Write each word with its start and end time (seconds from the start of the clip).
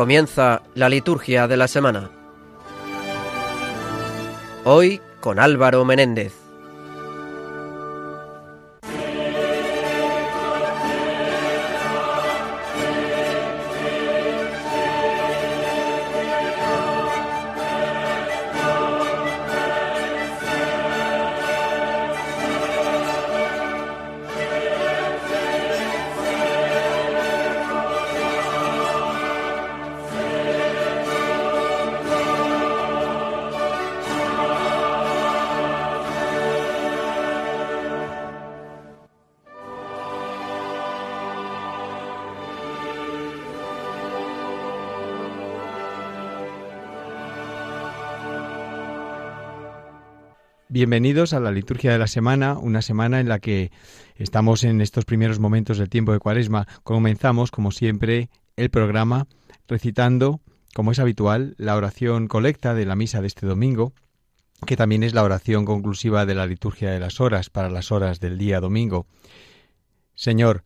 Comienza 0.00 0.62
la 0.74 0.88
liturgia 0.88 1.46
de 1.46 1.58
la 1.58 1.68
semana. 1.68 2.10
Hoy 4.64 4.98
con 5.20 5.38
Álvaro 5.38 5.84
Menéndez. 5.84 6.39
Bienvenidos 50.80 51.34
a 51.34 51.40
la 51.40 51.52
liturgia 51.52 51.92
de 51.92 51.98
la 51.98 52.06
semana, 52.06 52.56
una 52.56 52.80
semana 52.80 53.20
en 53.20 53.28
la 53.28 53.38
que 53.38 53.70
estamos 54.16 54.64
en 54.64 54.80
estos 54.80 55.04
primeros 55.04 55.38
momentos 55.38 55.76
del 55.76 55.90
tiempo 55.90 56.12
de 56.12 56.20
Cuaresma. 56.20 56.66
Comenzamos, 56.84 57.50
como 57.50 57.70
siempre, 57.70 58.30
el 58.56 58.70
programa 58.70 59.26
recitando, 59.68 60.40
como 60.74 60.92
es 60.92 60.98
habitual, 60.98 61.54
la 61.58 61.76
oración 61.76 62.28
colecta 62.28 62.72
de 62.72 62.86
la 62.86 62.96
misa 62.96 63.20
de 63.20 63.26
este 63.26 63.46
domingo, 63.46 63.92
que 64.66 64.78
también 64.78 65.02
es 65.02 65.12
la 65.12 65.22
oración 65.22 65.66
conclusiva 65.66 66.24
de 66.24 66.34
la 66.34 66.46
liturgia 66.46 66.90
de 66.90 66.98
las 66.98 67.20
horas 67.20 67.50
para 67.50 67.68
las 67.68 67.92
horas 67.92 68.18
del 68.18 68.38
día 68.38 68.58
domingo. 68.58 69.06
Señor, 70.14 70.64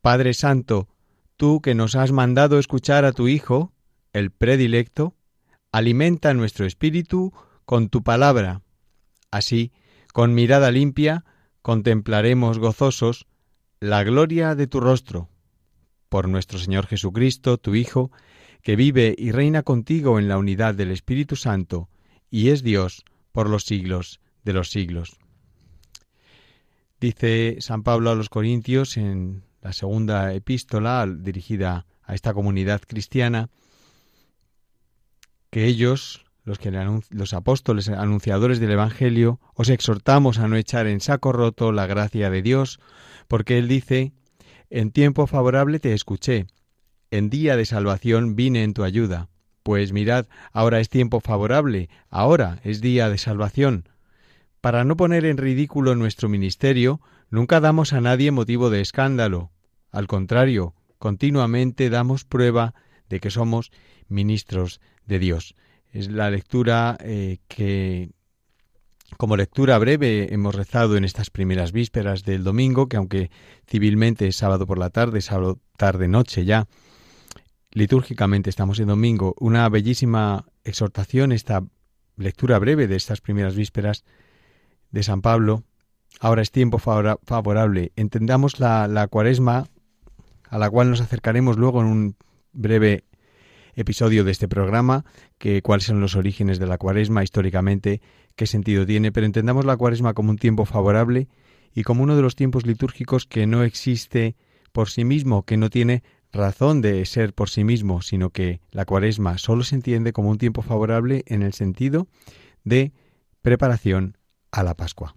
Padre 0.00 0.32
Santo, 0.32 0.88
tú 1.36 1.60
que 1.60 1.74
nos 1.74 1.96
has 1.96 2.12
mandado 2.12 2.58
escuchar 2.58 3.04
a 3.04 3.12
tu 3.12 3.28
Hijo, 3.28 3.74
el 4.14 4.30
predilecto, 4.30 5.16
alimenta 5.70 6.32
nuestro 6.32 6.64
espíritu 6.64 7.34
con 7.66 7.90
tu 7.90 8.02
palabra 8.02 8.62
Así, 9.30 9.72
con 10.12 10.34
mirada 10.34 10.70
limpia, 10.70 11.24
contemplaremos 11.62 12.58
gozosos 12.58 13.26
la 13.78 14.02
gloria 14.04 14.54
de 14.54 14.66
tu 14.66 14.80
rostro. 14.80 15.28
Por 16.08 16.28
nuestro 16.28 16.58
Señor 16.58 16.86
Jesucristo, 16.86 17.58
tu 17.58 17.74
Hijo, 17.74 18.10
que 18.62 18.76
vive 18.76 19.14
y 19.16 19.32
reina 19.32 19.62
contigo 19.62 20.18
en 20.18 20.28
la 20.28 20.38
unidad 20.38 20.74
del 20.74 20.90
Espíritu 20.90 21.36
Santo, 21.36 21.88
y 22.30 22.50
es 22.50 22.62
Dios 22.62 23.04
por 23.32 23.48
los 23.48 23.64
siglos 23.64 24.20
de 24.44 24.52
los 24.52 24.70
siglos. 24.70 25.18
Dice 27.00 27.56
San 27.60 27.82
Pablo 27.82 28.10
a 28.10 28.14
los 28.14 28.28
Corintios 28.28 28.96
en 28.96 29.44
la 29.62 29.72
segunda 29.72 30.34
epístola 30.34 31.06
dirigida 31.06 31.86
a 32.02 32.14
esta 32.14 32.34
comunidad 32.34 32.82
cristiana, 32.86 33.48
que 35.50 35.64
ellos, 35.64 36.24
los, 36.44 36.58
que 36.58 36.70
los 37.10 37.34
apóstoles 37.34 37.88
anunciadores 37.88 38.60
del 38.60 38.72
Evangelio, 38.72 39.40
os 39.54 39.68
exhortamos 39.68 40.38
a 40.38 40.48
no 40.48 40.56
echar 40.56 40.86
en 40.86 41.00
saco 41.00 41.32
roto 41.32 41.72
la 41.72 41.86
gracia 41.86 42.30
de 42.30 42.42
Dios, 42.42 42.80
porque 43.28 43.58
Él 43.58 43.68
dice, 43.68 44.12
En 44.70 44.90
tiempo 44.90 45.26
favorable 45.26 45.78
te 45.80 45.92
escuché, 45.92 46.46
en 47.10 47.28
día 47.30 47.56
de 47.56 47.66
salvación 47.66 48.36
vine 48.36 48.62
en 48.62 48.74
tu 48.74 48.84
ayuda. 48.84 49.28
Pues 49.62 49.92
mirad, 49.92 50.26
ahora 50.52 50.80
es 50.80 50.88
tiempo 50.88 51.20
favorable, 51.20 51.90
ahora 52.08 52.60
es 52.64 52.80
día 52.80 53.08
de 53.10 53.18
salvación. 53.18 53.88
Para 54.60 54.84
no 54.84 54.96
poner 54.96 55.24
en 55.24 55.36
ridículo 55.36 55.94
nuestro 55.96 56.28
ministerio, 56.28 57.00
nunca 57.30 57.60
damos 57.60 57.92
a 57.92 58.00
nadie 58.00 58.30
motivo 58.30 58.70
de 58.70 58.80
escándalo. 58.80 59.50
Al 59.90 60.06
contrario, 60.06 60.74
continuamente 60.98 61.90
damos 61.90 62.24
prueba 62.24 62.74
de 63.08 63.20
que 63.20 63.30
somos 63.30 63.72
ministros 64.08 64.80
de 65.06 65.18
Dios. 65.18 65.56
Es 65.92 66.10
la 66.10 66.30
lectura 66.30 66.96
eh, 67.00 67.38
que, 67.48 68.10
como 69.16 69.36
lectura 69.36 69.76
breve, 69.78 70.32
hemos 70.32 70.54
rezado 70.54 70.96
en 70.96 71.04
estas 71.04 71.30
primeras 71.30 71.72
vísperas 71.72 72.24
del 72.24 72.44
domingo, 72.44 72.88
que 72.88 72.96
aunque 72.96 73.30
civilmente 73.66 74.28
es 74.28 74.36
sábado 74.36 74.66
por 74.66 74.78
la 74.78 74.90
tarde, 74.90 75.20
sábado 75.20 75.58
tarde-noche 75.76 76.44
ya, 76.44 76.68
litúrgicamente 77.72 78.50
estamos 78.50 78.78
en 78.78 78.88
domingo, 78.88 79.34
una 79.38 79.68
bellísima 79.68 80.46
exhortación, 80.64 81.32
esta 81.32 81.64
lectura 82.16 82.58
breve 82.58 82.86
de 82.86 82.96
estas 82.96 83.20
primeras 83.20 83.56
vísperas 83.56 84.04
de 84.90 85.02
San 85.02 85.22
Pablo. 85.22 85.64
Ahora 86.20 86.42
es 86.42 86.50
tiempo 86.50 86.78
favorable. 86.78 87.92
Entendamos 87.96 88.60
la, 88.60 88.88
la 88.88 89.08
cuaresma, 89.08 89.68
a 90.48 90.58
la 90.58 90.68
cual 90.68 90.90
nos 90.90 91.00
acercaremos 91.00 91.56
luego 91.56 91.80
en 91.80 91.86
un 91.86 92.16
breve 92.52 93.04
episodio 93.80 94.24
de 94.24 94.32
este 94.32 94.48
programa, 94.48 95.04
que 95.38 95.62
cuáles 95.62 95.84
son 95.84 96.00
los 96.00 96.16
orígenes 96.16 96.58
de 96.58 96.66
la 96.66 96.78
cuaresma 96.78 97.22
históricamente, 97.22 98.00
qué 98.36 98.46
sentido 98.46 98.86
tiene, 98.86 99.12
pero 99.12 99.26
entendamos 99.26 99.64
la 99.64 99.76
cuaresma 99.76 100.14
como 100.14 100.30
un 100.30 100.38
tiempo 100.38 100.64
favorable 100.64 101.28
y 101.74 101.82
como 101.82 102.02
uno 102.02 102.16
de 102.16 102.22
los 102.22 102.36
tiempos 102.36 102.66
litúrgicos 102.66 103.26
que 103.26 103.46
no 103.46 103.62
existe 103.62 104.36
por 104.72 104.88
sí 104.88 105.04
mismo, 105.04 105.44
que 105.44 105.56
no 105.56 105.70
tiene 105.70 106.02
razón 106.32 106.80
de 106.80 107.04
ser 107.06 107.34
por 107.34 107.50
sí 107.50 107.64
mismo, 107.64 108.02
sino 108.02 108.30
que 108.30 108.60
la 108.70 108.84
cuaresma 108.84 109.38
solo 109.38 109.64
se 109.64 109.74
entiende 109.74 110.12
como 110.12 110.30
un 110.30 110.38
tiempo 110.38 110.62
favorable 110.62 111.24
en 111.26 111.42
el 111.42 111.52
sentido 111.52 112.06
de 112.64 112.92
preparación 113.42 114.16
a 114.52 114.62
la 114.62 114.74
Pascua. 114.74 115.16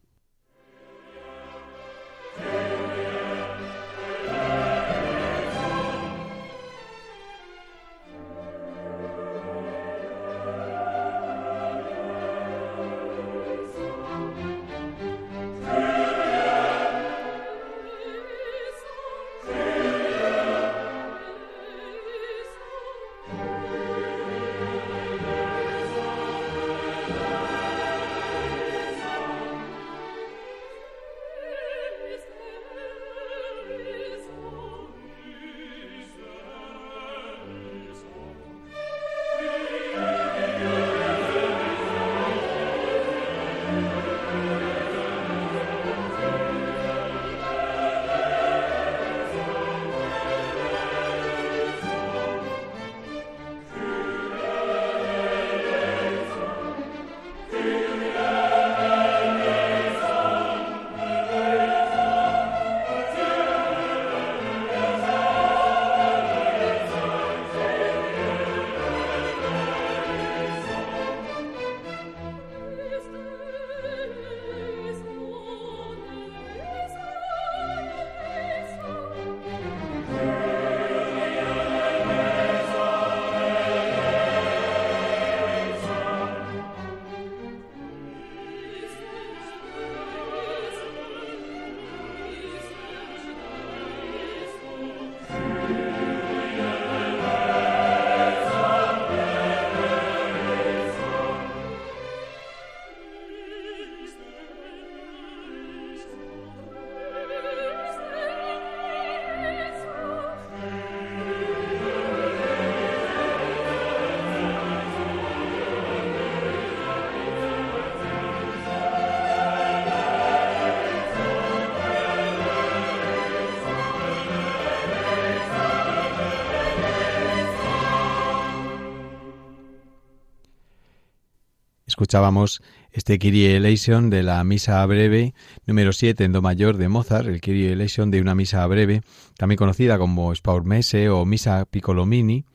Escuchábamos 131.94 132.64
este 132.92 133.20
Kyrie 133.20 133.56
eleison 133.56 134.10
de 134.10 134.24
la 134.24 134.44
misa 134.44 134.84
breve 134.88 135.36
número 135.68 135.94
7 135.94 136.24
en 136.24 136.32
do 136.32 136.42
mayor 136.42 136.78
de 136.78 136.90
Mozart, 136.90 137.28
el 137.28 137.40
Kyrie 137.40 137.74
eleison 137.74 138.10
de 138.10 138.20
una 138.20 138.34
misa 138.34 138.66
breve, 138.66 139.04
también 139.38 139.58
conocida 139.58 140.00
como 140.00 140.34
Spaurmese 140.34 141.10
o 141.10 141.24
misa 141.24 141.66
Piccolomini. 141.66 142.46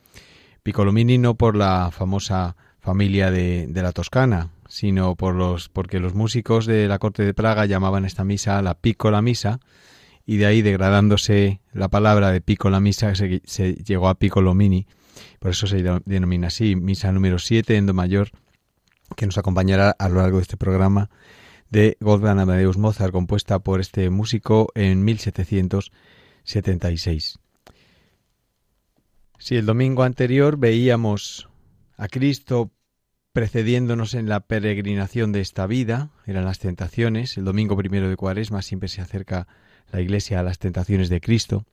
Piccolomini 0.64 1.18
no 1.18 1.36
por 1.36 1.54
la 1.54 1.92
famosa 1.92 2.56
familia 2.80 3.30
de, 3.30 3.68
de, 3.68 3.80
la 3.80 3.92
Toscana, 3.92 4.50
sino 4.68 5.14
por 5.14 5.36
los, 5.36 5.68
porque 5.68 6.00
los 6.00 6.14
músicos 6.14 6.66
de 6.66 6.88
la 6.88 6.98
corte 6.98 7.22
de 7.22 7.32
Praga 7.32 7.64
llamaban 7.64 8.04
esta 8.04 8.24
misa 8.24 8.60
la 8.60 8.74
Piccola 8.74 9.22
Misa, 9.22 9.60
y 10.26 10.38
de 10.38 10.46
ahí 10.46 10.62
degradándose 10.62 11.60
la 11.72 11.86
palabra 11.86 12.32
de 12.32 12.40
Piccola 12.40 12.80
Misa 12.80 13.14
se, 13.14 13.40
se 13.44 13.74
llegó 13.74 14.08
a 14.08 14.16
Piccolomini, 14.16 14.88
por 15.38 15.52
eso 15.52 15.68
se 15.68 15.80
denomina 16.06 16.48
así, 16.48 16.74
misa 16.74 17.12
número 17.12 17.38
7 17.38 17.76
en 17.76 17.86
do 17.86 17.94
mayor 17.94 18.32
que 19.16 19.26
nos 19.26 19.38
acompañará 19.38 19.94
a 19.98 20.08
lo 20.08 20.16
largo 20.16 20.38
de 20.38 20.42
este 20.42 20.56
programa 20.56 21.10
de 21.70 21.96
Wolfgang 22.00 22.40
Amadeus 22.40 22.78
Mozart, 22.78 23.12
compuesta 23.12 23.58
por 23.58 23.80
este 23.80 24.08
músico 24.10 24.68
en 24.74 25.04
1776. 25.04 27.38
Si 29.38 29.56
el 29.56 29.66
domingo 29.66 30.02
anterior 30.02 30.56
veíamos 30.56 31.48
a 31.96 32.08
Cristo 32.08 32.72
precediéndonos 33.32 34.14
en 34.14 34.28
la 34.28 34.40
peregrinación 34.40 35.32
de 35.32 35.40
esta 35.40 35.66
vida, 35.66 36.10
eran 36.26 36.44
las 36.44 36.58
tentaciones, 36.58 37.36
el 37.36 37.44
domingo 37.44 37.76
primero 37.76 38.08
de 38.08 38.16
Cuaresma 38.16 38.62
siempre 38.62 38.88
se 38.88 39.00
acerca 39.00 39.46
la 39.92 40.00
Iglesia 40.00 40.40
a 40.40 40.42
las 40.42 40.58
tentaciones 40.58 41.08
de 41.08 41.20
Cristo, 41.20 41.64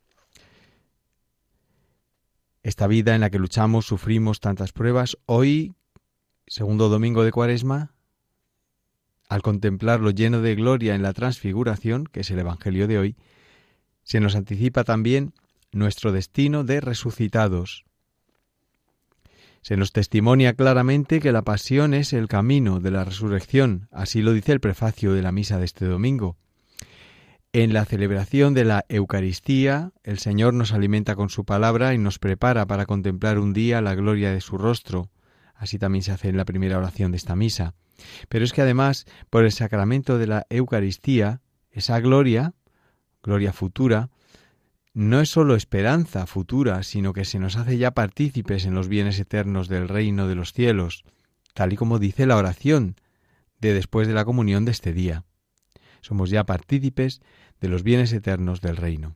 esta 2.61 2.87
vida 2.87 3.15
en 3.15 3.21
la 3.21 3.29
que 3.29 3.39
luchamos, 3.39 3.85
sufrimos 3.85 4.39
tantas 4.39 4.73
pruebas, 4.73 5.17
hoy 5.25 5.73
segundo 6.55 6.87
domingo 6.87 7.25
de 7.25 7.33
Cuaresma, 7.33 7.91
al 9.27 9.41
contemplarlo 9.41 10.11
lleno 10.11 10.39
de 10.39 10.55
gloria 10.55 10.95
en 10.95 11.03
la 11.03 11.11
transfiguración, 11.11 12.05
que 12.05 12.21
es 12.21 12.31
el 12.31 12.39
Evangelio 12.39 12.87
de 12.87 12.97
hoy, 12.97 13.17
se 14.03 14.21
nos 14.21 14.37
anticipa 14.37 14.85
también 14.85 15.33
nuestro 15.73 16.13
destino 16.13 16.63
de 16.63 16.79
resucitados. 16.79 17.83
Se 19.63 19.75
nos 19.75 19.91
testimonia 19.91 20.53
claramente 20.53 21.19
que 21.19 21.33
la 21.33 21.41
pasión 21.41 21.93
es 21.93 22.13
el 22.13 22.29
camino 22.29 22.79
de 22.79 22.91
la 22.91 23.03
resurrección, 23.03 23.89
así 23.91 24.21
lo 24.21 24.31
dice 24.31 24.53
el 24.53 24.61
prefacio 24.61 25.11
de 25.11 25.23
la 25.23 25.33
misa 25.33 25.59
de 25.59 25.65
este 25.65 25.83
domingo. 25.83 26.37
En 27.51 27.73
la 27.73 27.83
celebración 27.83 28.53
de 28.53 28.63
la 28.63 28.85
Eucaristía, 28.87 29.91
el 30.03 30.19
Señor 30.19 30.53
nos 30.53 30.71
alimenta 30.71 31.17
con 31.17 31.27
su 31.27 31.43
palabra 31.43 31.93
y 31.93 31.97
nos 31.97 32.17
prepara 32.17 32.65
para 32.65 32.85
contemplar 32.85 33.39
un 33.39 33.51
día 33.51 33.81
la 33.81 33.93
gloria 33.93 34.31
de 34.31 34.39
su 34.39 34.57
rostro, 34.57 35.09
Así 35.55 35.79
también 35.79 36.03
se 36.03 36.11
hace 36.11 36.29
en 36.29 36.37
la 36.37 36.45
primera 36.45 36.77
oración 36.77 37.11
de 37.11 37.17
esta 37.17 37.35
misa. 37.35 37.73
Pero 38.29 38.43
es 38.43 38.53
que 38.53 38.61
además, 38.61 39.05
por 39.29 39.45
el 39.45 39.51
sacramento 39.51 40.17
de 40.17 40.27
la 40.27 40.45
Eucaristía, 40.49 41.41
esa 41.71 41.99
gloria, 41.99 42.53
gloria 43.23 43.53
futura, 43.53 44.09
no 44.93 45.19
es 45.19 45.29
sólo 45.29 45.55
esperanza 45.55 46.25
futura, 46.25 46.81
sino 46.83 47.13
que 47.13 47.25
se 47.25 47.39
nos 47.39 47.57
hace 47.57 47.77
ya 47.77 47.91
partícipes 47.91 48.65
en 48.65 48.75
los 48.75 48.87
bienes 48.87 49.19
eternos 49.19 49.67
del 49.67 49.89
reino 49.89 50.27
de 50.27 50.35
los 50.35 50.53
cielos, 50.53 51.03
tal 51.53 51.73
y 51.73 51.75
como 51.75 51.99
dice 51.99 52.25
la 52.25 52.37
oración 52.37 52.95
de 53.59 53.73
después 53.73 54.07
de 54.07 54.13
la 54.13 54.25
comunión 54.25 54.63
de 54.65 54.71
este 54.71 54.93
día. 54.93 55.25
Somos 56.01 56.29
ya 56.29 56.45
partícipes 56.45 57.21
de 57.59 57.67
los 57.67 57.83
bienes 57.83 58.13
eternos 58.13 58.61
del 58.61 58.77
reino. 58.77 59.15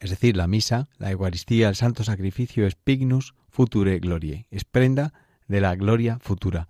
Es 0.00 0.10
decir, 0.10 0.36
la 0.36 0.46
misa, 0.46 0.88
la 0.98 1.10
Eucaristía, 1.10 1.68
el 1.68 1.74
santo 1.74 2.04
sacrificio 2.04 2.66
es 2.66 2.76
pignus 2.76 3.34
future 3.48 3.98
glorie, 3.98 4.46
es 4.50 4.64
prenda 4.64 5.12
de 5.48 5.60
la 5.60 5.74
gloria 5.74 6.18
futura. 6.20 6.68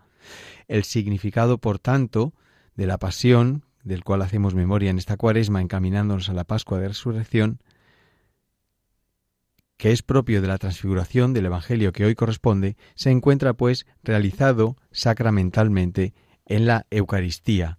El 0.67 0.85
significado, 0.85 1.59
por 1.59 1.79
tanto, 1.79 2.33
de 2.75 2.87
la 2.87 2.99
pasión, 2.99 3.65
del 3.83 4.05
cual 4.05 4.23
hacemos 4.23 4.55
memoria 4.55 4.91
en 4.91 4.99
esta 4.99 5.17
cuaresma 5.17 5.61
encaminándonos 5.61 6.29
a 6.29 6.35
la 6.35 6.45
Pascua 6.45 6.79
de 6.79 6.89
Resurrección, 6.89 7.61
que 9.77 9.93
es 9.93 10.03
propio 10.03 10.43
de 10.43 10.49
la 10.49 10.59
transfiguración 10.59 11.33
del 11.33 11.47
Evangelio 11.47 11.93
que 11.93 12.05
hoy 12.05 12.15
corresponde, 12.15 12.77
se 12.95 13.11
encuentra 13.11 13.55
pues 13.55 13.87
realizado 14.03 14.77
sacramentalmente 14.91 16.15
en 16.47 16.67
la 16.67 16.87
Eucaristía, 16.91 17.79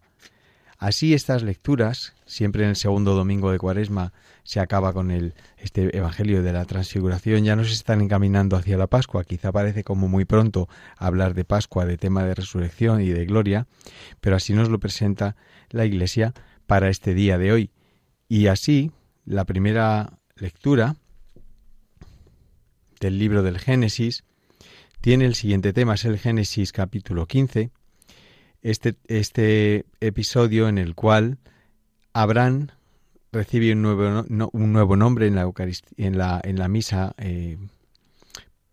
Así 0.80 1.14
estas 1.14 1.44
lecturas, 1.44 2.14
siempre 2.26 2.64
en 2.64 2.70
el 2.70 2.76
segundo 2.78 3.14
domingo 3.14 3.52
de 3.52 3.58
Cuaresma 3.58 4.14
se 4.50 4.60
acaba 4.60 4.94
con 4.94 5.12
el 5.12 5.36
este 5.58 5.96
evangelio 5.96 6.42
de 6.42 6.52
la 6.52 6.66
transfiguración, 6.66 7.44
ya 7.44 7.56
nos 7.56 7.72
están 7.72 8.02
encaminando 8.02 8.58
hacia 8.58 8.80
la 8.80 8.88
Pascua. 8.88 9.24
Quizá 9.24 9.52
parece 9.52 9.84
como 9.84 10.08
muy 10.08 10.26
pronto 10.26 10.68
hablar 10.98 11.36
de 11.36 11.46
Pascua, 11.46 11.86
de 11.86 11.98
tema 11.98 12.24
de 12.24 12.34
resurrección 12.34 13.00
y 13.00 13.10
de 13.10 13.28
gloria, 13.28 13.68
pero 14.22 14.36
así 14.36 14.54
nos 14.54 14.68
lo 14.68 14.80
presenta 14.80 15.36
la 15.70 15.86
Iglesia 15.86 16.34
para 16.66 16.90
este 16.90 17.14
día 17.14 17.38
de 17.38 17.52
hoy. 17.52 17.70
Y 18.28 18.48
así, 18.48 18.90
la 19.24 19.46
primera 19.46 20.18
lectura 20.36 20.96
del 23.00 23.20
libro 23.20 23.44
del 23.44 23.60
Génesis 23.60 24.24
tiene 25.00 25.26
el 25.26 25.36
siguiente 25.36 25.74
tema, 25.74 25.94
es 25.94 26.06
el 26.06 26.18
Génesis 26.18 26.72
capítulo 26.72 27.28
15, 27.28 27.70
este, 28.64 28.96
este 29.10 29.86
episodio 30.00 30.68
en 30.68 30.80
el 30.80 30.96
cual 30.96 31.38
Abraham 32.14 32.70
recibe 33.32 33.74
un 33.74 33.82
nuevo, 33.82 34.26
un 34.52 34.74
nuevo 34.74 34.96
nombre 34.96 35.28
en 35.28 35.36
la, 35.36 35.52
en 35.98 36.18
la, 36.18 36.42
en 36.44 36.60
la 36.60 36.68
misa, 36.68 37.14
eh, 37.18 37.58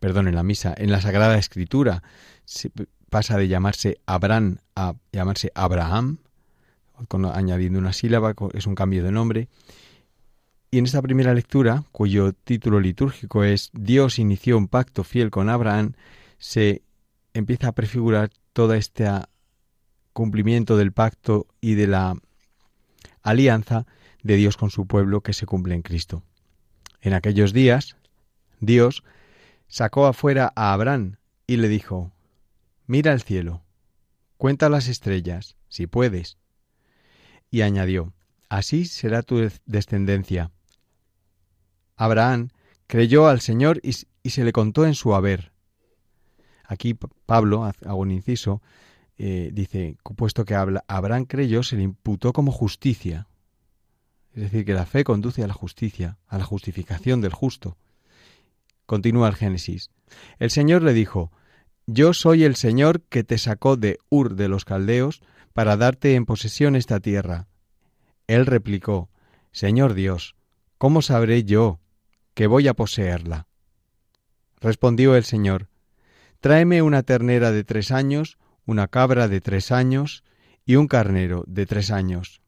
perdón, 0.00 0.28
en 0.28 0.34
la 0.34 0.42
misa, 0.42 0.74
en 0.76 0.90
la 0.90 1.00
Sagrada 1.00 1.38
Escritura. 1.38 2.02
pasa 3.08 3.36
de 3.36 3.48
llamarse 3.48 3.98
Abraham 4.06 4.58
a 4.74 4.94
llamarse 5.12 5.50
Abraham, 5.54 6.18
añadiendo 7.34 7.78
una 7.78 7.92
sílaba, 7.92 8.34
es 8.54 8.66
un 8.66 8.74
cambio 8.74 9.02
de 9.02 9.12
nombre. 9.12 9.48
Y 10.70 10.78
en 10.78 10.84
esta 10.84 11.00
primera 11.00 11.32
lectura, 11.32 11.84
cuyo 11.92 12.32
título 12.32 12.80
litúrgico 12.80 13.44
es 13.44 13.70
Dios 13.72 14.18
inició 14.18 14.58
un 14.58 14.68
pacto 14.68 15.04
fiel 15.04 15.30
con 15.30 15.48
Abraham, 15.48 15.94
se 16.38 16.82
empieza 17.32 17.68
a 17.68 17.72
prefigurar 17.72 18.30
toda 18.52 18.76
esta 18.76 19.28
cumplimiento 20.12 20.76
del 20.76 20.92
pacto 20.92 21.46
y 21.60 21.74
de 21.74 21.86
la 21.86 22.16
alianza 23.22 23.86
de 24.26 24.36
Dios 24.36 24.56
con 24.56 24.70
su 24.70 24.86
pueblo 24.86 25.22
que 25.22 25.32
se 25.32 25.46
cumple 25.46 25.74
en 25.74 25.82
Cristo. 25.82 26.22
En 27.00 27.14
aquellos 27.14 27.52
días, 27.52 27.96
Dios 28.60 29.04
sacó 29.68 30.06
afuera 30.06 30.52
a 30.56 30.72
Abraham 30.72 31.16
y 31.46 31.56
le 31.56 31.68
dijo, 31.68 32.12
Mira 32.86 33.12
el 33.12 33.22
cielo, 33.22 33.62
cuenta 34.36 34.68
las 34.68 34.88
estrellas, 34.88 35.56
si 35.68 35.86
puedes. 35.86 36.38
Y 37.50 37.62
añadió, 37.62 38.12
Así 38.48 38.84
será 38.84 39.22
tu 39.22 39.48
descendencia. 39.66 40.50
Abraham 41.96 42.50
creyó 42.86 43.26
al 43.26 43.40
Señor 43.40 43.80
y, 43.82 43.92
se 43.92 44.44
le 44.44 44.52
contó 44.52 44.86
en 44.86 44.94
su 44.94 45.14
haber. 45.14 45.52
Aquí 46.64 46.94
Pablo, 47.26 47.64
hago 47.64 47.96
un 47.96 48.10
inciso, 48.10 48.62
eh, 49.18 49.50
dice, 49.52 49.96
puesto 50.16 50.44
que 50.44 50.54
Abraham 50.54 51.24
creyó, 51.24 51.62
se 51.62 51.76
le 51.76 51.82
imputó 51.82 52.32
como 52.32 52.52
justicia. 52.52 53.26
Es 54.36 54.42
decir, 54.42 54.66
que 54.66 54.74
la 54.74 54.84
fe 54.84 55.02
conduce 55.02 55.42
a 55.42 55.46
la 55.46 55.54
justicia, 55.54 56.18
a 56.28 56.36
la 56.36 56.44
justificación 56.44 57.22
del 57.22 57.32
justo. 57.32 57.78
Continúa 58.84 59.28
el 59.28 59.34
Génesis. 59.34 59.90
El 60.38 60.50
Señor 60.50 60.82
le 60.82 60.92
dijo, 60.92 61.32
Yo 61.86 62.12
soy 62.12 62.44
el 62.44 62.54
Señor 62.54 63.00
que 63.00 63.24
te 63.24 63.38
sacó 63.38 63.78
de 63.78 63.98
Ur 64.10 64.36
de 64.36 64.48
los 64.48 64.66
Caldeos 64.66 65.22
para 65.54 65.78
darte 65.78 66.14
en 66.14 66.26
posesión 66.26 66.76
esta 66.76 67.00
tierra. 67.00 67.48
Él 68.26 68.44
replicó, 68.44 69.08
Señor 69.52 69.94
Dios, 69.94 70.36
¿cómo 70.76 71.00
sabré 71.00 71.44
yo 71.44 71.80
que 72.34 72.46
voy 72.46 72.68
a 72.68 72.74
poseerla? 72.74 73.46
Respondió 74.60 75.16
el 75.16 75.24
Señor, 75.24 75.68
Tráeme 76.40 76.82
una 76.82 77.02
ternera 77.02 77.52
de 77.52 77.64
tres 77.64 77.90
años, 77.90 78.36
una 78.66 78.88
cabra 78.88 79.28
de 79.28 79.40
tres 79.40 79.72
años 79.72 80.24
y 80.66 80.76
un 80.76 80.88
carnero 80.88 81.42
de 81.46 81.64
tres 81.64 81.90
años, 81.90 82.42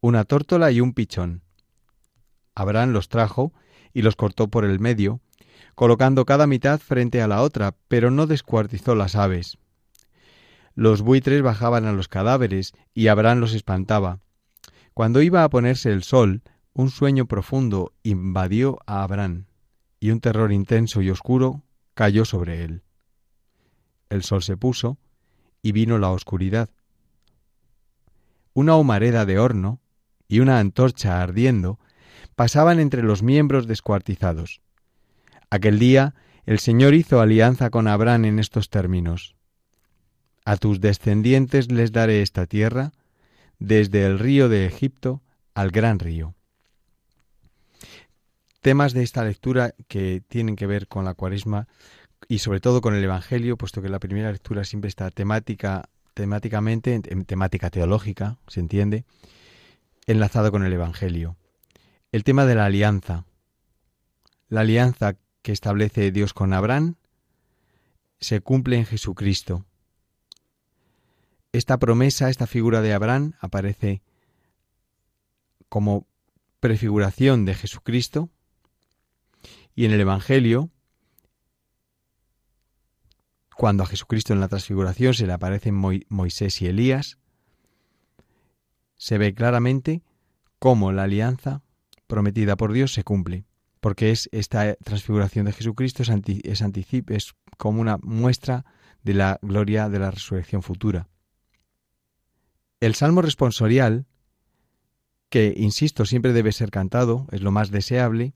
una 0.00 0.24
tórtola 0.24 0.70
y 0.70 0.80
un 0.80 0.92
pichón. 0.92 1.42
Abraham 2.54 2.90
los 2.90 3.08
trajo 3.08 3.52
y 3.92 4.02
los 4.02 4.16
cortó 4.16 4.48
por 4.48 4.64
el 4.64 4.78
medio, 4.78 5.20
colocando 5.74 6.24
cada 6.24 6.46
mitad 6.46 6.78
frente 6.78 7.20
a 7.20 7.28
la 7.28 7.42
otra, 7.42 7.74
pero 7.88 8.10
no 8.10 8.26
descuartizó 8.26 8.94
las 8.94 9.16
aves. 9.16 9.58
Los 10.74 11.02
buitres 11.02 11.42
bajaban 11.42 11.86
a 11.86 11.92
los 11.92 12.06
cadáveres 12.06 12.74
y 12.94 13.08
Abraham 13.08 13.38
los 13.40 13.54
espantaba. 13.54 14.20
Cuando 14.94 15.22
iba 15.22 15.42
a 15.42 15.50
ponerse 15.50 15.90
el 15.92 16.04
sol, 16.04 16.42
un 16.72 16.90
sueño 16.90 17.26
profundo 17.26 17.92
invadió 18.04 18.78
a 18.86 19.02
Abraham, 19.02 19.46
y 19.98 20.10
un 20.10 20.20
terror 20.20 20.52
intenso 20.52 21.02
y 21.02 21.10
oscuro 21.10 21.62
cayó 21.94 22.24
sobre 22.24 22.62
él. 22.62 22.82
El 24.10 24.22
sol 24.22 24.44
se 24.44 24.56
puso, 24.56 24.98
y 25.60 25.72
vino 25.72 25.98
la 25.98 26.10
oscuridad. 26.10 26.70
Una 28.54 28.76
humareda 28.76 29.26
de 29.26 29.40
horno 29.40 29.80
y 30.28 30.40
una 30.40 30.60
antorcha 30.60 31.22
ardiendo 31.22 31.78
pasaban 32.36 32.78
entre 32.78 33.02
los 33.02 33.22
miembros 33.22 33.66
descuartizados. 33.66 34.60
Aquel 35.50 35.78
día 35.78 36.14
el 36.46 36.58
Señor 36.58 36.94
hizo 36.94 37.20
alianza 37.20 37.70
con 37.70 37.88
Abraham 37.88 38.26
en 38.26 38.38
estos 38.38 38.70
términos. 38.70 39.34
A 40.44 40.56
tus 40.56 40.80
descendientes 40.80 41.70
les 41.70 41.92
daré 41.92 42.22
esta 42.22 42.46
tierra, 42.46 42.92
desde 43.58 44.06
el 44.06 44.18
río 44.18 44.48
de 44.48 44.66
Egipto 44.66 45.20
al 45.54 45.70
gran 45.70 45.98
río. 45.98 46.34
Temas 48.60 48.92
de 48.92 49.02
esta 49.02 49.24
lectura 49.24 49.74
que 49.88 50.22
tienen 50.26 50.56
que 50.56 50.66
ver 50.66 50.88
con 50.88 51.04
la 51.04 51.14
cuaresma 51.14 51.66
y 52.28 52.38
sobre 52.38 52.60
todo 52.60 52.80
con 52.80 52.94
el 52.94 53.04
Evangelio, 53.04 53.56
puesto 53.56 53.82
que 53.82 53.88
la 53.88 53.98
primera 53.98 54.30
lectura 54.30 54.64
siempre 54.64 54.88
está 54.88 55.10
temática, 55.10 55.88
temáticamente, 56.14 57.00
en 57.04 57.24
temática 57.24 57.70
teológica, 57.70 58.38
se 58.46 58.60
entiende, 58.60 59.04
enlazado 60.08 60.50
con 60.50 60.64
el 60.64 60.72
Evangelio. 60.72 61.36
El 62.12 62.24
tema 62.24 62.46
de 62.46 62.54
la 62.54 62.64
alianza. 62.64 63.26
La 64.48 64.62
alianza 64.62 65.16
que 65.42 65.52
establece 65.52 66.10
Dios 66.10 66.32
con 66.32 66.54
Abraham 66.54 66.96
se 68.18 68.40
cumple 68.40 68.78
en 68.78 68.86
Jesucristo. 68.86 69.66
Esta 71.52 71.78
promesa, 71.78 72.30
esta 72.30 72.46
figura 72.46 72.80
de 72.80 72.94
Abraham 72.94 73.34
aparece 73.40 74.02
como 75.68 76.06
prefiguración 76.60 77.44
de 77.44 77.54
Jesucristo 77.54 78.30
y 79.74 79.84
en 79.84 79.92
el 79.92 80.00
Evangelio, 80.00 80.70
cuando 83.54 83.82
a 83.82 83.86
Jesucristo 83.86 84.32
en 84.32 84.40
la 84.40 84.48
transfiguración 84.48 85.12
se 85.12 85.26
le 85.26 85.34
aparecen 85.34 85.74
Moisés 85.74 86.62
y 86.62 86.66
Elías, 86.66 87.17
se 88.98 89.16
ve 89.16 89.32
claramente 89.32 90.02
cómo 90.58 90.92
la 90.92 91.04
alianza 91.04 91.62
prometida 92.06 92.56
por 92.56 92.72
Dios 92.72 92.92
se 92.92 93.04
cumple, 93.04 93.46
porque 93.80 94.10
es 94.10 94.28
esta 94.32 94.74
transfiguración 94.74 95.46
de 95.46 95.52
Jesucristo 95.52 96.02
es, 96.02 96.10
es, 96.10 96.62
es 97.08 97.34
como 97.56 97.80
una 97.80 97.96
muestra 98.02 98.66
de 99.02 99.14
la 99.14 99.38
gloria 99.40 99.88
de 99.88 100.00
la 100.00 100.10
resurrección 100.10 100.62
futura. 100.62 101.08
El 102.80 102.94
salmo 102.94 103.22
responsorial, 103.22 104.06
que, 105.30 105.54
insisto, 105.56 106.04
siempre 106.04 106.32
debe 106.32 106.52
ser 106.52 106.70
cantado, 106.70 107.26
es 107.32 107.40
lo 107.40 107.50
más 107.50 107.70
deseable, 107.70 108.34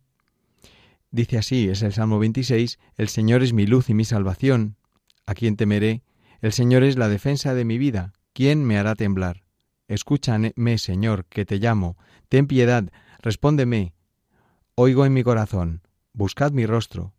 dice 1.11 1.38
así, 1.38 1.69
es 1.69 1.83
el 1.83 1.92
Salmo 1.92 2.19
26, 2.19 2.78
El 2.97 3.09
Señor 3.09 3.42
es 3.42 3.52
mi 3.52 3.66
luz 3.66 3.88
y 3.88 3.95
mi 3.95 4.04
salvación, 4.04 4.76
¿a 5.26 5.35
quién 5.35 5.57
temeré? 5.57 6.02
El 6.40 6.52
Señor 6.52 6.83
es 6.83 6.97
la 6.97 7.09
defensa 7.09 7.54
de 7.54 7.64
mi 7.64 7.78
vida, 7.78 8.12
¿quién 8.33 8.64
me 8.64 8.78
hará 8.78 8.95
temblar? 8.95 9.42
Escúchame, 9.93 10.79
Señor, 10.79 11.27
que 11.27 11.45
te 11.45 11.59
llamo, 11.59 11.99
ten 12.31 12.47
piedad, 12.47 12.91
respóndeme. 13.21 13.93
Oigo 14.75 15.05
en 15.05 15.13
mi 15.13 15.23
corazón, 15.23 15.83
buscad 16.15 16.51
mi 16.51 16.65
rostro. 16.65 17.13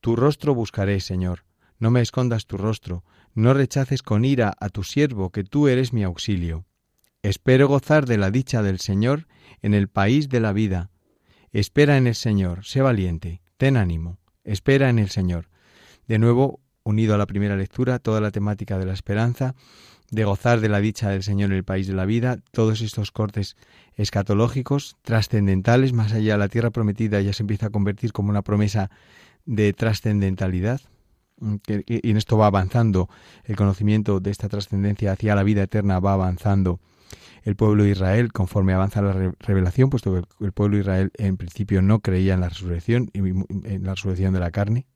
Tu 0.00 0.14
rostro 0.14 0.54
buscaré, 0.54 1.00
Señor, 1.00 1.44
no 1.80 1.90
me 1.90 2.00
escondas 2.00 2.46
tu 2.46 2.56
rostro, 2.56 3.02
no 3.34 3.52
rechaces 3.52 4.04
con 4.04 4.24
ira 4.24 4.54
a 4.60 4.68
tu 4.68 4.84
siervo, 4.84 5.30
que 5.30 5.42
tú 5.42 5.66
eres 5.66 5.92
mi 5.92 6.04
auxilio. 6.04 6.66
Espero 7.22 7.66
gozar 7.66 8.06
de 8.06 8.16
la 8.16 8.30
dicha 8.30 8.62
del 8.62 8.78
Señor 8.78 9.26
en 9.60 9.74
el 9.74 9.88
país 9.88 10.28
de 10.28 10.38
la 10.38 10.52
vida. 10.52 10.92
Espera 11.50 11.96
en 11.96 12.06
el 12.06 12.14
Señor, 12.14 12.64
sé 12.64 12.80
valiente, 12.80 13.42
ten 13.56 13.76
ánimo, 13.76 14.20
espera 14.44 14.88
en 14.88 15.00
el 15.00 15.08
Señor. 15.08 15.48
De 16.06 16.20
nuevo, 16.20 16.60
unido 16.84 17.16
a 17.16 17.18
la 17.18 17.26
primera 17.26 17.56
lectura, 17.56 17.98
toda 17.98 18.20
la 18.20 18.30
temática 18.30 18.78
de 18.78 18.86
la 18.86 18.92
esperanza, 18.92 19.56
de 20.10 20.24
gozar 20.24 20.60
de 20.60 20.68
la 20.68 20.80
dicha 20.80 21.10
del 21.10 21.22
Señor 21.22 21.50
en 21.50 21.56
el 21.56 21.64
país 21.64 21.86
de 21.86 21.94
la 21.94 22.06
vida, 22.06 22.38
todos 22.52 22.80
estos 22.80 23.10
cortes 23.10 23.56
escatológicos, 23.96 24.96
trascendentales, 25.02 25.92
más 25.92 26.12
allá 26.12 26.32
de 26.32 26.38
la 26.38 26.48
tierra 26.48 26.70
prometida 26.70 27.20
ya 27.20 27.32
se 27.32 27.42
empieza 27.42 27.66
a 27.66 27.70
convertir 27.70 28.12
como 28.12 28.30
una 28.30 28.42
promesa 28.42 28.90
de 29.44 29.72
trascendentalidad, 29.72 30.80
Mm, 31.40 31.56
y 31.86 32.10
en 32.10 32.16
esto 32.16 32.36
va 32.36 32.46
avanzando 32.46 33.08
el 33.44 33.56
conocimiento 33.56 34.20
de 34.20 34.30
esta 34.30 34.48
trascendencia 34.48 35.12
hacia 35.12 35.34
la 35.34 35.42
vida 35.42 35.62
eterna, 35.62 36.00
va 36.00 36.14
avanzando 36.14 36.80
el 37.42 37.56
pueblo 37.56 37.84
de 37.84 37.90
Israel 37.90 38.32
conforme 38.32 38.72
avanza 38.72 39.00
la 39.00 39.32
revelación, 39.38 39.90
puesto 39.90 40.12
que 40.12 40.44
el 40.44 40.52
pueblo 40.52 40.76
de 40.76 40.82
Israel 40.82 41.10
en 41.16 41.36
principio 41.36 41.80
no 41.82 42.00
creía 42.00 42.34
en 42.34 42.40
la 42.40 42.48
resurrección, 42.48 43.10
en 43.14 43.84
la 43.84 43.94
resurrección 43.94 44.34
de 44.34 44.40
la 44.40 44.50
carne. 44.50 44.86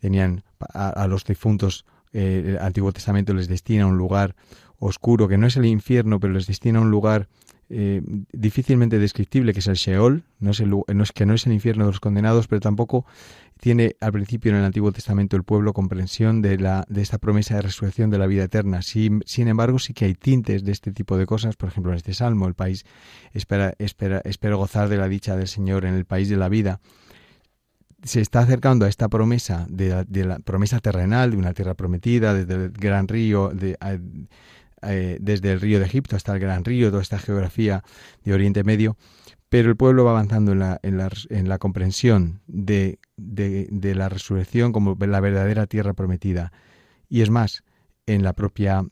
Tenían 0.00 0.42
a, 0.58 1.06
los 1.06 1.24
difuntos, 1.24 1.84
eh, 2.12 2.44
el 2.46 2.58
Antiguo 2.58 2.92
Testamento 2.92 3.34
les 3.34 3.48
destina 3.48 3.84
a 3.84 3.86
un 3.86 3.98
lugar 3.98 4.34
oscuro, 4.78 5.28
que 5.28 5.38
no 5.38 5.46
es 5.46 5.56
el 5.56 5.66
infierno, 5.66 6.20
pero 6.20 6.32
les 6.32 6.46
destina 6.46 6.78
a 6.78 6.82
un 6.82 6.90
lugar 6.90 7.28
eh, 7.72 8.02
difícilmente 8.32 8.98
descriptible, 8.98 9.52
que 9.52 9.60
es 9.60 9.68
el 9.68 9.76
Sheol, 9.76 10.24
no 10.40 10.50
es, 10.50 10.58
el, 10.58 10.70
no 10.70 11.02
es 11.04 11.12
que 11.12 11.24
no 11.24 11.34
es 11.34 11.46
el 11.46 11.52
infierno 11.52 11.84
de 11.84 11.92
los 11.92 12.00
condenados, 12.00 12.48
pero 12.48 12.60
tampoco 12.60 13.06
tiene 13.60 13.94
al 14.00 14.10
principio 14.10 14.50
en 14.50 14.58
el 14.58 14.64
Antiguo 14.64 14.90
Testamento 14.90 15.36
el 15.36 15.44
pueblo 15.44 15.72
comprensión 15.72 16.42
de, 16.42 16.58
la, 16.58 16.84
de 16.88 17.02
esta 17.02 17.18
promesa 17.18 17.54
de 17.54 17.62
resurrección 17.62 18.10
de 18.10 18.18
la 18.18 18.26
vida 18.26 18.42
eterna. 18.42 18.82
Sin, 18.82 19.22
sin 19.24 19.46
embargo, 19.46 19.78
sí 19.78 19.94
que 19.94 20.06
hay 20.06 20.14
tintes 20.14 20.64
de 20.64 20.72
este 20.72 20.90
tipo 20.90 21.16
de 21.16 21.26
cosas, 21.26 21.54
por 21.54 21.68
ejemplo, 21.68 21.92
en 21.92 21.98
este 21.98 22.12
Salmo, 22.12 22.48
el 22.48 22.54
país 22.54 22.84
espera, 23.34 23.74
espera, 23.78 24.20
espero 24.24 24.58
gozar 24.58 24.88
de 24.88 24.96
la 24.96 25.08
dicha 25.08 25.36
del 25.36 25.46
Señor 25.46 25.84
en 25.84 25.94
el 25.94 26.06
país 26.06 26.28
de 26.28 26.38
la 26.38 26.48
vida. 26.48 26.80
Se 28.02 28.20
está 28.20 28.40
acercando 28.40 28.86
a 28.86 28.88
esta 28.88 29.08
promesa, 29.08 29.66
de, 29.68 30.06
la 30.24 30.38
promesa 30.38 30.80
terrenal, 30.80 31.32
de 31.32 31.36
una 31.36 31.52
tierra 31.52 31.74
prometida, 31.74 32.34
desde 32.34 32.54
el 32.54 32.70
gran 32.70 33.08
río, 33.08 33.50
de, 33.50 33.76
eh, 34.82 35.18
desde 35.20 35.52
el 35.52 35.60
río 35.60 35.78
de 35.78 35.84
Egipto 35.84 36.16
hasta 36.16 36.32
el 36.32 36.40
Gran 36.40 36.64
Río, 36.64 36.90
toda 36.90 37.02
esta 37.02 37.18
geografía 37.18 37.84
de 38.24 38.32
Oriente 38.32 38.64
Medio, 38.64 38.96
pero 39.50 39.68
el 39.68 39.76
pueblo 39.76 40.04
va 40.04 40.12
avanzando 40.12 40.52
en 40.52 40.60
la, 40.60 40.80
en 40.82 40.96
la, 40.96 41.10
en 41.28 41.48
la 41.48 41.58
comprensión 41.58 42.40
de, 42.46 42.98
de, 43.16 43.94
la 43.94 44.08
resurrección 44.08 44.72
como 44.72 44.96
la 44.98 45.20
verdadera 45.20 45.66
tierra 45.66 45.92
prometida. 45.92 46.52
Y 47.08 47.20
es 47.20 47.30
más, 47.30 47.64
en 48.06 48.22
la 48.22 48.32
propia 48.32 48.86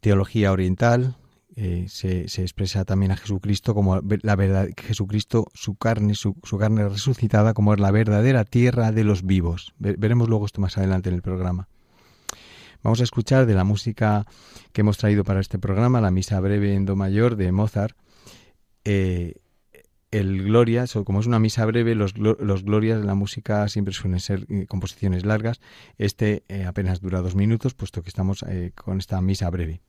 teología 0.00 0.50
oriental 0.50 1.16
eh, 1.58 1.86
se, 1.88 2.20
expresa 2.42 2.84
también 2.84 3.12
a 3.12 3.16
Jesucristo 3.16 3.74
como 3.74 4.02
la 4.22 4.36
verdad, 4.36 4.68
Jesucristo, 4.76 5.46
su 5.54 5.74
carne, 5.76 6.14
su, 6.14 6.36
su, 6.42 6.58
carne 6.58 6.86
resucitada, 6.86 7.54
como 7.54 7.72
es 7.72 7.80
la 7.80 7.90
verdadera 7.90 8.44
tierra 8.44 8.92
de 8.92 9.04
los 9.04 9.24
vivos. 9.24 9.72
Veremos 9.78 10.28
luego 10.28 10.44
esto 10.44 10.60
más 10.60 10.76
adelante 10.76 11.08
en 11.08 11.14
el 11.14 11.22
programa. 11.22 11.68
Vamos 12.82 13.00
a 13.00 13.04
escuchar 13.04 13.46
de 13.46 13.54
la 13.54 13.64
música 13.64 14.26
que 14.74 14.82
hemos 14.82 14.98
traído 14.98 15.24
para 15.24 15.40
este 15.40 15.58
programa, 15.58 16.02
la 16.02 16.10
Misa 16.10 16.38
Breve 16.40 16.74
en 16.74 16.84
Do 16.84 16.94
Mayor 16.94 17.36
de 17.36 17.50
Mozart. 17.52 17.96
Eh, 18.84 19.36
el 20.10 20.44
Gloria, 20.44 20.84
como 21.06 21.20
es 21.20 21.26
una 21.26 21.38
misa 21.38 21.64
breve, 21.64 21.94
los, 21.94 22.16
los, 22.18 22.64
Glorias 22.64 23.00
de 23.00 23.06
la 23.06 23.14
música 23.14 23.66
siempre 23.68 23.92
suelen 23.92 24.20
ser 24.20 24.46
eh, 24.50 24.66
composiciones 24.66 25.24
largas. 25.24 25.60
Este 25.96 26.44
apenas 26.66 27.00
dura 27.00 27.22
dos 27.22 27.34
minutos, 27.34 27.74
puesto 27.74 28.02
que 28.02 28.10
estamos 28.10 28.44
con 28.76 28.98
esta 28.98 29.20
misa 29.22 29.50
breve. 29.50 29.80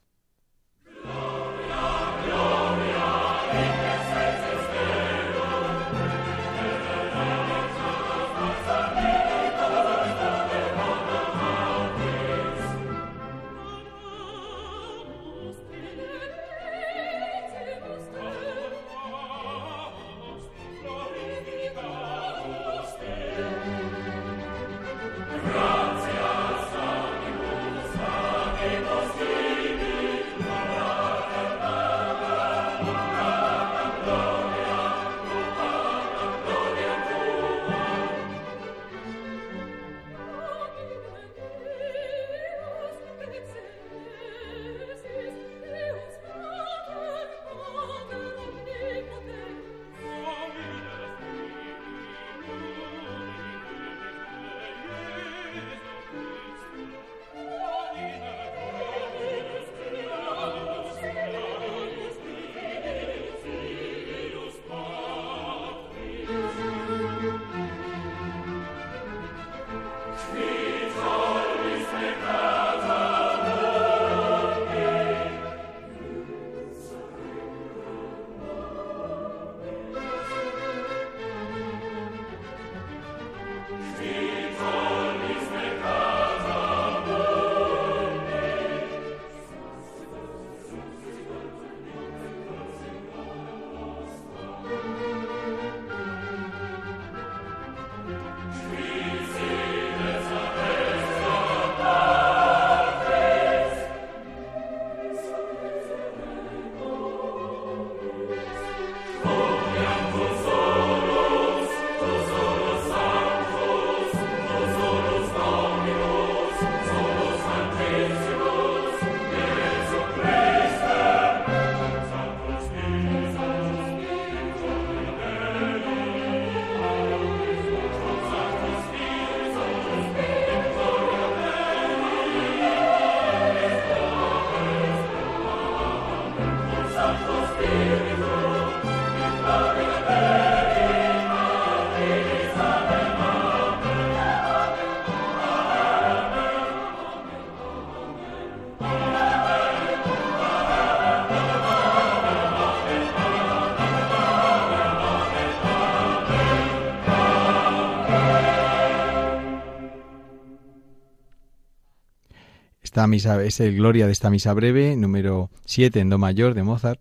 Esta 162.98 163.06
misa 163.06 163.44
es 163.44 163.60
el 163.60 163.76
Gloria 163.76 164.08
de 164.08 164.12
esta 164.12 164.32
misa 164.32 164.52
breve, 164.54 164.96
número 164.96 165.52
7 165.66 166.00
en 166.00 166.10
Do 166.10 166.18
mayor 166.18 166.56
de 166.56 166.64
Mozart. 166.64 167.00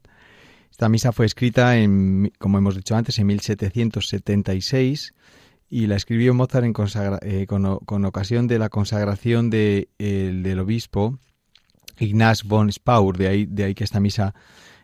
Esta 0.71 0.91
misa 0.91 1.11
fue 1.11 1.25
escrita, 1.25 1.79
en, 1.79 2.35
como 2.39 2.59
hemos 2.59 2.77
dicho 2.77 2.95
antes, 2.95 3.19
en 3.19 3.27
1776 3.29 5.15
y 5.71 5.87
la 5.87 5.97
escribió 5.97 6.35
Mozart 6.35 6.67
en 6.67 6.75
eh, 7.23 7.47
con, 7.47 8.05
ocasión 8.05 8.47
de 8.47 8.59
la 8.59 8.69
consagración 8.69 9.49
de, 9.49 9.89
del 9.99 10.59
obispo 10.59 11.19
Ignaz 11.99 12.43
von 12.45 12.71
Spaur, 12.71 13.17
de 13.17 13.29
ahí, 13.29 13.47
de 13.47 13.65
ahí 13.65 13.75
que 13.75 13.85
esta 13.85 13.99
misa, 13.99 14.35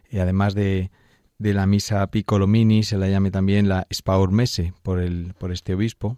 eh, 0.08 0.22
además 0.22 0.54
de, 0.54 0.90
de, 1.36 1.52
la 1.52 1.66
misa 1.66 2.06
Piccolomini, 2.06 2.84
se 2.84 2.96
la 2.96 3.10
llame 3.10 3.30
también 3.30 3.68
la 3.68 3.86
Spaur 3.92 4.32
Messe 4.32 4.72
por, 4.82 4.98
el, 4.98 5.34
por 5.36 5.52
este 5.52 5.74
obispo, 5.74 6.16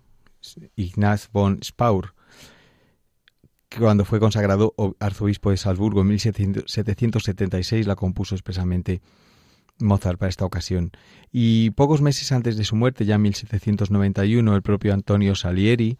Ignaz 0.76 1.30
von 1.32 1.58
Spaur, 1.64 2.14
cuando 3.78 4.04
fue 4.04 4.20
consagrado 4.20 4.74
arzobispo 5.00 5.50
de 5.50 5.56
Salzburgo 5.56 6.02
en 6.02 6.08
1776 6.08 7.86
la 7.86 7.96
compuso 7.96 8.34
expresamente 8.34 9.00
Mozart 9.78 10.18
para 10.18 10.30
esta 10.30 10.44
ocasión. 10.44 10.92
Y 11.32 11.70
pocos 11.70 12.00
meses 12.00 12.32
antes 12.32 12.56
de 12.56 12.64
su 12.64 12.76
muerte, 12.76 13.04
ya 13.04 13.16
en 13.16 13.22
1791, 13.22 14.54
el 14.54 14.62
propio 14.62 14.94
Antonio 14.94 15.34
Salieri 15.34 15.98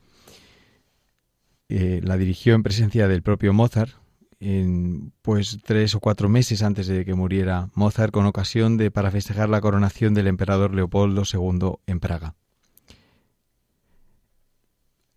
eh, 1.69 2.01
la 2.03 2.17
dirigió 2.17 2.55
en 2.55 2.63
presencia 2.63 3.09
del 3.09 3.23
propio 3.23 3.53
Mozart, 3.53 3.93
en, 4.41 5.13
pues 5.23 5.59
tres 5.65 5.95
o 5.95 6.01
cuatro 6.01 6.29
meses 6.29 6.63
antes 6.63 6.87
de 6.87 7.05
que 7.05 7.15
muriera 7.15 7.71
Mozart, 7.75 8.13
con 8.13 8.27
ocasión 8.27 8.77
de 8.77 8.91
para 8.91 9.11
festejar 9.11 9.49
la 9.49 9.61
coronación 9.61 10.15
del 10.15 10.27
emperador 10.27 10.75
Leopoldo 10.75 11.23
II 11.31 11.79
en 11.87 12.01
Praga. 12.01 12.35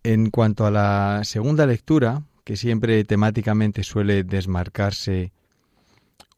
En 0.02 0.30
cuanto 0.30 0.64
a 0.64 0.70
la 0.70 1.20
segunda 1.24 1.66
lectura, 1.66 2.22
que 2.48 2.56
siempre 2.56 3.04
temáticamente 3.04 3.82
suele 3.82 4.24
desmarcarse 4.24 5.32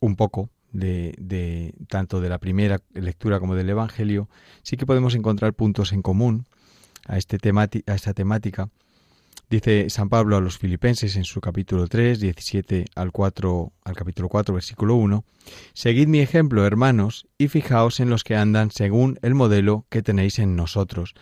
un 0.00 0.16
poco 0.16 0.50
de, 0.72 1.72
tanto 1.88 2.20
de 2.20 2.28
la 2.28 2.38
primera 2.38 2.80
lectura 2.94 3.38
como 3.38 3.54
del 3.54 3.70
Evangelio, 3.70 4.28
sí 4.64 4.76
que 4.76 4.86
podemos 4.86 5.14
encontrar 5.14 5.54
puntos 5.54 5.92
en 5.92 6.02
común 6.02 6.46
a, 7.06 7.16
este 7.16 7.38
a 7.86 7.94
esta 7.94 8.12
temática. 8.12 8.70
Dice 9.48 9.88
San 9.88 10.08
Pablo 10.08 10.36
a 10.36 10.40
los 10.40 10.58
filipenses 10.58 11.14
en 11.14 11.22
su 11.22 11.40
capítulo 11.40 11.86
3, 11.86 12.18
17 12.18 12.86
al, 12.96 13.12
4, 13.12 13.72
al 13.84 13.94
capítulo 13.94 14.28
4, 14.28 14.52
versículo 14.52 14.96
1, 14.96 15.24
Seguid 15.74 16.08
mi 16.08 16.18
ejemplo, 16.18 16.66
hermanos, 16.66 17.28
y 17.38 17.46
fijaos 17.46 18.00
en 18.00 18.10
los 18.10 18.24
que 18.24 18.34
andan 18.34 18.72
según 18.72 19.16
el 19.22 19.36
modelo 19.36 19.86
que 19.90 20.02
tenéis 20.02 20.40
en 20.40 20.56
nosotros, 20.56 21.14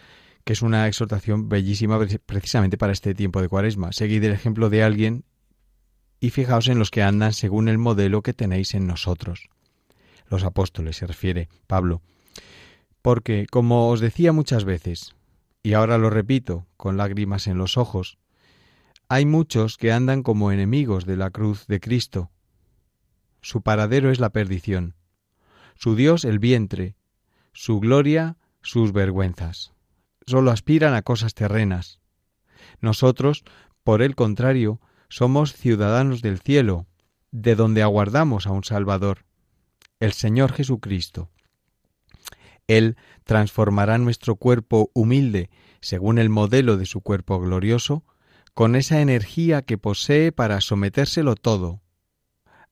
que 0.48 0.54
es 0.54 0.62
una 0.62 0.86
exhortación 0.86 1.50
bellísima 1.50 2.00
precisamente 2.24 2.78
para 2.78 2.94
este 2.94 3.14
tiempo 3.14 3.42
de 3.42 3.50
cuaresma. 3.50 3.92
Seguid 3.92 4.24
el 4.24 4.32
ejemplo 4.32 4.70
de 4.70 4.82
alguien 4.82 5.26
y 6.20 6.30
fijaos 6.30 6.68
en 6.68 6.78
los 6.78 6.90
que 6.90 7.02
andan 7.02 7.34
según 7.34 7.68
el 7.68 7.76
modelo 7.76 8.22
que 8.22 8.32
tenéis 8.32 8.72
en 8.72 8.86
nosotros. 8.86 9.50
Los 10.26 10.44
apóstoles 10.44 10.96
se 10.96 11.06
refiere 11.06 11.50
Pablo. 11.66 12.00
Porque, 13.02 13.44
como 13.50 13.90
os 13.90 14.00
decía 14.00 14.32
muchas 14.32 14.64
veces, 14.64 15.14
y 15.62 15.74
ahora 15.74 15.98
lo 15.98 16.08
repito 16.08 16.66
con 16.78 16.96
lágrimas 16.96 17.46
en 17.46 17.58
los 17.58 17.76
ojos, 17.76 18.16
hay 19.06 19.26
muchos 19.26 19.76
que 19.76 19.92
andan 19.92 20.22
como 20.22 20.50
enemigos 20.50 21.04
de 21.04 21.18
la 21.18 21.28
cruz 21.28 21.66
de 21.66 21.78
Cristo. 21.78 22.30
Su 23.42 23.60
paradero 23.60 24.10
es 24.10 24.18
la 24.18 24.30
perdición, 24.30 24.94
su 25.74 25.94
Dios 25.94 26.24
el 26.24 26.38
vientre, 26.38 26.96
su 27.52 27.80
gloria 27.80 28.38
sus 28.62 28.92
vergüenzas. 28.94 29.74
Solo 30.28 30.50
aspiran 30.50 30.92
a 30.92 31.00
cosas 31.00 31.32
terrenas. 31.32 32.00
Nosotros, 32.82 33.44
por 33.82 34.02
el 34.02 34.14
contrario, 34.14 34.78
somos 35.08 35.54
ciudadanos 35.54 36.20
del 36.20 36.38
cielo, 36.38 36.86
de 37.30 37.54
donde 37.54 37.80
aguardamos 37.82 38.46
a 38.46 38.50
un 38.50 38.62
Salvador, 38.62 39.24
el 40.00 40.12
Señor 40.12 40.52
Jesucristo. 40.52 41.30
Él 42.66 42.98
transformará 43.24 43.96
nuestro 43.96 44.36
cuerpo 44.36 44.90
humilde, 44.92 45.48
según 45.80 46.18
el 46.18 46.28
modelo 46.28 46.76
de 46.76 46.84
su 46.84 47.00
cuerpo 47.00 47.40
glorioso, 47.40 48.04
con 48.52 48.76
esa 48.76 49.00
energía 49.00 49.62
que 49.62 49.78
posee 49.78 50.30
para 50.30 50.60
sometérselo 50.60 51.36
todo. 51.36 51.80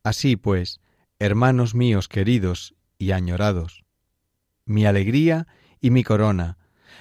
Así 0.03 0.37
pues, 0.37 0.83
hermanos 1.19 1.75
míos 1.75 2.09
queridos 2.09 2.75
y 2.99 3.12
añorados, 3.12 3.87
mi 4.66 4.85
alegría 4.85 5.47
y 5.81 5.88
mi 5.88 6.05
corona, 6.05 6.59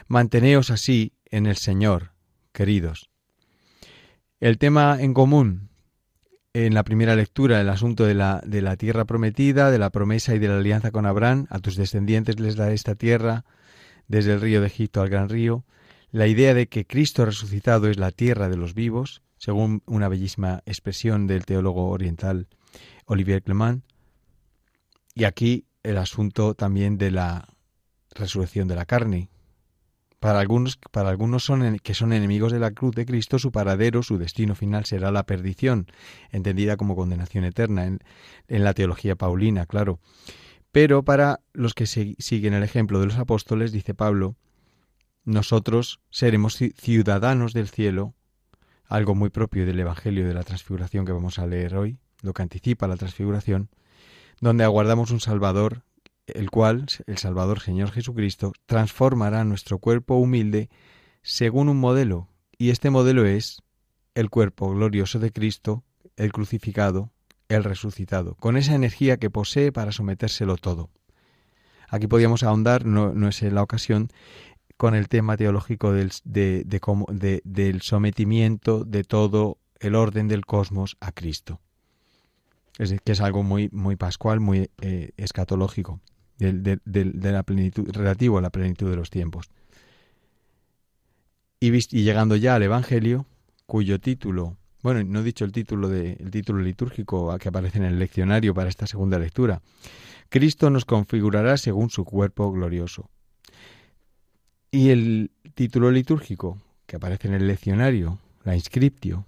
manteneos 0.08 0.72
así 0.72 1.14
en 1.26 1.46
el 1.46 1.58
Señor, 1.58 2.12
queridos. 2.52 3.10
El 4.40 4.58
tema 4.58 4.98
en 5.00 5.14
común 5.14 5.70
en 6.54 6.74
la 6.74 6.84
primera 6.84 7.18
lectura, 7.18 7.60
el 7.60 7.68
asunto 7.68 8.06
de 8.06 8.14
la, 8.14 8.42
de 8.46 8.62
la 8.62 8.78
tierra 8.78 9.04
prometida, 9.04 9.72
de 9.72 9.78
la 9.78 9.90
promesa 9.90 10.34
y 10.34 10.40
de 10.40 10.48
la 10.48 10.58
alianza 10.58 10.92
con 10.92 11.06
Abraham, 11.06 11.48
a 11.50 11.60
tus 11.60 11.76
descendientes 11.76 12.40
les 12.40 12.56
daré 12.56 12.74
esta 12.74 12.96
tierra, 12.96 13.44
desde 14.08 14.34
el 14.34 14.42
río 14.42 14.62
de 14.62 14.68
Egipto 14.68 15.02
al 15.02 15.10
gran 15.10 15.28
río, 15.28 15.66
la 16.12 16.28
idea 16.28 16.54
de 16.54 16.68
que 16.68 16.86
Cristo 16.86 17.26
resucitado 17.26 17.90
es 17.90 17.98
la 17.98 18.12
tierra 18.12 18.48
de 18.48 18.56
los 18.56 18.74
vivos, 18.74 19.22
según 19.38 19.84
una 19.86 20.08
bellísima 20.08 20.62
expresión 20.66 21.28
del 21.28 21.46
teólogo 21.46 21.90
oriental 21.90 22.48
Olivier 23.06 23.44
Clement, 23.44 23.84
y 25.14 25.26
aquí 25.26 25.66
el 25.84 25.98
asunto 25.98 26.54
también 26.54 26.98
de 26.98 27.12
la 27.12 27.50
resurrección 28.12 28.70
de 28.70 28.76
la 28.76 28.86
carne, 28.86 29.30
para 30.26 30.40
algunos, 30.40 30.80
para 30.90 31.10
algunos 31.10 31.44
son, 31.44 31.78
que 31.78 31.94
son 31.94 32.12
enemigos 32.12 32.52
de 32.52 32.58
la 32.58 32.72
cruz 32.72 32.96
de 32.96 33.06
Cristo, 33.06 33.38
su 33.38 33.52
paradero, 33.52 34.02
su 34.02 34.18
destino 34.18 34.56
final 34.56 34.84
será 34.86 35.12
la 35.12 35.28
perdición, 35.28 35.86
entendida 36.32 36.78
como 36.78 36.96
condenación 36.96 37.44
eterna 37.44 37.86
en, 37.86 38.00
la 38.48 38.74
teología 38.74 39.16
paulina, 39.16 39.68
claro. 39.68 40.00
Pero 40.72 41.04
para 41.04 41.42
los 41.54 41.76
que 41.76 41.86
siguen 41.86 42.56
el 42.56 42.64
ejemplo 42.64 43.00
de 43.00 43.06
los 43.06 43.20
apóstoles, 43.20 43.72
dice 43.72 43.94
Pablo, 43.94 44.36
nosotros 45.26 46.00
seremos 46.10 46.58
ciudadanos 46.58 47.54
del 47.54 47.68
cielo, 47.68 48.16
algo 48.88 49.14
muy 49.14 49.30
propio 49.30 49.68
del 49.68 49.80
Evangelio 49.80 50.28
de 50.28 50.34
la 50.34 50.42
Transfiguración 50.42 51.06
que 51.06 51.12
vamos 51.12 51.38
a 51.38 51.46
leer 51.46 51.76
hoy, 51.76 52.00
lo 52.24 52.34
que 52.34 52.42
anticipa 52.42 52.88
la 52.88 52.98
Transfiguración, 52.98 53.70
donde 54.42 54.64
aguardamos 54.64 55.12
un 55.12 55.20
Salvador 55.20 55.84
el 56.28 56.50
cual, 56.50 56.86
el 57.06 57.18
Salvador 57.18 57.60
Señor 57.60 57.92
Jesucristo, 57.92 58.54
transformará 58.66 59.44
nuestro 59.44 59.80
cuerpo 59.80 60.16
humilde 60.16 60.70
según 61.22 61.70
un 61.70 61.78
modelo, 61.78 62.28
y 62.58 62.70
este 62.70 62.90
modelo 62.90 63.26
es 63.26 63.62
el 64.16 64.30
cuerpo 64.30 64.72
glorioso 64.72 65.20
de 65.20 65.32
Cristo, 65.32 65.84
el 66.16 66.32
crucificado, 66.32 67.12
el 67.50 67.64
resucitado, 67.64 68.36
con 68.36 68.58
esa 68.58 68.76
energía 68.76 69.18
que 69.18 69.30
posee 69.30 69.72
para 69.72 69.92
sometérselo 69.92 70.58
todo. 70.58 70.90
Aquí 71.90 72.08
podíamos 72.08 72.44
ahondar, 72.44 72.86
no, 72.86 73.14
no 73.14 73.28
es 73.28 73.42
la 73.42 73.62
ocasión, 73.62 74.10
con 74.78 74.96
el 74.96 75.08
tema 75.08 75.38
teológico 75.38 75.94
del, 75.94 76.12
de, 76.24 76.64
de, 76.66 77.42
del 77.44 77.82
sometimiento 77.82 78.84
de 78.84 79.04
todo 79.04 79.58
el 79.80 79.96
orden 79.96 80.28
del 80.28 80.46
cosmos 80.46 80.98
a 81.00 81.12
Cristo. 81.12 81.60
Es 82.78 82.94
que 83.04 83.12
es 83.12 83.22
algo 83.22 83.44
muy, 83.44 83.70
muy 83.72 83.96
pascual, 83.96 84.40
muy 84.40 84.70
eh, 84.82 85.12
escatológico 85.18 86.02
de, 86.38 87.32
la 87.32 87.44
plenitud, 87.44 87.90
relativo 87.92 88.38
a 88.38 88.42
la 88.42 88.50
plenitud 88.50 88.90
de 88.90 88.96
los 88.96 89.10
tiempos. 89.10 89.50
Y, 91.60 91.74
y, 91.76 92.04
llegando 92.04 92.36
ya 92.36 92.56
al 92.56 92.64
Evangelio, 92.64 93.26
cuyo 93.66 94.00
título, 94.00 94.58
bueno, 94.82 95.04
no 95.04 95.22
he 95.22 95.24
dicho 95.24 95.46
el 95.46 95.52
título, 95.52 95.90
de, 95.90 96.14
el 96.14 96.32
título 96.32 96.62
litúrgico 96.62 97.38
que 97.40 97.50
aparece 97.50 97.80
en 97.80 97.86
el 97.86 97.98
leccionario 97.98 98.54
para 98.54 98.70
esta 98.70 98.88
segunda 98.88 99.18
lectura, 99.18 99.62
Cristo 100.30 100.70
nos 100.70 100.86
configurará 100.86 101.58
según 101.58 101.90
su 101.90 102.04
cuerpo 102.06 102.52
glorioso. 102.52 103.10
Y 104.72 104.90
el 104.90 105.32
título 105.54 105.92
litúrgico 105.92 106.60
que 106.86 106.98
aparece 106.98 107.28
en 107.28 107.34
el 107.34 107.48
leccionario, 107.48 108.20
la 108.44 108.56
inscriptio, 108.56 109.26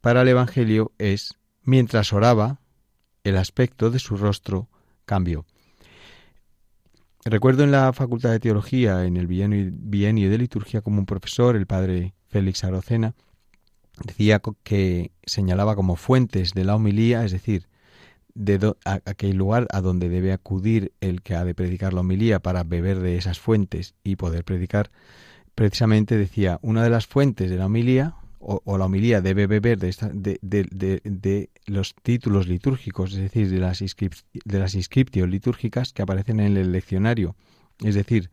para 0.00 0.22
el 0.22 0.28
Evangelio 0.28 0.92
es, 0.98 1.34
mientras 1.64 2.12
oraba, 2.12 2.60
el 3.24 3.36
aspecto 3.36 3.90
de 3.90 3.98
su 3.98 4.16
rostro 4.16 4.68
cambió. 5.04 5.44
Recuerdo 7.28 7.64
en 7.64 7.72
la 7.72 7.92
Facultad 7.92 8.30
de 8.30 8.38
Teología, 8.38 9.04
en 9.04 9.16
el 9.16 9.26
bienio, 9.26 10.30
de 10.30 10.38
liturgia, 10.38 10.80
como 10.80 11.00
un 11.00 11.06
profesor, 11.06 11.56
el 11.56 11.66
padre 11.66 12.14
Félix 12.28 12.62
Arocena, 12.62 13.14
decía 14.04 14.40
que 14.62 15.10
señalaba 15.24 15.74
como 15.74 15.96
fuentes 15.96 16.54
de 16.54 16.62
la 16.62 16.76
homilía, 16.76 17.24
es 17.24 17.32
decir, 17.32 17.66
de 18.34 18.74
aquel 18.84 19.36
lugar 19.36 19.66
a 19.72 19.80
donde 19.80 20.08
debe 20.08 20.32
acudir 20.32 20.92
el 21.00 21.20
que 21.22 21.34
ha 21.34 21.44
de 21.44 21.56
predicar 21.56 21.94
la 21.94 22.02
homilía 22.02 22.38
para 22.38 22.62
beber 22.62 23.00
de 23.00 23.16
esas 23.16 23.40
fuentes 23.40 23.96
y 24.04 24.14
poder 24.14 24.44
predicar, 24.44 24.92
precisamente 25.56 26.16
decía, 26.16 26.60
una 26.62 26.84
de 26.84 26.90
las 26.90 27.08
fuentes 27.08 27.50
de 27.50 27.56
la 27.56 27.66
homilía 27.66 28.14
o, 28.48 28.78
la 28.78 28.84
homilía 28.84 29.20
debe 29.20 29.48
beber 29.48 29.78
de, 29.78 30.38
de, 30.40 31.50
los 31.66 31.94
títulos 31.94 32.46
litúrgicos, 32.46 33.12
es 33.12 33.18
decir, 33.18 33.50
de 33.50 33.58
las, 33.58 33.80
de 33.80 34.58
las 34.58 34.74
litúrgicas 35.28 35.92
que 35.92 36.02
aparecen 36.02 36.38
en 36.38 36.56
el 36.56 36.70
leccionario. 36.70 37.34
Es 37.82 37.96
decir, 37.96 38.30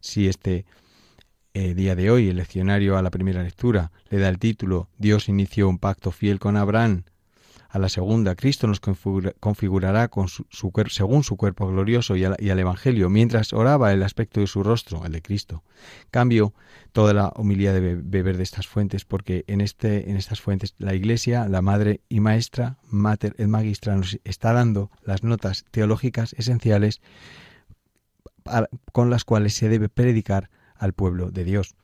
si 0.00 0.28
este 0.28 0.66
eh, 1.54 1.74
día 1.74 1.96
de 1.96 2.10
hoy 2.10 2.28
el 2.28 2.36
leccionario 2.36 2.98
a 2.98 3.02
la 3.02 3.10
primera 3.10 3.42
lectura 3.42 3.90
le 4.10 4.18
da 4.18 4.28
el 4.28 4.38
título 4.38 4.88
Dios 4.98 5.28
inició 5.28 5.68
un 5.68 5.78
pacto 5.78 6.10
fiel 6.10 6.38
con 6.40 6.56
Abraham 6.56 7.04
a 7.74 7.80
la 7.80 7.88
segunda. 7.88 8.36
Cristo 8.36 8.68
nos 8.68 8.78
configurará 8.78 10.06
con 10.06 10.28
su, 10.28 10.46
según 10.88 11.24
su 11.24 11.36
cuerpo 11.36 11.66
glorioso 11.66 12.14
y, 12.14 12.24
al 12.24 12.58
Evangelio. 12.58 13.10
Mientras 13.10 13.52
oraba 13.52 13.92
el 13.92 14.04
aspecto 14.04 14.40
de 14.40 14.46
su 14.46 14.62
rostro, 14.62 15.04
el 15.04 15.10
de 15.10 15.20
Cristo. 15.20 15.64
Cambio 16.12 16.54
toda 16.92 17.12
la 17.12 17.32
humildad 17.34 17.72
de 17.74 17.96
beber 17.96 18.36
de 18.36 18.44
estas 18.44 18.68
fuentes, 18.68 19.04
porque 19.04 19.42
en, 19.48 19.60
este, 19.60 20.08
en 20.08 20.16
estas 20.16 20.40
fuentes 20.40 20.76
la 20.78 20.94
Iglesia, 20.94 21.48
la 21.48 21.62
Madre 21.62 22.00
y 22.08 22.20
Maestra, 22.20 22.78
Mater 22.84 23.34
et 23.38 23.48
Magistra, 23.48 23.96
nos 23.96 24.20
está 24.22 24.52
dando 24.52 24.92
las 25.02 25.24
notas 25.24 25.64
teológicas 25.72 26.32
esenciales 26.34 27.00
con 28.92 29.10
las 29.10 29.24
cuales 29.24 29.54
se 29.54 29.68
debe 29.68 29.88
predicar 29.88 30.48
al 30.76 30.92
pueblo 30.92 31.32
de 31.32 31.42
Dios. 31.42 31.74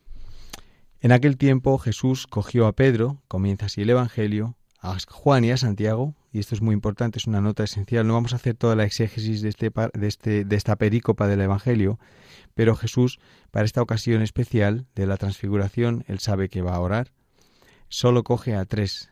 En 1.00 1.11
aquel 1.11 1.37
tiempo 1.37 1.79
Jesús 1.79 2.29
cogió 2.29 2.68
a 2.68 2.74
Pedro, 2.74 3.22
comienza 3.26 3.66
así 3.66 3.83
el 3.83 3.90
Evangelio, 3.90 4.55
a 4.80 4.96
Juan 5.08 5.44
y 5.44 5.50
a 5.50 5.56
Santiago, 5.56 6.14
y 6.32 6.38
esto 6.38 6.54
es 6.54 6.62
muy 6.62 6.72
importante, 6.72 7.18
es 7.18 7.26
una 7.26 7.40
nota 7.40 7.64
esencial. 7.64 8.06
No 8.06 8.14
vamos 8.14 8.32
a 8.32 8.36
hacer 8.36 8.54
toda 8.54 8.76
la 8.76 8.84
exégesis 8.84 9.42
de, 9.42 9.50
este, 9.50 9.70
de, 9.70 10.08
este, 10.08 10.44
de 10.44 10.56
esta 10.56 10.76
perícopa 10.76 11.28
del 11.28 11.40
Evangelio, 11.40 11.98
pero 12.54 12.74
Jesús, 12.76 13.18
para 13.50 13.66
esta 13.66 13.82
ocasión 13.82 14.22
especial 14.22 14.86
de 14.94 15.06
la 15.06 15.16
transfiguración, 15.16 16.04
él 16.08 16.18
sabe 16.18 16.48
que 16.48 16.62
va 16.62 16.74
a 16.74 16.80
orar, 16.80 17.12
solo 17.88 18.24
coge 18.24 18.54
a 18.54 18.64
tres 18.64 19.10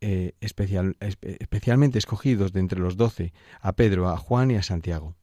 eh, 0.00 0.32
especial, 0.40 0.96
especialmente 1.00 1.98
escogidos 1.98 2.52
de 2.52 2.60
entre 2.60 2.78
los 2.78 2.96
doce, 2.96 3.32
a 3.60 3.72
Pedro, 3.72 4.08
a 4.08 4.16
Juan 4.16 4.50
y 4.50 4.56
a 4.56 4.62
Santiago. 4.62 5.16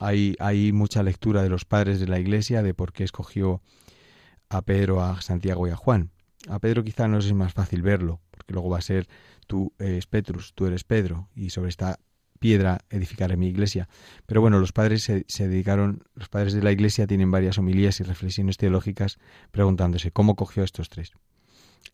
Hay, 0.00 0.34
hay 0.40 0.72
mucha 0.72 1.02
lectura 1.02 1.42
de 1.42 1.50
los 1.50 1.64
padres 1.64 2.00
de 2.00 2.08
la 2.08 2.18
Iglesia 2.18 2.62
de 2.62 2.74
por 2.74 2.92
qué 2.92 3.04
escogió 3.04 3.62
a 4.48 4.62
Pedro, 4.62 5.02
a 5.02 5.20
Santiago 5.20 5.68
y 5.68 5.70
a 5.70 5.76
Juan. 5.76 6.10
A 6.48 6.58
Pedro 6.58 6.82
quizá 6.82 7.06
no 7.06 7.18
es 7.18 7.32
más 7.32 7.52
fácil 7.52 7.82
verlo, 7.82 8.20
luego 8.52 8.68
va 8.70 8.78
a 8.78 8.82
ser 8.82 9.08
tú 9.46 9.72
eres 9.78 10.06
Petrus, 10.06 10.52
tú 10.54 10.66
eres 10.66 10.84
Pedro, 10.84 11.28
y 11.34 11.50
sobre 11.50 11.70
esta 11.70 11.98
piedra 12.38 12.80
edificaré 12.90 13.36
mi 13.36 13.48
iglesia. 13.48 13.88
Pero 14.26 14.40
bueno, 14.40 14.58
los 14.58 14.72
padres 14.72 15.02
se, 15.02 15.24
se, 15.28 15.48
dedicaron, 15.48 16.04
los 16.14 16.28
padres 16.28 16.52
de 16.52 16.62
la 16.62 16.72
iglesia 16.72 17.06
tienen 17.06 17.30
varias 17.30 17.58
homilías 17.58 18.00
y 18.00 18.04
reflexiones 18.04 18.56
teológicas 18.56 19.18
preguntándose 19.50 20.10
cómo 20.10 20.36
cogió 20.36 20.62
a 20.62 20.64
estos 20.64 20.88
tres 20.88 21.12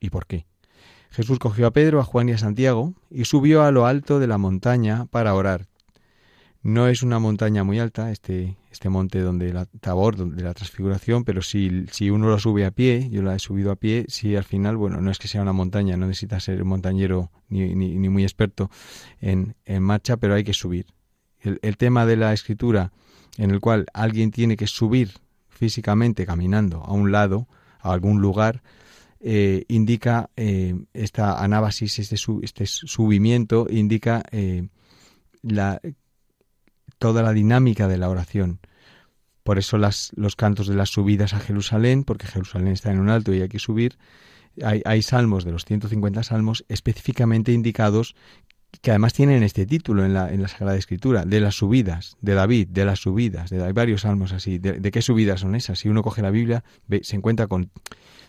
y 0.01 0.11
por 0.11 0.27
qué. 0.27 0.47
Jesús 1.11 1.39
cogió 1.39 1.67
a 1.67 1.73
Pedro, 1.73 2.01
a 2.01 2.05
Juan 2.05 2.29
y 2.29 2.33
a 2.33 2.39
Santiago 2.39 2.95
y 3.11 3.25
subió 3.25 3.63
a 3.63 3.71
lo 3.71 3.87
alto 3.87 4.19
de 4.19 4.27
la 4.27 4.39
montaña 4.39 5.07
para 5.07 5.35
orar. 5.35 5.67
No 6.67 6.89
es 6.89 7.05
una 7.05 7.21
montaña 7.21 7.63
muy 7.63 7.79
alta, 7.79 8.11
este, 8.11 8.57
este 8.73 8.89
monte 8.89 9.21
donde 9.21 9.53
la 9.53 9.67
Tabor, 9.67 10.17
donde 10.17 10.43
la 10.43 10.53
transfiguración, 10.53 11.23
pero 11.23 11.41
si, 11.41 11.87
si 11.93 12.11
uno 12.11 12.29
lo 12.29 12.41
sube 12.41 12.67
a 12.67 12.73
pie, 12.73 13.09
yo 13.09 13.23
la 13.23 13.37
he 13.37 13.39
subido 13.39 13.71
a 13.71 13.77
pie, 13.77 14.05
si 14.09 14.35
al 14.35 14.43
final, 14.43 14.77
bueno, 14.77 15.01
no 15.01 15.13
es 15.13 15.21
que 15.21 15.29
sea 15.29 15.43
una 15.43 15.53
montaña, 15.53 15.97
no 15.97 16.09
necesita 16.09 16.41
ser 16.41 16.65
montañero 16.65 17.31
ni, 17.49 17.73
ni, 17.77 18.09
muy 18.09 18.25
experto 18.25 18.69
en, 19.21 19.55
en, 19.65 19.81
marcha, 19.81 20.17
pero 20.17 20.35
hay 20.35 20.43
que 20.43 20.55
subir. 20.55 20.87
El, 21.39 21.61
el 21.63 21.77
tema 21.77 22.05
de 22.05 22.17
la 22.17 22.33
escritura 22.33 22.91
en 23.39 23.53
el 23.53 23.61
cual 23.61 23.87
alguien 23.95 24.33
tiene 24.33 24.57
que 24.57 24.67
subir 24.67 25.13
físicamente 25.49 26.27
caminando 26.27 26.83
a 26.83 26.93
un 26.95 27.13
lado, 27.13 27.47
a 27.79 27.93
algún 27.93 28.21
lugar, 28.21 28.65
eh, 29.21 29.65
indica 29.69 30.31
eh, 30.35 30.75
esta 30.95 31.41
anábasis, 31.41 32.01
este, 32.01 32.17
este 32.43 32.67
subimiento, 32.67 33.69
indica 33.71 34.25
eh, 34.33 34.67
la 35.43 35.81
toda 36.99 37.23
la 37.23 37.33
dinámica 37.33 37.89
de 37.89 37.99
la 37.99 38.09
oración. 38.09 38.61
Por 39.43 39.59
eso 39.59 39.79
las, 39.79 40.11
los 40.17 40.35
cantos 40.35 40.67
de 40.67 40.75
las 40.75 40.91
subidas 40.91 41.33
a 41.33 41.41
Jerusalén, 41.41 42.05
porque 42.05 42.27
Jerusalén 42.27 42.69
está 42.69 42.91
en 42.91 42.99
un 42.99 43.11
alto 43.11 43.33
y 43.33 43.43
hay 43.43 43.49
que 43.49 43.59
subir, 43.59 43.97
hay, 44.63 44.83
hay 44.85 45.03
salmos 45.03 45.45
de 45.45 45.53
los 45.53 45.65
150 45.65 46.23
salmos 46.23 46.65
específicamente 46.69 47.53
indicados 47.53 48.17
que 48.81 48.91
además 48.91 49.13
tienen 49.13 49.43
este 49.43 49.67
título 49.67 50.05
en 50.05 50.15
la, 50.15 50.33
en 50.33 50.43
la 50.43 50.49
Sagrada 50.49 50.77
Escritura, 50.77 51.25
de 51.25 51.41
las 51.41 51.55
subidas, 51.55 52.17
de 52.21 52.35
David, 52.35 52.69
de 52.69 52.85
las 52.85 53.01
subidas, 53.01 53.51
de, 53.51 53.63
hay 53.63 53.73
varios 53.73 54.03
salmos 54.03 54.33
así, 54.33 54.59
de, 54.59 54.91
qué 54.91 55.03
subidas 55.03 55.41
son 55.41 55.55
esas. 55.55 55.79
Si 55.79 55.89
uno 55.89 56.03
coge 56.03 56.23
la 56.23 56.31
Biblia, 56.31 56.65
se 57.03 57.17
encuentra 57.17 57.47
con 57.47 57.71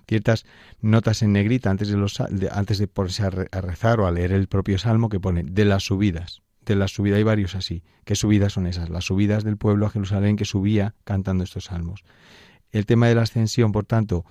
ciertas 0.07 0.45
notas 0.81 1.21
en 1.21 1.33
negrita 1.33 1.69
antes 1.69 1.89
de, 1.89 1.97
los, 1.97 2.21
antes 2.21 2.77
de 2.77 2.87
ponerse 2.87 3.23
a, 3.23 3.29
rezar 3.29 3.99
o 3.99 4.07
a 4.07 4.11
leer 4.11 4.31
el 4.31 4.47
propio 4.47 4.77
salmo 4.77 5.09
que 5.09 5.19
pone 5.19 5.43
de 5.43 5.65
las 5.65 5.83
subidas 5.83 6.41
de 6.73 6.79
la 6.79 6.87
subida, 6.87 7.17
hay 7.17 7.23
varios 7.23 7.55
así. 7.55 7.83
¿Qué 8.03 8.15
subidas 8.15 8.53
son 8.53 8.67
esas? 8.67 8.89
Las 8.89 9.05
subidas 9.05 9.43
del 9.43 9.57
pueblo 9.57 9.85
a 9.85 9.89
Jerusalén 9.89 10.35
que 10.35 10.45
subía 10.45 10.95
cantando 11.03 11.43
estos 11.43 11.65
salmos. 11.65 12.03
El 12.71 12.85
tema 12.85 13.07
de 13.07 13.15
la 13.15 13.23
ascensión, 13.23 13.71
por 13.71 13.85
tanto, 13.85 14.25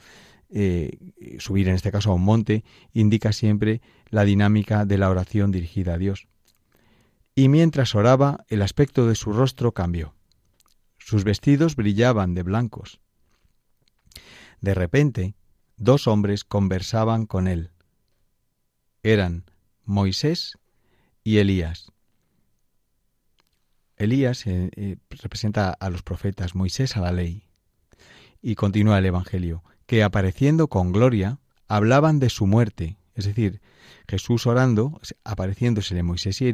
eh, 0.48 0.98
subir 1.38 1.68
en 1.68 1.74
este 1.74 1.90
caso 1.90 2.10
a 2.10 2.14
un 2.14 2.22
monte, 2.22 2.64
indica 2.92 3.32
siempre 3.32 3.80
la 4.10 4.24
dinámica 4.24 4.84
de 4.84 4.98
la 4.98 5.10
oración 5.10 5.50
dirigida 5.50 5.94
a 5.94 5.98
Dios. 5.98 6.28
Y 7.34 7.48
mientras 7.48 7.94
oraba, 7.94 8.44
el 8.48 8.62
aspecto 8.62 9.06
de 9.06 9.14
su 9.14 9.32
rostro 9.32 9.72
cambió. 9.72 10.14
Sus 10.98 11.24
vestidos 11.24 11.76
brillaban 11.76 12.34
de 12.34 12.42
blancos. 12.42 13.00
De 14.60 14.74
repente, 14.74 15.34
dos 15.76 16.06
hombres 16.06 16.44
conversaban 16.44 17.26
con 17.26 17.46
él. 17.46 17.70
Eran 19.02 19.44
Moisés 19.84 20.58
y 21.22 21.38
Elías. 21.38 21.92
Elías 23.96 24.46
eh, 24.46 24.70
eh, 24.76 24.96
representa 25.10 25.70
a 25.70 25.90
los 25.90 26.02
profetas, 26.02 26.54
Moisés 26.54 26.96
a 26.96 27.00
la 27.00 27.12
ley. 27.12 27.44
Y 28.42 28.54
continúa 28.54 28.98
el 28.98 29.06
Evangelio, 29.06 29.64
que 29.86 30.02
apareciendo 30.02 30.68
con 30.68 30.92
gloria, 30.92 31.38
hablaban 31.68 32.18
de 32.18 32.30
su 32.30 32.46
muerte. 32.46 32.96
Es 33.14 33.24
decir, 33.24 33.60
Jesús 34.06 34.46
orando, 34.46 35.00
apareciéndosele 35.24 36.02
Moisés 36.02 36.40
y 36.40 36.48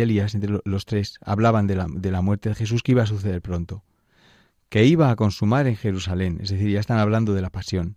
Elías, 0.00 0.34
entre 0.34 0.60
los 0.64 0.86
tres, 0.86 1.18
hablaban 1.20 1.66
de 1.66 1.76
la, 1.76 1.86
de 1.90 2.10
la 2.10 2.22
muerte 2.22 2.48
de 2.48 2.54
Jesús 2.54 2.82
que 2.82 2.92
iba 2.92 3.02
a 3.02 3.06
suceder 3.06 3.42
pronto, 3.42 3.82
que 4.68 4.84
iba 4.84 5.10
a 5.10 5.16
consumar 5.16 5.66
en 5.66 5.76
Jerusalén. 5.76 6.38
Es 6.40 6.50
decir, 6.50 6.70
ya 6.70 6.80
están 6.80 6.98
hablando 6.98 7.34
de 7.34 7.42
la 7.42 7.50
pasión. 7.50 7.96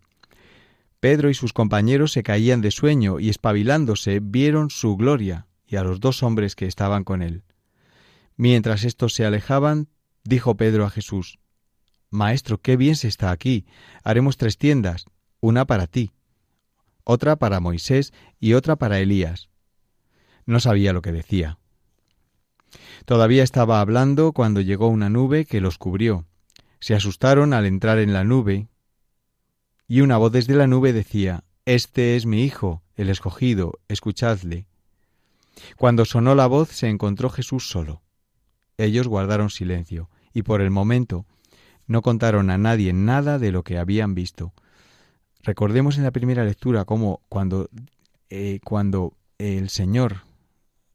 Pedro 0.99 1.29
y 1.29 1.33
sus 1.33 1.53
compañeros 1.53 2.11
se 2.11 2.23
caían 2.23 2.61
de 2.61 2.71
sueño 2.71 3.19
y 3.19 3.29
espabilándose 3.29 4.19
vieron 4.21 4.69
su 4.69 4.97
gloria 4.97 5.47
y 5.65 5.77
a 5.77 5.83
los 5.83 5.99
dos 5.99 6.23
hombres 6.23 6.55
que 6.55 6.65
estaban 6.65 7.03
con 7.03 7.21
él. 7.21 7.43
Mientras 8.39 8.85
estos 8.85 9.15
se 9.15 9.25
alejaban, 9.25 9.89
dijo 10.23 10.55
Pedro 10.55 10.85
a 10.85 10.89
Jesús, 10.89 11.39
Maestro, 12.09 12.61
qué 12.61 12.77
bien 12.77 12.95
se 12.95 13.09
está 13.09 13.31
aquí. 13.31 13.65
Haremos 14.01 14.37
tres 14.37 14.57
tiendas, 14.57 15.07
una 15.41 15.65
para 15.65 15.87
ti, 15.87 16.13
otra 17.03 17.35
para 17.35 17.59
Moisés 17.59 18.13
y 18.39 18.53
otra 18.53 18.77
para 18.77 19.01
Elías. 19.01 19.49
No 20.45 20.61
sabía 20.61 20.93
lo 20.93 21.01
que 21.01 21.11
decía. 21.11 21.59
Todavía 23.03 23.43
estaba 23.43 23.81
hablando 23.81 24.31
cuando 24.31 24.61
llegó 24.61 24.87
una 24.87 25.09
nube 25.09 25.43
que 25.43 25.59
los 25.59 25.77
cubrió. 25.77 26.25
Se 26.79 26.95
asustaron 26.95 27.51
al 27.53 27.65
entrar 27.65 27.99
en 27.99 28.13
la 28.13 28.23
nube, 28.23 28.69
y 29.85 29.99
una 29.99 30.15
voz 30.15 30.31
desde 30.31 30.55
la 30.55 30.65
nube 30.65 30.93
decía, 30.93 31.43
Este 31.65 32.15
es 32.15 32.25
mi 32.25 32.45
Hijo, 32.45 32.83
el 32.95 33.09
escogido, 33.09 33.81
escuchadle. 33.89 34.65
Cuando 35.75 36.05
sonó 36.05 36.35
la 36.35 36.47
voz 36.47 36.69
se 36.69 36.87
encontró 36.87 37.29
Jesús 37.29 37.67
solo. 37.67 38.01
Ellos 38.79 39.09
guardaron 39.09 39.49
silencio 39.49 40.09
y 40.33 40.43
por 40.43 40.61
el 40.61 40.71
momento 40.71 41.25
no 41.85 42.01
contaron 42.01 42.49
a 42.49 42.57
nadie 42.57 42.93
nada 42.93 43.37
de 43.37 43.51
lo 43.51 43.63
que 43.63 43.77
habían 43.77 44.15
visto. 44.15 44.53
Recordemos 45.43 45.97
en 45.97 46.05
la 46.05 46.11
primera 46.11 46.45
lectura 46.45 46.85
cómo 46.85 47.21
cuando, 47.27 47.69
eh, 48.29 48.61
cuando 48.63 49.17
el 49.37 49.67
Señor, 49.67 50.21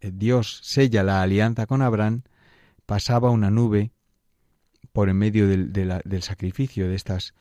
eh, 0.00 0.12
Dios, 0.14 0.60
sella 0.62 1.02
la 1.02 1.20
alianza 1.20 1.66
con 1.66 1.82
Abraham, 1.82 2.22
pasaba 2.86 3.28
una 3.28 3.50
nube 3.50 3.90
por 4.92 5.10
en 5.10 5.18
medio 5.18 5.46
del, 5.46 5.70
del 5.70 6.22
sacrificio 6.22 6.88
de 6.88 6.94
estas, 6.94 7.34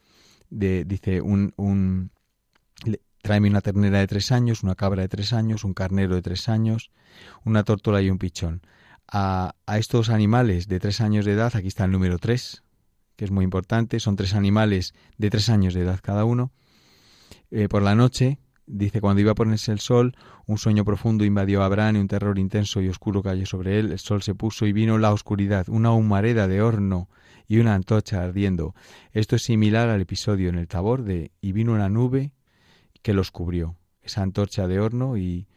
de, 0.50 0.84
dice, 0.84 1.22
un, 1.22 1.54
un, 1.56 2.12
tráeme 3.22 3.50
una 3.50 3.62
ternera 3.62 4.00
de 4.00 4.08
tres 4.08 4.34
años, 4.34 4.62
una 4.62 4.76
cabra 4.76 5.04
de 5.04 5.08
tres 5.08 5.32
años, 5.32 5.64
un 5.64 5.74
carnero 5.74 6.16
de 6.16 6.22
tres 6.22 6.50
años, 6.50 6.92
una 7.46 7.64
tórtola 7.64 8.02
y 8.02 8.10
un 8.10 8.18
pichón 8.18 8.62
a, 9.14 9.54
estos 9.78 10.10
animales 10.10 10.68
de 10.68 10.80
tres 10.80 11.00
años 11.00 11.24
de 11.24 11.34
edad, 11.34 11.56
aquí 11.56 11.68
está 11.68 11.86
el 11.86 11.92
número 11.92 12.18
tres, 12.18 12.64
que 13.16 13.26
es 13.26 13.32
muy 13.32 13.44
importante, 13.44 14.00
son 14.00 14.16
tres 14.16 14.34
animales 14.34 14.96
de 15.20 15.30
tres 15.30 15.50
años 15.50 15.76
de 15.76 15.82
edad 15.82 16.00
cada 16.02 16.26
uno. 16.26 16.52
Eh, 17.52 17.70
por 17.70 17.84
la 17.84 17.94
noche, 17.94 18.40
dice, 18.66 19.02
cuando 19.02 19.22
iba 19.22 19.32
a 19.32 19.36
ponerse 19.36 19.72
el 19.72 19.80
sol, 19.80 20.16
un 20.48 20.58
sueño 20.58 20.84
profundo 20.84 21.26
invadió 21.26 21.62
a 21.62 21.66
Abraham 21.66 21.98
y 21.98 22.00
un 22.00 22.08
terror 22.08 22.40
intenso 22.40 22.82
y 22.82 22.90
oscuro 22.90 23.22
cayó 23.22 23.46
sobre 23.46 23.78
él. 23.78 23.92
El 23.92 24.00
sol 24.00 24.24
se 24.24 24.34
puso 24.34 24.66
y 24.66 24.74
vino 24.74 24.98
la 24.98 25.14
oscuridad, 25.14 25.70
una 25.70 25.92
humareda 25.92 26.48
de 26.48 26.64
horno 26.64 27.08
y 27.48 27.60
una 27.60 27.76
antorcha 27.76 28.24
ardiendo. 28.24 28.74
Esto 29.12 29.36
es 29.36 29.44
similar 29.44 29.90
al 29.90 30.02
episodio 30.02 30.50
en 30.50 30.56
el 30.56 30.68
Tabor 30.68 31.04
de 31.04 31.32
y 31.40 31.52
vino 31.52 31.74
una 31.74 31.90
nube 31.90 32.32
que 33.04 33.14
los 33.14 33.30
cubrió. 33.30 33.76
Esa 34.02 34.24
antorcha 34.24 34.68
de 34.68 34.80
horno 34.80 35.18
y, 35.18 35.48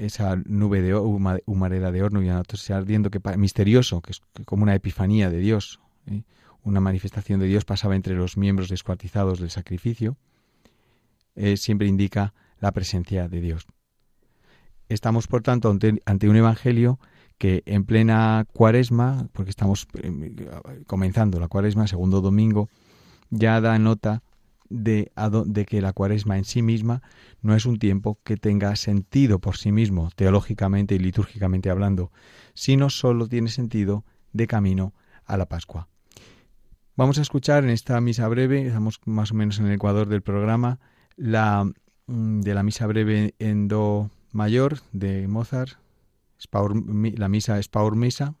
esa 0.00 0.36
nube 0.46 0.80
de 0.80 0.94
humareda 0.94 1.92
de 1.92 2.02
horno 2.02 2.22
y 2.22 2.28
una 2.28 2.42
ardiendo 2.74 3.10
que 3.10 3.20
misterioso, 3.36 4.00
que 4.00 4.12
es 4.12 4.22
como 4.46 4.62
una 4.62 4.74
epifanía 4.74 5.30
de 5.30 5.38
Dios, 5.38 5.80
¿eh? 6.06 6.22
una 6.62 6.80
manifestación 6.80 7.40
de 7.40 7.46
Dios 7.46 7.64
pasaba 7.64 7.96
entre 7.96 8.14
los 8.14 8.36
miembros 8.36 8.68
descuartizados 8.68 9.40
del 9.40 9.50
sacrificio, 9.50 10.16
eh, 11.36 11.56
siempre 11.56 11.86
indica 11.86 12.34
la 12.60 12.72
presencia 12.72 13.28
de 13.28 13.40
Dios. 13.40 13.66
Estamos, 14.88 15.26
por 15.26 15.42
tanto, 15.42 15.70
ante, 15.70 16.28
un 16.28 16.36
evangelio 16.36 16.98
que 17.38 17.62
en 17.66 17.84
plena 17.84 18.44
cuaresma, 18.52 19.28
porque 19.32 19.50
estamos 19.50 19.86
em, 20.02 20.34
comenzando 20.86 21.38
la 21.38 21.48
cuaresma, 21.48 21.86
segundo 21.86 22.20
domingo, 22.20 22.68
ya 23.30 23.60
da 23.60 23.78
nota 23.78 24.22
de, 24.70 25.12
que 25.68 25.82
la 25.82 25.92
cuaresma 25.92 26.38
en 26.38 26.44
sí 26.44 26.62
misma 26.62 27.02
no 27.42 27.54
es 27.54 27.66
un 27.66 27.78
tiempo 27.78 28.18
que 28.24 28.36
tenga 28.36 28.74
sentido 28.76 29.40
por 29.40 29.56
sí 29.56 29.72
mismo, 29.72 30.10
teológicamente 30.16 30.94
y 30.94 30.98
litúrgicamente 30.98 31.68
hablando, 31.68 32.10
sino 32.54 32.88
solo 32.88 33.28
tiene 33.28 33.50
sentido 33.50 34.04
de 34.32 34.46
camino 34.46 34.94
a 35.26 35.36
la 35.36 35.46
Pascua. 35.46 35.88
Vamos 36.96 37.18
a 37.18 37.22
escuchar 37.22 37.64
en 37.64 37.70
esta 37.70 38.00
misa 38.00 38.28
breve, 38.28 38.66
estamos 38.66 39.00
más 39.04 39.32
o 39.32 39.34
menos 39.34 39.58
en 39.58 39.66
el 39.66 39.72
ecuador 39.72 40.08
del 40.08 40.22
programa, 40.22 40.78
la 41.16 41.64
mm, 42.06 42.40
de 42.40 42.54
la 42.54 42.62
misa 42.62 42.86
breve 42.86 43.34
en 43.38 43.68
do 43.68 44.10
mayor 44.32 44.78
de 44.92 45.26
Mozart, 45.28 45.78
la 47.16 47.28
misa 47.28 47.62
Spaur 47.62 47.96
Misa, 47.96 48.34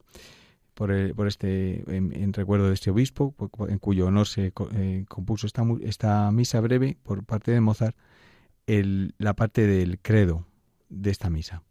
por, 0.80 1.14
por 1.14 1.26
este 1.26 1.84
en, 1.94 2.32
recuerdo 2.32 2.68
de 2.68 2.72
este 2.72 2.90
obispo, 2.90 3.34
en 3.68 3.78
cuyo 3.78 4.06
honor 4.06 4.26
se 4.26 4.50
eh, 4.72 5.04
compuso 5.08 5.46
esta, 5.46 5.62
esta 5.82 6.32
misa 6.32 6.58
breve 6.62 6.96
por 7.02 7.22
parte 7.22 7.50
de 7.50 7.60
Mozart, 7.60 7.94
el, 8.66 9.14
la 9.18 9.34
parte 9.34 9.66
del 9.66 9.98
credo 9.98 10.46
de 10.88 11.10
esta 11.10 11.28
misa. 11.28 11.62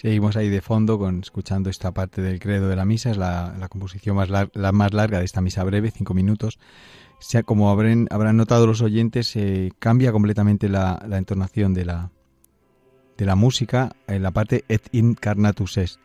Seguimos 0.00 0.34
ahí 0.38 0.48
de 0.48 0.62
fondo 0.62 0.98
con, 0.98 1.20
escuchando 1.20 1.68
esta 1.68 1.92
parte 1.92 2.22
del 2.22 2.40
credo 2.40 2.70
de 2.70 2.76
la 2.76 2.86
misa, 2.86 3.10
es 3.10 3.18
la, 3.18 3.68
composición 3.68 4.16
más, 4.16 4.30
la 4.30 4.72
más 4.72 4.94
larga 4.94 5.18
de 5.18 5.26
esta 5.26 5.42
misa 5.42 5.62
breve, 5.62 5.90
cinco 5.90 6.14
minutos. 6.14 6.58
sea, 7.18 7.42
como 7.42 7.70
habrán, 7.70 8.06
habrán 8.10 8.38
notado 8.38 8.66
los 8.66 8.80
oyentes, 8.80 9.26
se 9.26 9.72
cambia 9.78 10.10
completamente 10.10 10.70
la, 10.70 11.06
entonación 11.10 11.74
de 11.74 11.84
la, 11.84 12.12
de 13.18 13.26
la 13.26 13.36
música 13.36 13.94
en 14.06 14.22
la 14.22 14.30
parte 14.30 14.64
et 14.70 14.88
incarnatus 14.92 15.76
est. 15.76 16.00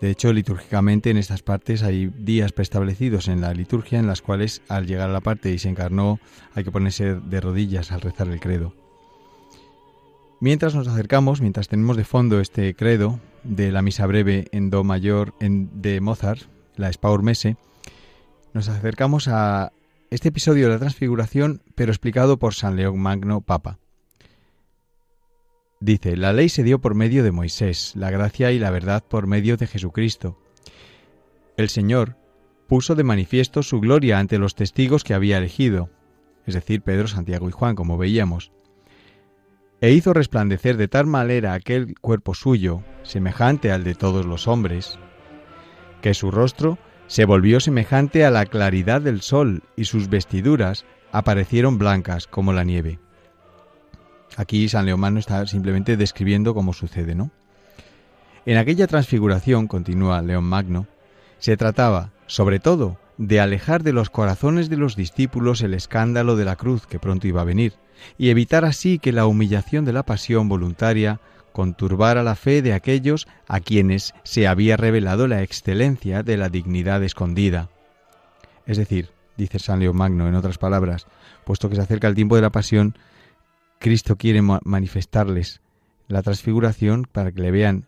De 0.00 0.10
hecho, 0.10 0.32
litúrgicamente 0.32 1.10
en 1.10 1.16
estas 1.16 1.42
partes 1.42 1.84
hay 1.84 2.06
días 2.08 2.50
preestablecidos 2.50 3.28
en 3.28 3.40
la 3.40 3.54
liturgia 3.54 4.00
en 4.00 4.08
las 4.08 4.20
cuales 4.20 4.62
al 4.68 4.88
llegar 4.88 5.10
a 5.10 5.12
la 5.12 5.20
parte 5.20 5.52
y 5.52 5.60
se 5.60 5.68
encarnó 5.68 6.18
hay 6.56 6.64
que 6.64 6.72
ponerse 6.72 7.14
de 7.14 7.40
rodillas 7.40 7.92
al 7.92 8.00
rezar 8.00 8.26
el 8.26 8.40
credo. 8.40 8.85
Mientras 10.38 10.74
nos 10.74 10.86
acercamos, 10.86 11.40
mientras 11.40 11.68
tenemos 11.68 11.96
de 11.96 12.04
fondo 12.04 12.40
este 12.40 12.74
credo 12.74 13.20
de 13.42 13.72
la 13.72 13.80
misa 13.80 14.06
breve 14.06 14.48
en 14.52 14.68
do 14.68 14.84
mayor 14.84 15.34
de 15.40 16.00
Mozart, 16.02 16.42
la 16.76 16.92
Spaur 16.92 17.22
Messe, 17.22 17.56
nos 18.52 18.68
acercamos 18.68 19.28
a 19.28 19.72
este 20.10 20.28
episodio 20.28 20.66
de 20.66 20.74
la 20.74 20.78
transfiguración, 20.78 21.62
pero 21.74 21.90
explicado 21.90 22.38
por 22.38 22.52
San 22.52 22.76
León 22.76 22.98
Magno 22.98 23.40
Papa. 23.40 23.78
Dice, 25.80 26.18
la 26.18 26.34
ley 26.34 26.50
se 26.50 26.62
dio 26.62 26.80
por 26.80 26.94
medio 26.94 27.24
de 27.24 27.32
Moisés, 27.32 27.92
la 27.96 28.10
gracia 28.10 28.52
y 28.52 28.58
la 28.58 28.70
verdad 28.70 29.02
por 29.08 29.26
medio 29.26 29.56
de 29.56 29.66
Jesucristo. 29.66 30.38
El 31.56 31.70
Señor 31.70 32.16
puso 32.66 32.94
de 32.94 33.04
manifiesto 33.04 33.62
su 33.62 33.80
gloria 33.80 34.18
ante 34.18 34.38
los 34.38 34.54
testigos 34.54 35.02
que 35.02 35.14
había 35.14 35.38
elegido, 35.38 35.88
es 36.44 36.54
decir, 36.54 36.82
Pedro, 36.82 37.08
Santiago 37.08 37.48
y 37.48 37.52
Juan, 37.52 37.74
como 37.74 37.96
veíamos, 37.96 38.52
e 39.80 39.90
hizo 39.92 40.12
resplandecer 40.12 40.76
de 40.76 40.88
tal 40.88 41.06
manera 41.06 41.52
aquel 41.52 41.98
cuerpo 42.00 42.34
suyo, 42.34 42.82
semejante 43.02 43.72
al 43.72 43.84
de 43.84 43.94
todos 43.94 44.24
los 44.24 44.48
hombres, 44.48 44.98
que 46.00 46.14
su 46.14 46.30
rostro 46.30 46.78
se 47.06 47.24
volvió 47.24 47.60
semejante 47.60 48.24
a 48.24 48.30
la 48.30 48.46
claridad 48.46 49.00
del 49.00 49.20
sol 49.20 49.62
y 49.76 49.84
sus 49.84 50.08
vestiduras 50.08 50.84
aparecieron 51.12 51.78
blancas 51.78 52.26
como 52.26 52.52
la 52.52 52.64
nieve. 52.64 52.98
Aquí 54.36 54.68
San 54.68 54.86
Leomano 54.86 55.18
está 55.18 55.46
simplemente 55.46 55.96
describiendo 55.96 56.54
cómo 56.54 56.72
sucede, 56.72 57.14
¿no? 57.14 57.30
En 58.44 58.58
aquella 58.58 58.86
transfiguración, 58.86 59.66
continúa 59.66 60.22
León 60.22 60.44
Magno, 60.44 60.86
se 61.38 61.56
trataba, 61.56 62.12
sobre 62.26 62.60
todo, 62.60 62.98
de 63.18 63.40
alejar 63.40 63.82
de 63.82 63.92
los 63.92 64.10
corazones 64.10 64.68
de 64.68 64.76
los 64.76 64.96
discípulos 64.96 65.62
el 65.62 65.74
escándalo 65.74 66.36
de 66.36 66.44
la 66.44 66.56
cruz 66.56 66.86
que 66.86 66.98
pronto 66.98 67.26
iba 67.26 67.40
a 67.40 67.44
venir, 67.44 67.74
y 68.18 68.30
evitar 68.30 68.64
así 68.64 68.98
que 68.98 69.12
la 69.12 69.26
humillación 69.26 69.84
de 69.84 69.92
la 69.92 70.04
pasión 70.04 70.48
voluntaria 70.48 71.20
conturbara 71.52 72.22
la 72.22 72.34
fe 72.34 72.60
de 72.60 72.74
aquellos 72.74 73.26
a 73.48 73.60
quienes 73.60 74.14
se 74.24 74.46
había 74.46 74.76
revelado 74.76 75.26
la 75.26 75.42
excelencia 75.42 76.22
de 76.22 76.36
la 76.36 76.50
dignidad 76.50 77.02
escondida. 77.02 77.70
Es 78.66 78.76
decir, 78.76 79.10
dice 79.38 79.58
San 79.58 79.80
León 79.80 79.96
Magno 79.96 80.28
en 80.28 80.34
otras 80.34 80.58
palabras, 80.58 81.06
puesto 81.44 81.70
que 81.70 81.76
se 81.76 81.82
acerca 81.82 82.08
el 82.08 82.14
tiempo 82.14 82.36
de 82.36 82.42
la 82.42 82.50
pasión, 82.50 82.98
Cristo 83.78 84.16
quiere 84.16 84.42
manifestarles 84.42 85.60
la 86.08 86.22
transfiguración 86.22 87.06
para 87.10 87.32
que 87.32 87.40
le 87.40 87.50
vean 87.50 87.86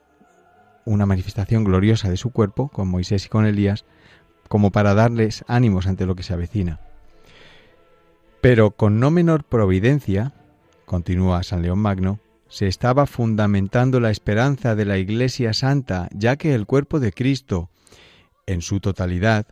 una 0.85 1.05
manifestación 1.05 1.65
gloriosa 1.65 2.09
de 2.09 2.17
su 2.17 2.31
cuerpo, 2.31 2.69
con 2.69 2.89
Moisés 2.89 3.27
y 3.27 3.29
con 3.29 3.45
Elías, 3.45 3.85
como 4.49 4.71
para 4.71 4.95
darles 4.95 5.45
ánimos 5.47 5.87
ante 5.87 6.07
lo 6.07 6.17
que 6.17 6.23
se 6.23 6.33
avecina. 6.33 6.81
Pero 8.41 8.71
con 8.71 9.01
no 9.01 9.11
menor 9.11 9.45
providencia, 9.45 10.33
continúa 10.85 11.43
San 11.43 11.63
León 11.63 11.79
Magno, 11.79 12.21
se 12.49 12.67
estaba 12.67 13.07
fundamentando 13.07 14.01
la 14.01 14.11
esperanza 14.11 14.75
de 14.75 14.85
la 14.85 14.99
Iglesia 14.99 15.53
Santa, 15.53 16.09
ya 16.13 16.37
que 16.37 16.55
el 16.55 16.67
cuerpo 16.67 16.99
de 16.99 17.13
Cristo, 17.13 17.69
en 18.47 18.63
su 18.63 18.81
totalidad, 18.81 19.47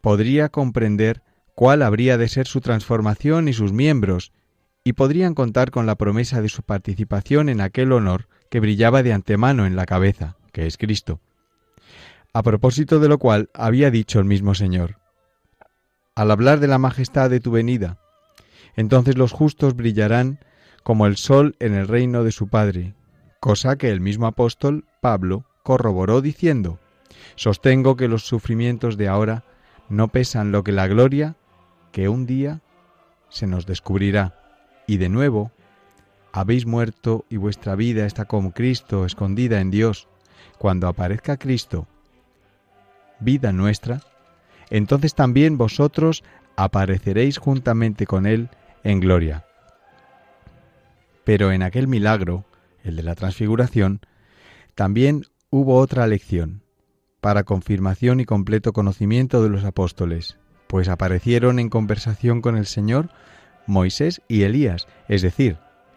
podría 0.00 0.48
comprender 0.48 1.22
cuál 1.54 1.82
habría 1.82 2.18
de 2.18 2.28
ser 2.28 2.46
su 2.46 2.60
transformación 2.60 3.48
y 3.48 3.52
sus 3.52 3.72
miembros, 3.72 4.32
y 4.84 4.94
podrían 4.94 5.34
contar 5.34 5.70
con 5.70 5.86
la 5.86 5.96
promesa 5.96 6.42
de 6.42 6.48
su 6.48 6.62
participación 6.62 7.48
en 7.48 7.60
aquel 7.60 7.92
honor 7.92 8.28
que 8.50 8.60
brillaba 8.60 9.02
de 9.02 9.12
antemano 9.12 9.66
en 9.66 9.76
la 9.76 9.86
cabeza, 9.86 10.36
que 10.52 10.66
es 10.66 10.76
Cristo. 10.76 11.20
A 12.36 12.42
propósito 12.42 12.98
de 12.98 13.08
lo 13.08 13.18
cual 13.18 13.48
había 13.54 13.92
dicho 13.92 14.18
el 14.18 14.24
mismo 14.24 14.56
Señor, 14.56 14.98
al 16.16 16.32
hablar 16.32 16.58
de 16.58 16.66
la 16.66 16.78
majestad 16.78 17.30
de 17.30 17.38
tu 17.38 17.52
venida, 17.52 17.98
entonces 18.74 19.16
los 19.16 19.30
justos 19.30 19.76
brillarán 19.76 20.40
como 20.82 21.06
el 21.06 21.16
sol 21.16 21.54
en 21.60 21.74
el 21.74 21.86
reino 21.86 22.24
de 22.24 22.32
su 22.32 22.48
Padre, 22.48 22.94
cosa 23.38 23.76
que 23.76 23.88
el 23.90 24.00
mismo 24.00 24.26
apóstol 24.26 24.84
Pablo 25.00 25.44
corroboró 25.62 26.20
diciendo, 26.20 26.80
Sostengo 27.36 27.94
que 27.94 28.08
los 28.08 28.26
sufrimientos 28.26 28.96
de 28.96 29.06
ahora 29.06 29.44
no 29.88 30.08
pesan 30.08 30.50
lo 30.50 30.64
que 30.64 30.72
la 30.72 30.88
gloria 30.88 31.36
que 31.92 32.08
un 32.08 32.26
día 32.26 32.62
se 33.28 33.46
nos 33.46 33.64
descubrirá. 33.64 34.34
Y 34.88 34.96
de 34.96 35.08
nuevo, 35.08 35.52
habéis 36.32 36.66
muerto 36.66 37.26
y 37.28 37.36
vuestra 37.36 37.76
vida 37.76 38.06
está 38.06 38.24
con 38.24 38.50
Cristo 38.50 39.06
escondida 39.06 39.60
en 39.60 39.70
Dios. 39.70 40.08
Cuando 40.58 40.88
aparezca 40.88 41.36
Cristo, 41.36 41.86
vida 43.20 43.52
nuestra, 43.52 44.00
entonces 44.70 45.14
también 45.14 45.56
vosotros 45.56 46.24
apareceréis 46.56 47.38
juntamente 47.38 48.06
con 48.06 48.26
Él 48.26 48.48
en 48.82 49.00
gloria. 49.00 49.44
Pero 51.24 51.52
en 51.52 51.62
aquel 51.62 51.88
milagro, 51.88 52.44
el 52.82 52.96
de 52.96 53.02
la 53.02 53.14
transfiguración, 53.14 54.00
también 54.74 55.24
hubo 55.50 55.78
otra 55.78 56.06
lección, 56.06 56.62
para 57.20 57.44
confirmación 57.44 58.20
y 58.20 58.26
completo 58.26 58.72
conocimiento 58.72 59.42
de 59.42 59.48
los 59.48 59.64
apóstoles, 59.64 60.36
pues 60.66 60.88
aparecieron 60.88 61.58
en 61.58 61.70
conversación 61.70 62.42
con 62.42 62.56
el 62.56 62.66
Señor 62.66 63.10
Moisés 63.66 64.20
y 64.28 64.42
Elías, 64.42 64.86
es 65.08 65.22
decir, 65.22 65.56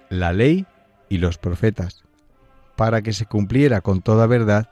la 0.10 0.32
ley 0.32 0.66
y 1.10 1.18
los 1.18 1.38
profetas, 1.38 2.06
para 2.76 3.02
que 3.02 3.12
se 3.12 3.26
cumpliera 3.26 3.82
con 3.82 4.02
toda 4.02 4.28
verdad, 4.28 4.70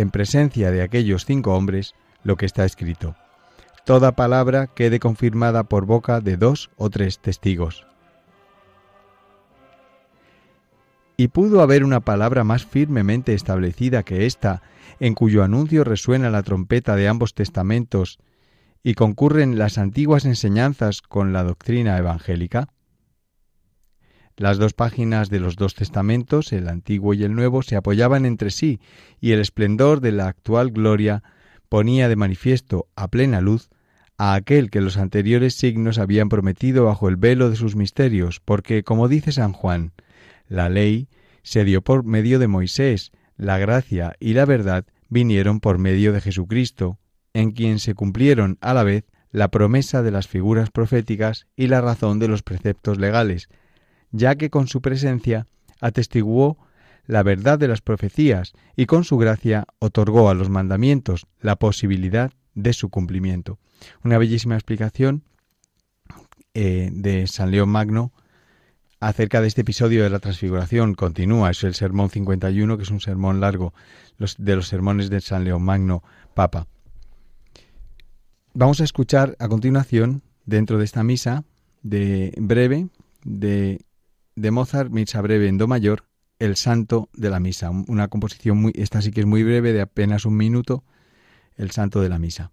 en 0.00 0.10
presencia 0.10 0.70
de 0.70 0.82
aquellos 0.82 1.26
cinco 1.26 1.54
hombres, 1.54 1.94
lo 2.22 2.36
que 2.36 2.46
está 2.46 2.64
escrito. 2.64 3.16
Toda 3.84 4.12
palabra 4.12 4.66
quede 4.68 4.98
confirmada 4.98 5.64
por 5.64 5.84
boca 5.84 6.20
de 6.20 6.36
dos 6.36 6.70
o 6.76 6.88
tres 6.90 7.18
testigos. 7.18 7.86
Y 11.16 11.28
pudo 11.28 11.60
haber 11.60 11.84
una 11.84 12.00
palabra 12.00 12.44
más 12.44 12.64
firmemente 12.64 13.34
establecida 13.34 14.02
que 14.02 14.24
esta, 14.24 14.62
en 15.00 15.14
cuyo 15.14 15.44
anuncio 15.44 15.84
resuena 15.84 16.30
la 16.30 16.42
trompeta 16.42 16.96
de 16.96 17.08
ambos 17.08 17.34
testamentos 17.34 18.18
y 18.82 18.94
concurren 18.94 19.58
las 19.58 19.76
antiguas 19.76 20.24
enseñanzas 20.24 21.02
con 21.02 21.34
la 21.34 21.44
doctrina 21.44 21.98
evangélica? 21.98 22.68
Las 24.36 24.58
dos 24.58 24.72
páginas 24.72 25.28
de 25.28 25.40
los 25.40 25.56
dos 25.56 25.74
testamentos, 25.74 26.52
el 26.52 26.68
antiguo 26.68 27.14
y 27.14 27.24
el 27.24 27.34
nuevo, 27.34 27.62
se 27.62 27.76
apoyaban 27.76 28.24
entre 28.24 28.50
sí, 28.50 28.80
y 29.20 29.32
el 29.32 29.40
esplendor 29.40 30.00
de 30.00 30.12
la 30.12 30.28
actual 30.28 30.70
gloria 30.70 31.22
ponía 31.68 32.08
de 32.08 32.16
manifiesto 32.16 32.88
a 32.96 33.08
plena 33.08 33.40
luz 33.40 33.70
a 34.16 34.34
aquel 34.34 34.70
que 34.70 34.82
los 34.82 34.98
anteriores 34.98 35.54
signos 35.54 35.98
habían 35.98 36.28
prometido 36.28 36.84
bajo 36.84 37.08
el 37.08 37.16
velo 37.16 37.48
de 37.48 37.56
sus 37.56 37.74
misterios, 37.74 38.40
porque, 38.44 38.82
como 38.82 39.08
dice 39.08 39.32
San 39.32 39.52
Juan, 39.52 39.92
la 40.46 40.68
ley 40.68 41.08
se 41.42 41.64
dio 41.64 41.80
por 41.80 42.04
medio 42.04 42.38
de 42.38 42.48
Moisés, 42.48 43.12
la 43.36 43.56
gracia 43.56 44.16
y 44.20 44.34
la 44.34 44.44
verdad 44.44 44.84
vinieron 45.08 45.60
por 45.60 45.78
medio 45.78 46.12
de 46.12 46.20
Jesucristo, 46.20 46.98
en 47.32 47.52
quien 47.52 47.78
se 47.78 47.94
cumplieron 47.94 48.58
a 48.60 48.74
la 48.74 48.82
vez 48.82 49.04
la 49.30 49.48
promesa 49.48 50.02
de 50.02 50.10
las 50.10 50.28
figuras 50.28 50.70
proféticas 50.70 51.46
y 51.56 51.68
la 51.68 51.80
razón 51.80 52.18
de 52.18 52.28
los 52.28 52.42
preceptos 52.42 52.98
legales, 52.98 53.48
ya 54.12 54.36
que 54.36 54.50
con 54.50 54.68
su 54.68 54.80
presencia 54.80 55.46
atestiguó 55.80 56.58
la 57.06 57.22
verdad 57.22 57.58
de 57.58 57.68
las 57.68 57.80
profecías 57.80 58.52
y 58.76 58.86
con 58.86 59.04
su 59.04 59.16
gracia 59.18 59.64
otorgó 59.78 60.30
a 60.30 60.34
los 60.34 60.48
mandamientos 60.48 61.26
la 61.40 61.56
posibilidad 61.56 62.32
de 62.54 62.72
su 62.72 62.88
cumplimiento. 62.88 63.58
Una 64.04 64.18
bellísima 64.18 64.54
explicación 64.54 65.24
eh, 66.54 66.90
de 66.92 67.26
San 67.26 67.50
León 67.50 67.70
Magno 67.70 68.12
acerca 69.00 69.40
de 69.40 69.48
este 69.48 69.62
episodio 69.62 70.02
de 70.02 70.10
la 70.10 70.18
transfiguración 70.18 70.94
continúa, 70.94 71.50
es 71.50 71.64
el 71.64 71.74
sermón 71.74 72.10
51, 72.10 72.76
que 72.76 72.82
es 72.82 72.90
un 72.90 73.00
sermón 73.00 73.40
largo 73.40 73.72
de 74.36 74.56
los 74.56 74.68
sermones 74.68 75.08
de 75.08 75.20
San 75.20 75.44
León 75.44 75.62
Magno, 75.62 76.02
Papa. 76.34 76.66
Vamos 78.52 78.80
a 78.80 78.84
escuchar 78.84 79.36
a 79.38 79.48
continuación, 79.48 80.22
dentro 80.44 80.78
de 80.78 80.84
esta 80.84 81.02
misa 81.02 81.44
de 81.82 82.34
breve, 82.36 82.88
de, 83.24 83.80
de 84.36 84.50
Mozart, 84.50 84.90
misa 84.90 85.20
breve 85.20 85.48
en 85.48 85.58
Do 85.58 85.66
mayor, 85.66 86.04
el 86.38 86.56
santo 86.56 87.08
de 87.12 87.30
la 87.30 87.40
misa, 87.40 87.70
una 87.70 88.08
composición 88.08 88.58
muy, 88.58 88.72
esta 88.74 89.02
sí 89.02 89.10
que 89.10 89.20
es 89.20 89.26
muy 89.26 89.42
breve, 89.42 89.72
de 89.72 89.82
apenas 89.82 90.24
un 90.24 90.36
minuto, 90.36 90.84
el 91.56 91.70
santo 91.70 92.00
de 92.00 92.08
la 92.08 92.18
misa. 92.18 92.52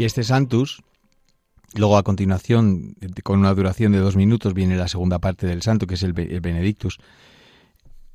Y 0.00 0.04
este 0.04 0.24
Santus, 0.24 0.82
luego 1.74 1.98
a 1.98 2.02
continuación, 2.02 2.96
con 3.22 3.38
una 3.38 3.52
duración 3.52 3.92
de 3.92 3.98
dos 3.98 4.16
minutos, 4.16 4.54
viene 4.54 4.78
la 4.78 4.88
segunda 4.88 5.18
parte 5.18 5.46
del 5.46 5.60
santo, 5.60 5.86
que 5.86 5.92
es 5.92 6.02
el, 6.02 6.14
Benedictus. 6.14 6.96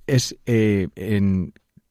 Es, 0.08 0.36
eh, 0.48 0.88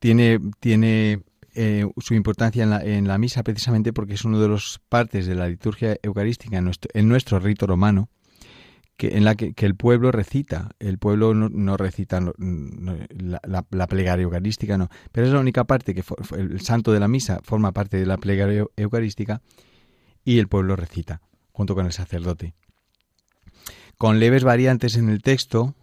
tiene 0.00 0.40
tiene 0.58 1.22
eh, 1.54 1.86
su 1.98 2.14
importancia 2.14 2.64
en 2.64 2.70
la, 2.70 2.84
en 2.84 3.06
la, 3.06 3.18
misa 3.18 3.44
precisamente 3.44 3.92
porque 3.92 4.14
es 4.14 4.24
uno 4.24 4.40
de 4.40 4.48
los 4.48 4.80
partes 4.88 5.26
de 5.28 5.36
la 5.36 5.46
liturgia 5.46 5.96
eucarística 6.02 6.58
en 6.58 6.64
nuestro, 6.64 6.90
en 6.92 7.08
nuestro 7.08 7.38
rito 7.38 7.68
romano, 7.68 8.08
que, 8.96 9.16
en 9.16 9.22
la 9.24 9.36
que, 9.36 9.54
el 9.56 9.76
pueblo 9.76 10.10
recita. 10.10 10.70
El 10.80 10.98
pueblo 10.98 11.34
no, 11.34 11.76
recita 11.76 12.20
la, 12.20 13.64
la, 13.70 13.86
plegaria 13.86 14.24
eucarística, 14.24 14.76
no. 14.76 14.88
Pero 15.12 15.28
es 15.28 15.32
la 15.32 15.38
única 15.38 15.62
parte 15.62 15.94
que 15.94 16.02
el 16.36 16.60
santo 16.62 16.90
de 16.90 16.98
la 16.98 17.06
misa 17.06 17.38
forma 17.44 17.70
parte 17.70 17.96
de 17.96 18.06
la 18.06 18.16
plegaria 18.16 18.64
eucarística 18.76 19.40
y 20.24 20.38
el 20.38 20.48
pueblo 20.48 20.76
recita, 20.76 21.20
junto 21.52 21.74
con 21.74 21.86
el 21.86 21.92
sacerdote. 21.92 22.54
Con 23.98 24.18
leves 24.18 24.44
variantes 24.44 24.96
en 24.96 25.08
el 25.08 25.22
texto, 25.22 25.74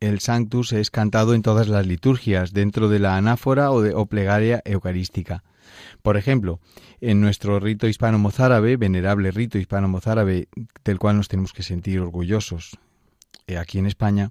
el 0.00 0.20
Sanctus 0.20 0.72
es 0.72 0.90
cantado 0.90 1.34
en 1.34 1.42
todas 1.42 1.68
las 1.68 1.86
liturgias, 1.86 2.52
dentro 2.52 2.88
de 2.88 2.98
la 2.98 3.16
anáfora 3.16 3.70
o, 3.70 4.06
plegaria 4.06 4.62
eucarística. 4.64 5.44
Por 6.02 6.16
ejemplo, 6.16 6.60
en 7.00 7.20
nuestro 7.20 7.60
rito 7.60 7.86
hispano-mozárabe, 7.86 8.76
venerable 8.76 9.30
rito 9.30 9.58
hispano-mozárabe, 9.58 10.48
del 10.84 10.98
cual 10.98 11.16
nos 11.16 11.28
tenemos 11.28 11.52
que 11.52 11.62
sentir 11.62 12.00
orgullosos, 12.00 12.78
eh, 13.46 13.58
aquí 13.58 13.78
en 13.78 13.86
España, 13.86 14.30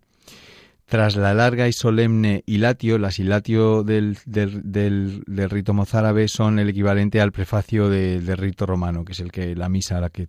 Tras 0.90 1.16
la 1.16 1.36
larga 1.36 1.68
y 1.68 1.72
solemne 1.72 2.44
hilatio, 2.48 2.98
las 2.98 3.20
hilatio 3.20 3.84
del, 3.84 4.18
del, 4.26 5.50
rito 5.52 5.76
mozárabe 5.76 6.28
son 6.28 6.58
el 6.58 6.68
equivalente 6.68 7.22
al 7.22 7.32
prefacio 7.32 7.90
del 7.90 8.26
rito 8.38 8.66
romano, 8.66 9.06
que 9.06 9.12
es 9.12 9.20
el 9.20 9.32
que 9.32 9.56
la 9.56 9.70
misa 9.70 10.00
a 10.00 10.02
la 10.02 10.10
que 10.10 10.28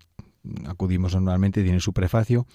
acudimos 0.66 1.14
normalmente 1.14 1.62
tiene 1.62 1.80
su 1.80 1.94
prefacio, 1.94 2.46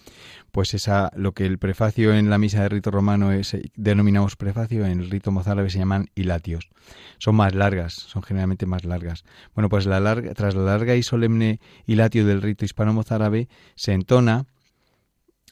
pues 0.52 0.76
esa 0.76 1.12
lo 1.16 1.32
que 1.32 1.48
el 1.48 1.58
prefacio 1.58 2.14
en 2.14 2.30
la 2.30 2.38
misa 2.38 2.62
de 2.62 2.70
rito 2.70 2.92
romano 2.92 3.32
es 3.32 3.58
denominamos 3.76 4.36
prefacio, 4.36 4.86
en 4.86 5.00
el 5.00 5.10
rito 5.10 5.32
mozárabe 5.32 5.72
se 5.72 5.80
llaman 5.80 6.06
hilatios. 6.14 6.70
Son 7.18 7.36
más 7.36 7.56
largas, 7.56 7.94
son 7.94 8.22
generalmente 8.22 8.68
más 8.68 8.86
largas. 8.86 9.24
Bueno, 9.56 9.68
pues 9.68 9.88
la 9.88 10.00
larga, 10.00 10.36
tras 10.36 10.54
la 10.54 10.64
larga 10.64 10.96
y 10.96 11.02
solemne 11.02 11.60
hilatio 11.88 12.24
del 12.24 12.44
rito 12.44 12.66
hispano 12.66 12.94
mozárabe 12.94 13.50
se 13.74 13.94
entona 13.94 14.46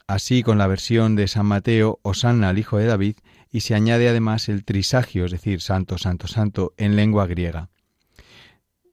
así 0.07 0.43
con 0.43 0.57
la 0.57 0.67
versión 0.67 1.15
de 1.15 1.27
San 1.27 1.45
Mateo, 1.45 1.99
Osanna 2.01 2.49
al 2.49 2.59
Hijo 2.59 2.77
de 2.77 2.85
David, 2.85 3.15
y 3.51 3.61
se 3.61 3.75
añade 3.75 4.09
además 4.09 4.49
el 4.49 4.65
trisagio, 4.65 5.25
es 5.25 5.31
decir, 5.31 5.61
Santo, 5.61 5.97
Santo, 5.97 6.27
Santo, 6.27 6.73
en 6.77 6.95
lengua 6.95 7.27
griega. 7.27 7.69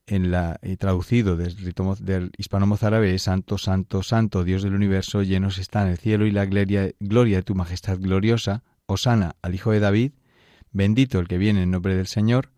En 0.06 0.30
la, 0.30 0.58
y 0.62 0.76
traducido 0.76 1.36
del, 1.36 1.54
del 2.00 2.32
hispano-mozárabe 2.36 3.16
Santo, 3.18 3.58
Santo, 3.58 4.02
Santo, 4.02 4.44
Dios 4.44 4.62
del 4.62 4.74
universo, 4.74 5.22
llenos 5.22 5.58
están 5.58 5.88
el 5.88 5.98
cielo 5.98 6.26
y 6.26 6.32
la 6.32 6.46
gloria, 6.46 6.90
gloria 6.98 7.38
de 7.38 7.42
tu 7.42 7.54
majestad 7.54 7.98
gloriosa, 7.98 8.64
Osana 8.86 9.36
al 9.40 9.54
Hijo 9.54 9.70
de 9.70 9.80
David, 9.80 10.12
bendito 10.72 11.20
el 11.20 11.28
que 11.28 11.38
viene 11.38 11.62
en 11.62 11.70
nombre 11.70 11.94
del 11.94 12.08
Señor, 12.08 12.50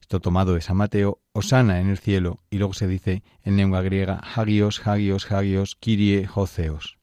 esto 0.00 0.20
tomado 0.20 0.54
de 0.54 0.60
San 0.60 0.76
Mateo, 0.76 1.20
Osana 1.32 1.80
en 1.80 1.88
el 1.88 1.98
cielo, 1.98 2.40
y 2.50 2.58
luego 2.58 2.72
se 2.72 2.86
dice 2.86 3.22
en 3.42 3.56
lengua 3.56 3.82
griega, 3.82 4.16
Hagios, 4.18 4.86
Hagios, 4.86 5.30
Hagios, 5.30 5.76
Kyrie, 5.76 6.26
Joseos. 6.26 7.01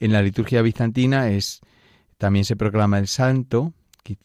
En 0.00 0.12
la 0.12 0.22
liturgia 0.22 0.62
bizantina 0.62 1.30
es 1.30 1.60
también 2.18 2.44
se 2.44 2.56
proclama 2.56 2.98
el 2.98 3.08
santo 3.08 3.72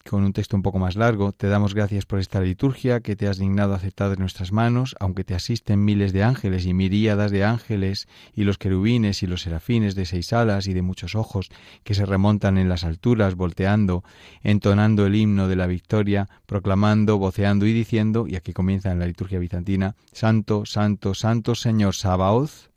con 0.07 0.23
un 0.23 0.33
texto 0.33 0.55
un 0.55 0.61
poco 0.61 0.79
más 0.79 0.95
largo. 0.95 1.31
Te 1.31 1.47
damos 1.47 1.73
gracias 1.73 2.05
por 2.05 2.19
esta 2.19 2.39
liturgia 2.39 3.01
que 3.01 3.15
te 3.15 3.27
has 3.27 3.37
dignado 3.37 3.73
aceptar 3.73 4.11
en 4.11 4.19
nuestras 4.19 4.51
manos, 4.51 4.95
aunque 4.99 5.23
te 5.23 5.35
asisten 5.35 5.83
miles 5.83 6.13
de 6.13 6.23
ángeles 6.23 6.65
y 6.65 6.73
miríadas 6.73 7.31
de 7.31 7.43
ángeles 7.43 8.07
y 8.33 8.43
los 8.43 8.57
querubines 8.57 9.23
y 9.23 9.27
los 9.27 9.41
serafines 9.41 9.95
de 9.95 10.05
seis 10.05 10.31
alas 10.31 10.67
y 10.67 10.73
de 10.73 10.81
muchos 10.81 11.15
ojos 11.15 11.49
que 11.83 11.95
se 11.95 12.05
remontan 12.05 12.57
en 12.57 12.69
las 12.69 12.83
alturas, 12.83 13.35
volteando, 13.35 14.03
entonando 14.41 15.05
el 15.05 15.15
himno 15.15 15.47
de 15.47 15.55
la 15.55 15.67
victoria, 15.67 16.29
proclamando, 16.45 17.17
voceando 17.17 17.65
y 17.65 17.73
diciendo, 17.73 18.25
y 18.27 18.35
aquí 18.35 18.53
comienza 18.53 18.91
en 18.91 18.99
la 18.99 19.07
liturgia 19.07 19.39
bizantina, 19.39 19.95
Santo, 20.11 20.65
Santo, 20.65 21.13
Santo 21.13 21.55
Señor 21.55 21.95
Sabaoth, 21.95 22.72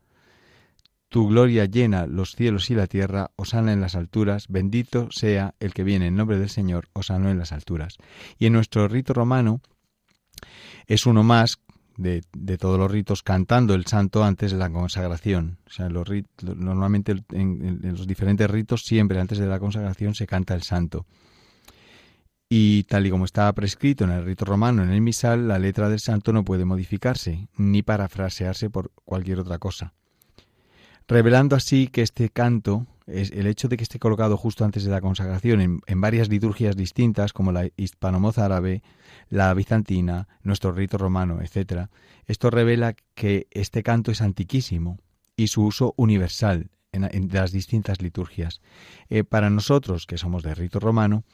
tu 1.16 1.28
gloria 1.28 1.64
llena 1.64 2.06
los 2.06 2.32
cielos 2.32 2.68
y 2.68 2.74
la 2.74 2.86
tierra, 2.86 3.30
osana 3.36 3.72
en 3.72 3.80
las 3.80 3.94
alturas, 3.94 4.48
bendito 4.50 5.08
sea 5.10 5.54
el 5.60 5.72
que 5.72 5.82
viene 5.82 6.08
en 6.08 6.14
nombre 6.14 6.38
del 6.38 6.50
Señor, 6.50 6.90
osano 6.92 7.30
en 7.30 7.38
las 7.38 7.52
alturas. 7.52 7.96
Y 8.38 8.44
en 8.44 8.52
nuestro 8.52 8.86
rito 8.86 9.14
romano 9.14 9.62
es 10.86 11.06
uno 11.06 11.22
más 11.22 11.58
de, 11.96 12.20
todos 12.58 12.78
los 12.78 12.90
ritos 12.90 13.22
cantando 13.22 13.72
el 13.72 13.86
santo 13.86 14.24
antes 14.24 14.52
de 14.52 14.58
la 14.58 14.68
consagración. 14.68 15.56
O 15.66 15.70
sea, 15.70 15.88
normalmente 15.88 17.12
en, 17.32 17.80
en, 17.82 17.96
los 17.96 18.06
diferentes 18.06 18.50
ritos 18.50 18.82
siempre 18.82 19.18
antes 19.18 19.38
de 19.38 19.46
la 19.46 19.58
consagración 19.58 20.14
se 20.14 20.26
canta 20.26 20.52
el 20.52 20.64
santo. 20.64 21.06
Y 22.50 22.82
tal 22.82 23.06
y 23.06 23.10
como 23.10 23.24
estaba 23.24 23.54
prescrito 23.54 24.04
en 24.04 24.10
el 24.10 24.22
rito 24.22 24.44
romano, 24.44 24.82
en 24.82 24.90
el 24.90 25.00
misal, 25.00 25.48
la 25.48 25.58
letra 25.58 25.88
del 25.88 26.00
santo 26.00 26.34
no 26.34 26.44
puede 26.44 26.66
modificarse, 26.66 27.48
ni 27.56 27.80
parafrasearse 27.80 28.68
por 28.68 28.92
cualquier 29.06 29.40
otra 29.40 29.58
cosa 29.58 29.94
revelando 31.08 31.56
así 31.56 31.88
que 31.88 32.02
este 32.02 32.28
canto, 32.28 32.86
es 33.06 33.30
el 33.30 33.46
hecho 33.46 33.68
de 33.68 33.76
que 33.76 33.84
esté 33.84 33.98
colocado 33.98 34.36
justo 34.36 34.64
antes 34.64 34.84
de 34.84 34.90
la 34.90 35.00
consagración 35.00 35.80
en, 35.86 36.00
varias 36.00 36.28
liturgias 36.28 36.76
distintas, 36.76 37.32
como 37.32 37.52
la 37.52 37.68
hispano-mozárabe, 37.76 38.82
la 39.28 39.54
bizantina, 39.54 40.28
nuestro 40.42 40.72
rito 40.72 40.98
romano, 40.98 41.40
etc., 41.40 41.88
esto 42.26 42.50
revela 42.50 42.94
que 43.14 43.46
este 43.52 43.84
canto 43.84 44.10
es 44.10 44.20
antiquísimo 44.20 44.98
y 45.36 45.48
su 45.48 45.64
uso 45.64 45.94
universal 45.96 46.70
en, 46.90 47.28
las 47.32 47.52
distintas 47.52 48.00
liturgias. 48.02 48.60
Eh, 49.08 49.22
para 49.22 49.50
nosotros, 49.50 50.06
que 50.06 50.18
somos 50.18 50.42
de 50.42 50.54
rito 50.54 50.80
romano, 50.80 51.24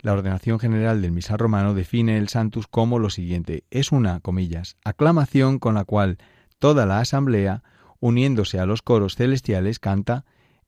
la 0.00 0.12
ordenación 0.12 0.58
general 0.58 1.02
del 1.02 1.12
misal 1.12 1.38
romano 1.38 1.74
define 1.74 2.18
el 2.18 2.28
santus 2.28 2.66
como 2.66 2.98
lo 2.98 3.10
siguiente. 3.10 3.64
Es 3.70 3.92
una, 3.92 4.20
comillas, 4.20 4.76
aclamación 4.84 5.58
con 5.58 5.74
la 5.74 5.84
cual 5.84 6.18
toda 6.58 6.86
la 6.86 6.98
asamblea 6.98 7.62
uniéndose 8.00 8.58
a 8.58 8.66
los 8.66 8.82
coros 8.82 9.14
celestiales, 9.14 9.78
canta 9.78 10.24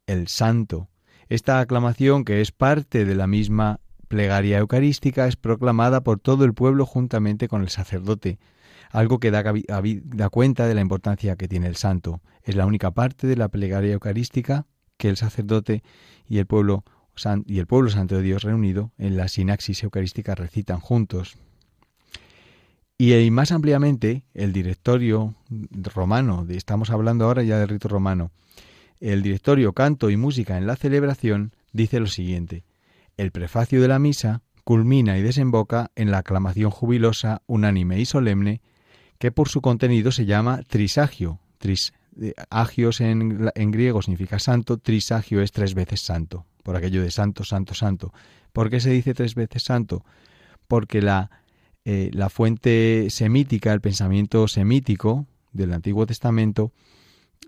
el 0.07 0.29
Santo. 0.29 0.89
Esta 1.29 1.61
aclamación, 1.61 2.25
que 2.25 2.41
es 2.41 2.53
parte 2.53 3.05
de 3.05 3.15
la 3.15 3.27
misma 3.27 3.81
plegaria 4.09 4.59
eucarística, 4.59 5.27
es 5.27 5.37
proclamada 5.37 6.03
por 6.03 6.21
todo 6.21 6.45
el 6.45 6.53
pueblo 6.53 6.85
juntamente 6.85 7.49
con 7.49 7.63
el 7.63 7.71
sacerdote, 7.71 8.39
algo 8.91 9.19
que 9.19 9.31
da, 9.31 9.43
cuenta 10.31 10.67
de 10.67 10.75
la 10.75 10.83
importancia 10.83 11.37
que 11.37 11.49
tiene 11.49 11.67
el 11.67 11.77
santo. 11.77 12.21
Es 12.43 12.55
la 12.55 12.67
única 12.67 12.91
parte 12.91 13.27
de 13.27 13.37
la 13.37 13.49
plegaria 13.49 13.95
eucarística 13.95 14.67
que 14.99 15.09
el 15.09 15.17
sacerdote 15.17 15.83
y 16.29 16.39
el 16.39 16.47
pueblo 16.47 16.85
y 17.47 17.59
el 17.59 17.67
pueblo 17.67 17.91
santo 17.91 18.17
de 18.17 18.23
Dios 18.23 18.43
reunido 18.43 18.93
en 18.97 19.17
la 19.17 19.29
sinaxis 19.29 19.83
eucarística 19.83 20.35
recitan 20.35 20.81
juntos. 20.81 21.37
Y 23.05 23.33
más 23.33 23.51
ampliamente, 23.51 24.23
el 24.33 24.53
directorio 24.53 25.35
romano, 25.93 26.47
estamos 26.49 26.91
hablando 26.91 27.25
ahora 27.25 27.43
ya 27.43 27.59
del 27.59 27.69
rito 27.69 27.89
romano, 27.89 28.31
el 29.01 29.25
directorio 29.25 29.73
Canto 29.73 30.09
y 30.09 30.17
Música 30.17 30.57
en 30.57 30.69
la 30.69 30.77
celebración 30.77 31.53
dice 31.73 31.99
lo 31.99 32.07
siguiente. 32.07 32.63
El 33.17 33.33
prefacio 33.33 33.83
de 33.83 33.89
la 33.89 33.99
misa 33.99 34.43
culmina 34.63 35.19
y 35.19 35.23
desemboca 35.23 35.91
en 35.97 36.13
la 36.13 36.19
aclamación 36.19 36.71
jubilosa, 36.71 37.43
unánime 37.49 37.99
y 37.99 38.05
solemne, 38.05 38.61
que 39.19 39.33
por 39.33 39.49
su 39.49 39.63
contenido 39.63 40.13
se 40.13 40.25
llama 40.25 40.63
trisagio. 40.63 41.41
Tris, 41.59 41.95
agios 42.51 43.01
en, 43.01 43.51
en 43.53 43.71
griego 43.73 44.01
significa 44.03 44.39
santo, 44.39 44.79
trisagio 44.79 45.43
es 45.43 45.51
tres 45.51 45.75
veces 45.75 46.03
santo, 46.03 46.47
por 46.63 46.77
aquello 46.77 47.03
de 47.03 47.11
santo, 47.11 47.43
santo, 47.43 47.75
santo. 47.75 48.15
¿Por 48.53 48.71
qué 48.71 48.79
se 48.79 48.91
dice 48.91 49.13
tres 49.13 49.35
veces 49.35 49.65
santo? 49.65 50.05
Porque 50.69 51.03
la 51.03 51.42
eh, 51.85 52.11
la 52.13 52.29
fuente 52.29 53.09
semítica, 53.11 53.73
el 53.73 53.81
pensamiento 53.81 54.47
semítico 54.47 55.27
del 55.53 55.73
Antiguo 55.73 56.07
Testamento, 56.07 56.73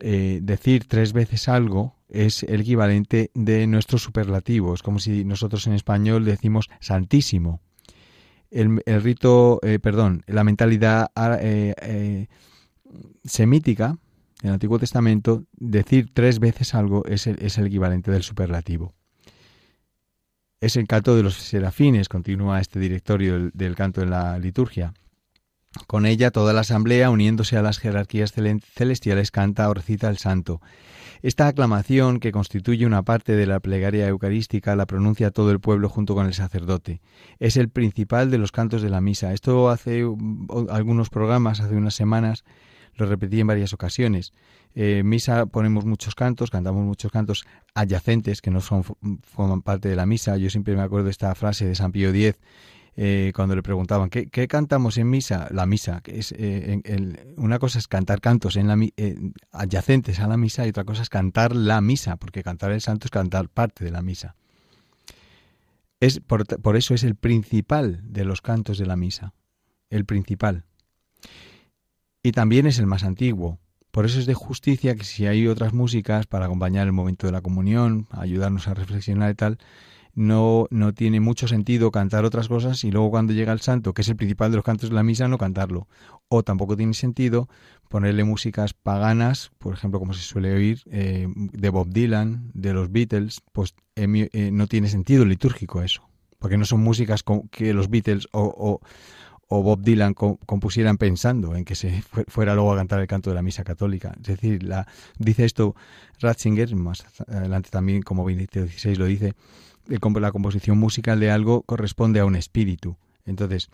eh, 0.00 0.40
decir 0.42 0.86
tres 0.88 1.12
veces 1.12 1.48
algo 1.48 1.96
es 2.08 2.42
el 2.42 2.62
equivalente 2.62 3.30
de 3.34 3.66
nuestros 3.66 4.02
superlativos, 4.02 4.82
como 4.82 4.98
si 4.98 5.24
nosotros 5.24 5.66
en 5.66 5.74
español 5.74 6.24
decimos 6.24 6.68
santísimo. 6.80 7.60
El, 8.50 8.82
rito, 9.02 9.60
eh, 9.62 9.78
perdón, 9.78 10.22
la 10.26 10.44
mentalidad 10.44 11.10
semítica, 13.24 13.98
en 14.42 14.48
el 14.48 14.54
Antiguo 14.54 14.78
Testamento, 14.78 15.44
decir 15.52 16.10
tres 16.12 16.38
veces 16.38 16.74
algo 16.74 17.04
es 17.06 17.26
es 17.26 17.58
el 17.58 17.66
equivalente 17.66 18.10
del 18.10 18.22
superlativo. 18.22 18.94
Es 20.64 20.76
el 20.76 20.86
canto 20.86 21.14
de 21.14 21.22
los 21.22 21.34
serafines, 21.34 22.08
continúa 22.08 22.58
este 22.58 22.80
directorio 22.80 23.50
del, 23.52 23.74
canto 23.74 24.00
en 24.00 24.08
la 24.08 24.38
liturgia. 24.38 24.94
Con 25.86 26.06
ella 26.06 26.30
toda 26.30 26.54
la 26.54 26.62
asamblea, 26.62 27.10
uniéndose 27.10 27.58
a 27.58 27.62
las 27.62 27.78
jerarquías 27.78 28.32
celestiales, 28.32 29.30
canta 29.30 29.68
o 29.68 29.74
recita 29.74 30.08
el 30.08 30.16
santo. 30.16 30.62
Esta 31.20 31.48
aclamación, 31.48 32.18
que 32.18 32.32
constituye 32.32 32.86
una 32.86 33.02
parte 33.02 33.36
de 33.36 33.44
la 33.44 33.60
plegaria 33.60 34.08
eucarística, 34.08 34.74
la 34.74 34.86
pronuncia 34.86 35.30
todo 35.30 35.50
el 35.50 35.60
pueblo 35.60 35.90
junto 35.90 36.14
con 36.14 36.24
el 36.24 36.32
sacerdote. 36.32 37.02
Es 37.38 37.58
el 37.58 37.68
principal 37.68 38.30
de 38.30 38.38
los 38.38 38.50
cantos 38.50 38.80
de 38.80 38.88
la 38.88 39.02
misa. 39.02 39.34
Esto 39.34 39.68
hace 39.68 40.02
algunos 40.70 41.10
programas, 41.10 41.60
hace 41.60 41.76
unas 41.76 41.94
semanas, 41.94 42.42
lo 42.94 43.04
repetí 43.04 43.38
en 43.38 43.48
varias 43.48 43.74
ocasiones. 43.74 44.32
Eh, 44.74 45.02
misa 45.04 45.46
ponemos 45.46 45.84
muchos 45.84 46.14
cantos, 46.14 46.50
cantamos 46.50 46.84
muchos 46.84 47.12
cantos 47.12 47.44
adyacentes 47.74 48.42
que 48.42 48.50
no 48.50 48.60
son, 48.60 48.82
forman 49.22 49.62
parte 49.62 49.88
de 49.88 49.96
la 49.96 50.06
misa. 50.06 50.36
Yo 50.36 50.50
siempre 50.50 50.74
me 50.74 50.82
acuerdo 50.82 51.06
de 51.06 51.12
esta 51.12 51.34
frase 51.34 51.66
de 51.66 51.74
San 51.74 51.92
Pío 51.92 52.10
X, 52.10 52.36
eh, 52.96 53.32
cuando 53.34 53.56
le 53.56 53.62
preguntaban 53.62 54.08
¿qué, 54.08 54.48
cantamos 54.48 54.98
en 54.98 55.10
misa? 55.10 55.48
La 55.50 55.66
misa, 55.66 56.00
que 56.00 56.18
es 56.18 56.32
eh, 56.36 56.80
una 57.36 57.58
cosa 57.58 57.78
es 57.78 57.88
cantar 57.88 58.20
cantos 58.20 58.56
en 58.56 58.68
la, 58.68 58.78
adyacentes 59.52 60.20
a 60.20 60.28
la 60.28 60.36
misa 60.36 60.66
y 60.66 60.70
otra 60.70 60.84
cosa 60.84 61.02
es 61.02 61.08
cantar 61.08 61.54
la 61.54 61.80
misa, 61.80 62.16
porque 62.16 62.42
cantar 62.42 62.72
el 62.72 62.80
santo 62.80 63.06
es 63.06 63.10
cantar 63.10 63.48
parte 63.48 63.84
de 63.84 63.90
la 63.90 64.02
misa. 64.02 64.36
Es 66.00 66.20
por 66.20 66.76
eso 66.76 66.94
es 66.94 67.02
el 67.02 67.14
principal 67.14 68.00
de 68.04 68.24
los 68.24 68.42
cantos 68.42 68.78
de 68.78 68.86
la 68.86 68.96
misa, 68.96 69.32
el 69.88 70.04
principal 70.04 70.64
y 72.24 72.32
también 72.32 72.66
es 72.66 72.78
el 72.78 72.86
más 72.86 73.04
antiguo. 73.04 73.60
Por 73.94 74.06
eso 74.06 74.18
es 74.18 74.26
de 74.26 74.34
justicia 74.34 74.96
que 74.96 75.04
si 75.04 75.28
hay 75.28 75.46
otras 75.46 75.72
músicas 75.72 76.26
para 76.26 76.46
acompañar 76.46 76.88
el 76.88 76.92
momento 76.92 77.28
de 77.28 77.32
la 77.32 77.42
comunión, 77.42 78.08
ayudarnos 78.10 78.66
a 78.66 78.74
reflexionar 78.74 79.30
y 79.30 79.34
tal, 79.36 79.58
no, 80.16 80.66
no 80.70 80.92
tiene 80.92 81.20
mucho 81.20 81.46
sentido 81.46 81.92
cantar 81.92 82.24
otras 82.24 82.48
cosas 82.48 82.82
y 82.82 82.90
luego 82.90 83.12
cuando 83.12 83.32
llega 83.32 83.52
el 83.52 83.60
santo, 83.60 83.94
que 83.94 84.02
es 84.02 84.08
el 84.08 84.16
principal 84.16 84.50
de 84.50 84.56
los 84.56 84.64
cantos 84.64 84.88
de 84.88 84.96
la 84.96 85.04
misa, 85.04 85.28
no 85.28 85.38
cantarlo. 85.38 85.86
O 86.26 86.42
tampoco 86.42 86.76
tiene 86.76 86.92
sentido 86.94 87.48
ponerle 87.88 88.24
músicas 88.24 88.74
paganas, 88.74 89.52
por 89.58 89.74
ejemplo, 89.74 90.00
como 90.00 90.12
se 90.12 90.22
suele 90.22 90.52
oír, 90.52 90.82
eh, 90.90 91.28
de 91.36 91.68
Bob 91.68 91.88
Dylan, 91.90 92.50
de 92.52 92.72
los 92.72 92.90
Beatles, 92.90 93.42
pues 93.52 93.76
eh, 93.94 94.50
no 94.52 94.66
tiene 94.66 94.88
sentido 94.88 95.24
litúrgico 95.24 95.82
eso, 95.82 96.02
porque 96.40 96.58
no 96.58 96.64
son 96.64 96.80
músicas 96.80 97.22
que 97.52 97.72
los 97.72 97.88
Beatles 97.90 98.26
o, 98.32 98.42
o, 98.42 98.80
Bob 99.48 99.82
Dylan 99.82 100.14
compusieran 100.14 100.98
pensando 100.98 101.54
en 101.54 101.64
que 101.64 101.74
se 101.74 102.02
fuera 102.28 102.54
luego 102.54 102.72
a 102.72 102.76
cantar 102.76 103.00
el 103.00 103.06
canto 103.06 103.30
de 103.30 103.36
la 103.36 103.42
misa 103.42 103.64
católica. 103.64 104.14
Es 104.20 104.26
decir, 104.26 104.62
la, 104.62 104.86
dice 105.18 105.44
esto 105.44 105.74
Ratzinger, 106.20 106.74
más 106.76 107.04
adelante 107.28 107.70
también 107.70 108.02
como 108.02 108.24
Benedicto 108.24 108.66
XVI 108.66 108.96
lo 108.96 109.06
dice, 109.06 109.34
la 109.86 110.32
composición 110.32 110.78
musical 110.78 111.20
de 111.20 111.30
algo 111.30 111.62
corresponde 111.62 112.20
a 112.20 112.24
un 112.24 112.36
espíritu. 112.36 112.96
Entonces, 113.26 113.68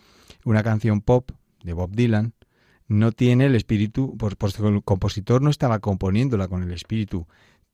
una 0.44 0.62
canción 0.62 1.00
pop 1.00 1.30
de 1.62 1.72
Bob 1.72 1.90
Dylan 1.92 2.34
no 2.88 3.12
tiene 3.12 3.46
el 3.46 3.54
espíritu, 3.54 4.16
pues, 4.18 4.34
pues 4.36 4.58
el 4.58 4.82
compositor 4.82 5.42
no 5.42 5.50
estaba 5.50 5.78
componiéndola 5.78 6.48
con 6.48 6.62
el 6.62 6.72
espíritu 6.72 7.26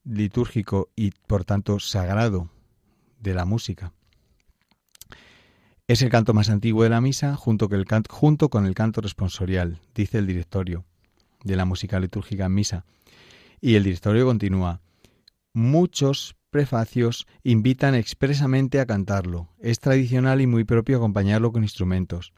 litúrgico 0.04 0.90
y 0.94 1.12
por 1.26 1.44
tanto 1.44 1.80
sagrado 1.80 2.50
de 3.20 3.34
la 3.34 3.44
música. 3.44 3.92
Es 5.88 6.02
el 6.02 6.10
canto 6.10 6.34
más 6.34 6.50
antiguo 6.50 6.82
de 6.82 6.88
la 6.88 7.00
misa 7.00 7.36
junto, 7.36 7.68
con 7.68 8.66
el 8.66 8.74
canto 8.74 9.00
responsorial, 9.00 9.78
dice 9.94 10.18
el 10.18 10.26
directorio 10.26 10.84
de 11.44 11.54
la 11.54 11.64
música 11.64 12.00
litúrgica 12.00 12.46
en 12.46 12.54
misa. 12.54 12.84
Y 13.60 13.76
el 13.76 13.84
directorio 13.84 14.26
continúa. 14.26 14.80
Muchos 15.52 16.34
prefacios 16.50 17.28
invitan 17.44 17.94
expresamente 17.94 18.80
a 18.80 18.86
cantarlo. 18.86 19.48
Es 19.60 19.78
tradicional 19.78 20.40
y 20.40 20.48
muy 20.48 20.64
propio 20.64 20.96
acompañarlo 20.96 21.52
con 21.52 21.62
instrumentos. 21.62 22.32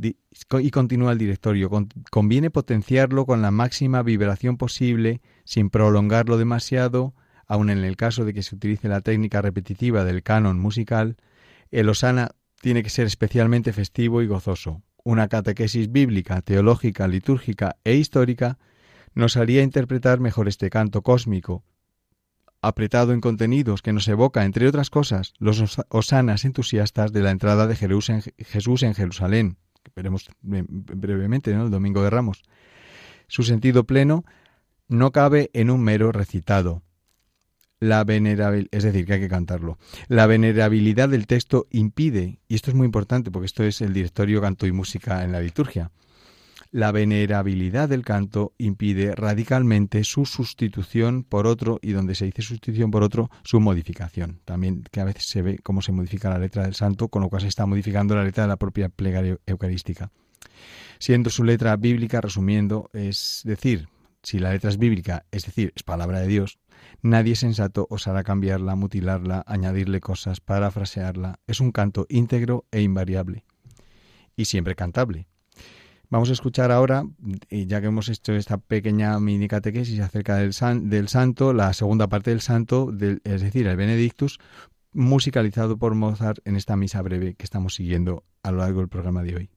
Y 0.00 0.70
continúa 0.70 1.10
el 1.10 1.18
directorio. 1.18 1.68
Conviene 2.12 2.50
potenciarlo 2.50 3.26
con 3.26 3.42
la 3.42 3.50
máxima 3.50 4.04
vibración 4.04 4.56
posible, 4.56 5.20
sin 5.42 5.68
prolongarlo 5.68 6.38
demasiado, 6.38 7.12
aun 7.48 7.70
en 7.70 7.82
el 7.82 7.96
caso 7.96 8.24
de 8.24 8.34
que 8.34 8.44
se 8.44 8.54
utilice 8.54 8.86
la 8.86 9.00
técnica 9.00 9.42
repetitiva 9.42 10.04
del 10.04 10.22
canon 10.22 10.60
musical. 10.60 11.16
El 11.72 11.88
Osana 11.88 12.30
tiene 12.60 12.82
que 12.82 12.90
ser 12.90 13.06
especialmente 13.06 13.72
festivo 13.72 14.22
y 14.22 14.26
gozoso. 14.26 14.82
Una 15.04 15.28
catequesis 15.28 15.90
bíblica, 15.90 16.42
teológica, 16.42 17.08
litúrgica 17.08 17.76
e 17.84 17.94
histórica 17.94 18.58
nos 19.14 19.36
haría 19.36 19.62
interpretar 19.62 20.20
mejor 20.20 20.48
este 20.48 20.70
canto 20.70 21.02
cósmico, 21.02 21.64
apretado 22.60 23.12
en 23.12 23.20
contenidos 23.20 23.82
que 23.82 23.92
nos 23.92 24.08
evoca, 24.08 24.44
entre 24.44 24.66
otras 24.66 24.90
cosas, 24.90 25.32
los 25.38 25.78
osanas 25.88 26.44
entusiastas 26.44 27.12
de 27.12 27.22
la 27.22 27.30
entrada 27.30 27.66
de 27.66 27.76
Jesús 27.76 28.82
en 28.82 28.94
Jerusalén, 28.94 29.56
que 29.82 29.92
veremos 29.94 30.28
brevemente 30.40 31.54
¿no? 31.54 31.64
el 31.64 31.70
Domingo 31.70 32.02
de 32.02 32.10
Ramos. 32.10 32.42
Su 33.28 33.42
sentido 33.42 33.84
pleno 33.84 34.24
no 34.88 35.12
cabe 35.12 35.50
en 35.52 35.70
un 35.70 35.82
mero 35.82 36.12
recitado. 36.12 36.82
La 37.80 38.02
es 38.02 38.82
decir, 38.82 39.06
que 39.06 39.12
hay 39.12 39.20
que 39.20 39.28
cantarlo. 39.28 39.78
La 40.08 40.26
venerabilidad 40.26 41.08
del 41.08 41.26
texto 41.26 41.66
impide, 41.70 42.40
y 42.48 42.56
esto 42.56 42.70
es 42.70 42.74
muy 42.74 42.86
importante 42.86 43.30
porque 43.30 43.46
esto 43.46 43.62
es 43.62 43.80
el 43.80 43.92
directorio 43.92 44.40
canto 44.40 44.66
y 44.66 44.72
música 44.72 45.22
en 45.22 45.30
la 45.32 45.40
liturgia, 45.40 45.92
la 46.70 46.92
venerabilidad 46.92 47.88
del 47.88 48.04
canto 48.04 48.52
impide 48.58 49.14
radicalmente 49.14 50.04
su 50.04 50.26
sustitución 50.26 51.24
por 51.24 51.46
otro 51.46 51.78
y 51.80 51.92
donde 51.92 52.14
se 52.14 52.26
dice 52.26 52.42
sustitución 52.42 52.90
por 52.90 53.02
otro, 53.02 53.30
su 53.42 53.58
modificación. 53.58 54.40
También 54.44 54.84
que 54.90 55.00
a 55.00 55.04
veces 55.04 55.24
se 55.24 55.40
ve 55.40 55.58
cómo 55.62 55.80
se 55.80 55.92
modifica 55.92 56.28
la 56.28 56.38
letra 56.38 56.64
del 56.64 56.74
santo, 56.74 57.08
con 57.08 57.22
lo 57.22 57.30
cual 57.30 57.40
se 57.40 57.48
está 57.48 57.64
modificando 57.64 58.14
la 58.14 58.24
letra 58.24 58.44
de 58.44 58.48
la 58.48 58.56
propia 58.56 58.90
plegaria 58.90 59.38
eucarística. 59.46 60.10
Siendo 60.98 61.30
su 61.30 61.42
letra 61.42 61.74
bíblica, 61.76 62.20
resumiendo, 62.20 62.90
es 62.92 63.40
decir, 63.44 63.88
si 64.22 64.38
la 64.38 64.52
letra 64.52 64.70
es 64.70 64.78
bíblica, 64.78 65.26
es 65.30 65.46
decir, 65.46 65.72
es 65.76 65.82
palabra 65.82 66.20
de 66.20 66.26
Dios, 66.26 66.58
nadie 67.02 67.36
sensato 67.36 67.86
osará 67.90 68.24
cambiarla, 68.24 68.74
mutilarla, 68.74 69.44
añadirle 69.46 70.00
cosas, 70.00 70.40
parafrasearla. 70.40 71.40
Es 71.46 71.60
un 71.60 71.72
canto 71.72 72.06
íntegro 72.08 72.66
e 72.70 72.82
invariable. 72.82 73.44
Y 74.36 74.44
siempre 74.44 74.74
cantable 74.74 75.26
Vamos 76.10 76.30
a 76.30 76.32
escuchar 76.32 76.72
ahora, 76.72 77.04
ya 77.50 77.82
que 77.82 77.88
hemos 77.88 78.08
hecho 78.08 78.32
esta 78.32 78.56
pequeña 78.56 79.20
mini 79.20 79.46
catequesis 79.46 80.00
acerca 80.00 80.36
del, 80.36 80.54
del 80.88 81.08
santo, 81.08 81.52
la 81.52 81.74
segunda 81.74 82.08
parte 82.08 82.30
del 82.30 82.40
santo, 82.40 82.94
es 83.24 83.42
decir, 83.42 83.66
el 83.66 83.76
Benedictus, 83.76 84.38
musicalizado 84.92 85.76
por 85.76 85.94
Mozart 85.94 86.38
en 86.46 86.56
esta 86.56 86.76
misa 86.76 87.02
breve 87.02 87.34
que 87.34 87.44
estamos 87.44 87.74
siguiendo 87.74 88.24
a 88.42 88.52
lo 88.52 88.58
largo 88.58 88.80
del 88.80 88.88
programa 88.88 89.22
de 89.22 89.36
hoy. 89.36 89.50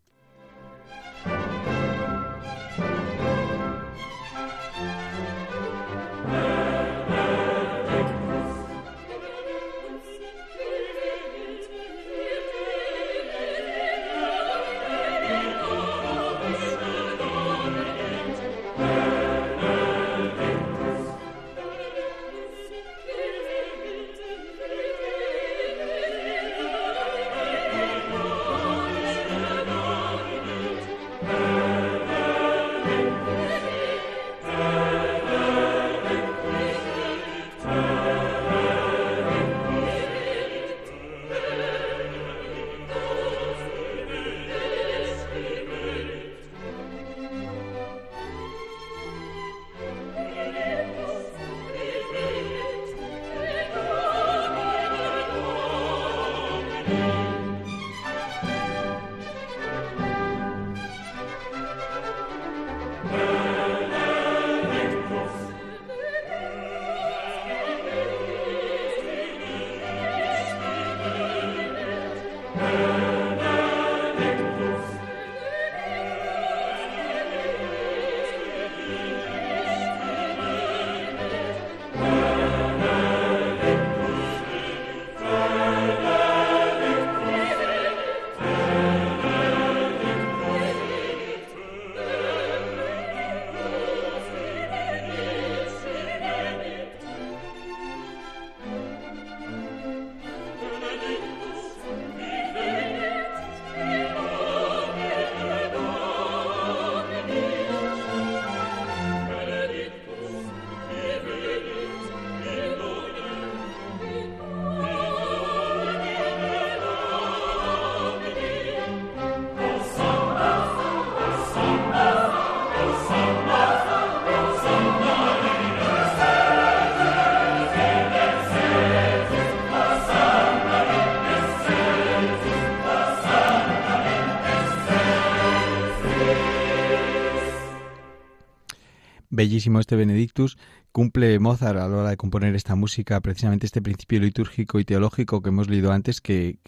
Bellísimo 139.42 139.80
este 139.80 139.96
Benedictus, 139.96 140.58
cumple 140.92 141.40
Mozart 141.40 141.80
a 141.80 141.88
la 141.88 141.98
hora 141.98 142.10
de 142.12 142.18
componer 142.18 142.54
esta 142.56 142.76
música, 142.76 143.20
precisamente 143.22 143.66
este 143.66 143.82
principio 143.82 144.20
litúrgico 144.20 144.80
y 144.80 144.86
teológico 144.86 145.42
que 145.42 145.50
hemos 145.50 145.68
leído 145.68 145.92
antes 145.92 146.22
que, 146.22 146.60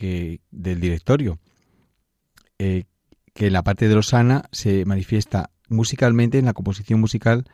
del 0.50 0.80
directorio, 0.80 1.38
eh, 2.58 2.86
que 3.36 3.48
en 3.48 3.54
la 3.54 3.64
parte 3.64 3.88
de 3.88 3.94
Losana 3.94 4.46
se 4.52 4.86
manifiesta 4.86 5.52
musicalmente 5.70 6.40
en 6.40 6.46
la 6.46 6.54
composición 6.54 7.00
musical 7.00 7.46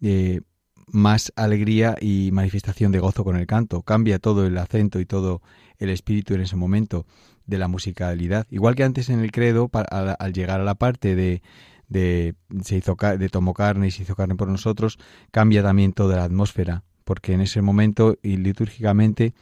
eh, 0.00 0.40
más 0.86 1.32
alegría 1.36 1.96
y 2.00 2.30
manifestación 2.32 2.92
de 2.92 3.00
gozo 3.00 3.24
con 3.24 3.36
el 3.36 3.46
canto. 3.46 3.82
Cambia 3.82 4.18
todo 4.18 4.46
el 4.46 4.56
acento 4.56 5.00
y 5.00 5.04
todo 5.04 5.42
el 5.78 5.90
espíritu 5.90 6.32
en 6.32 6.40
ese 6.40 6.56
momento 6.56 7.04
de 7.44 7.58
la 7.58 7.68
musicalidad. 7.68 8.46
Igual 8.50 8.74
que 8.74 8.84
antes 8.84 9.10
en 9.10 9.20
el 9.20 9.32
credo, 9.32 9.68
al, 9.72 10.32
llegar 10.32 10.60
a 10.60 10.64
la 10.64 10.76
parte 10.76 11.14
de, 11.14 11.42
de, 11.88 12.34
se 12.62 12.76
hizo, 12.76 12.96
de 12.96 13.28
tomó 13.28 13.54
carne 13.54 13.88
y 13.88 13.90
se 13.90 14.02
hizo 14.02 14.16
carne 14.16 14.34
por 14.34 14.48
nosotros, 14.48 14.98
cambia 15.30 15.62
también 15.62 15.92
toda 15.92 16.16
la 16.16 16.24
atmósfera, 16.24 16.84
porque 17.04 17.32
en 17.32 17.40
ese 17.40 17.62
momento 17.62 18.18
y 18.22 18.36
litúrgicamente 18.36 19.34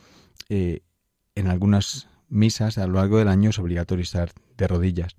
eh, 0.48 0.80
en 1.34 1.48
algunas 1.48 2.08
misas 2.28 2.78
a 2.78 2.86
lo 2.86 2.94
largo 2.94 3.18
del 3.18 3.28
año 3.28 3.50
es 3.50 3.58
obligatorio 3.58 4.02
estar 4.02 4.30
de 4.56 4.68
rodillas. 4.68 5.16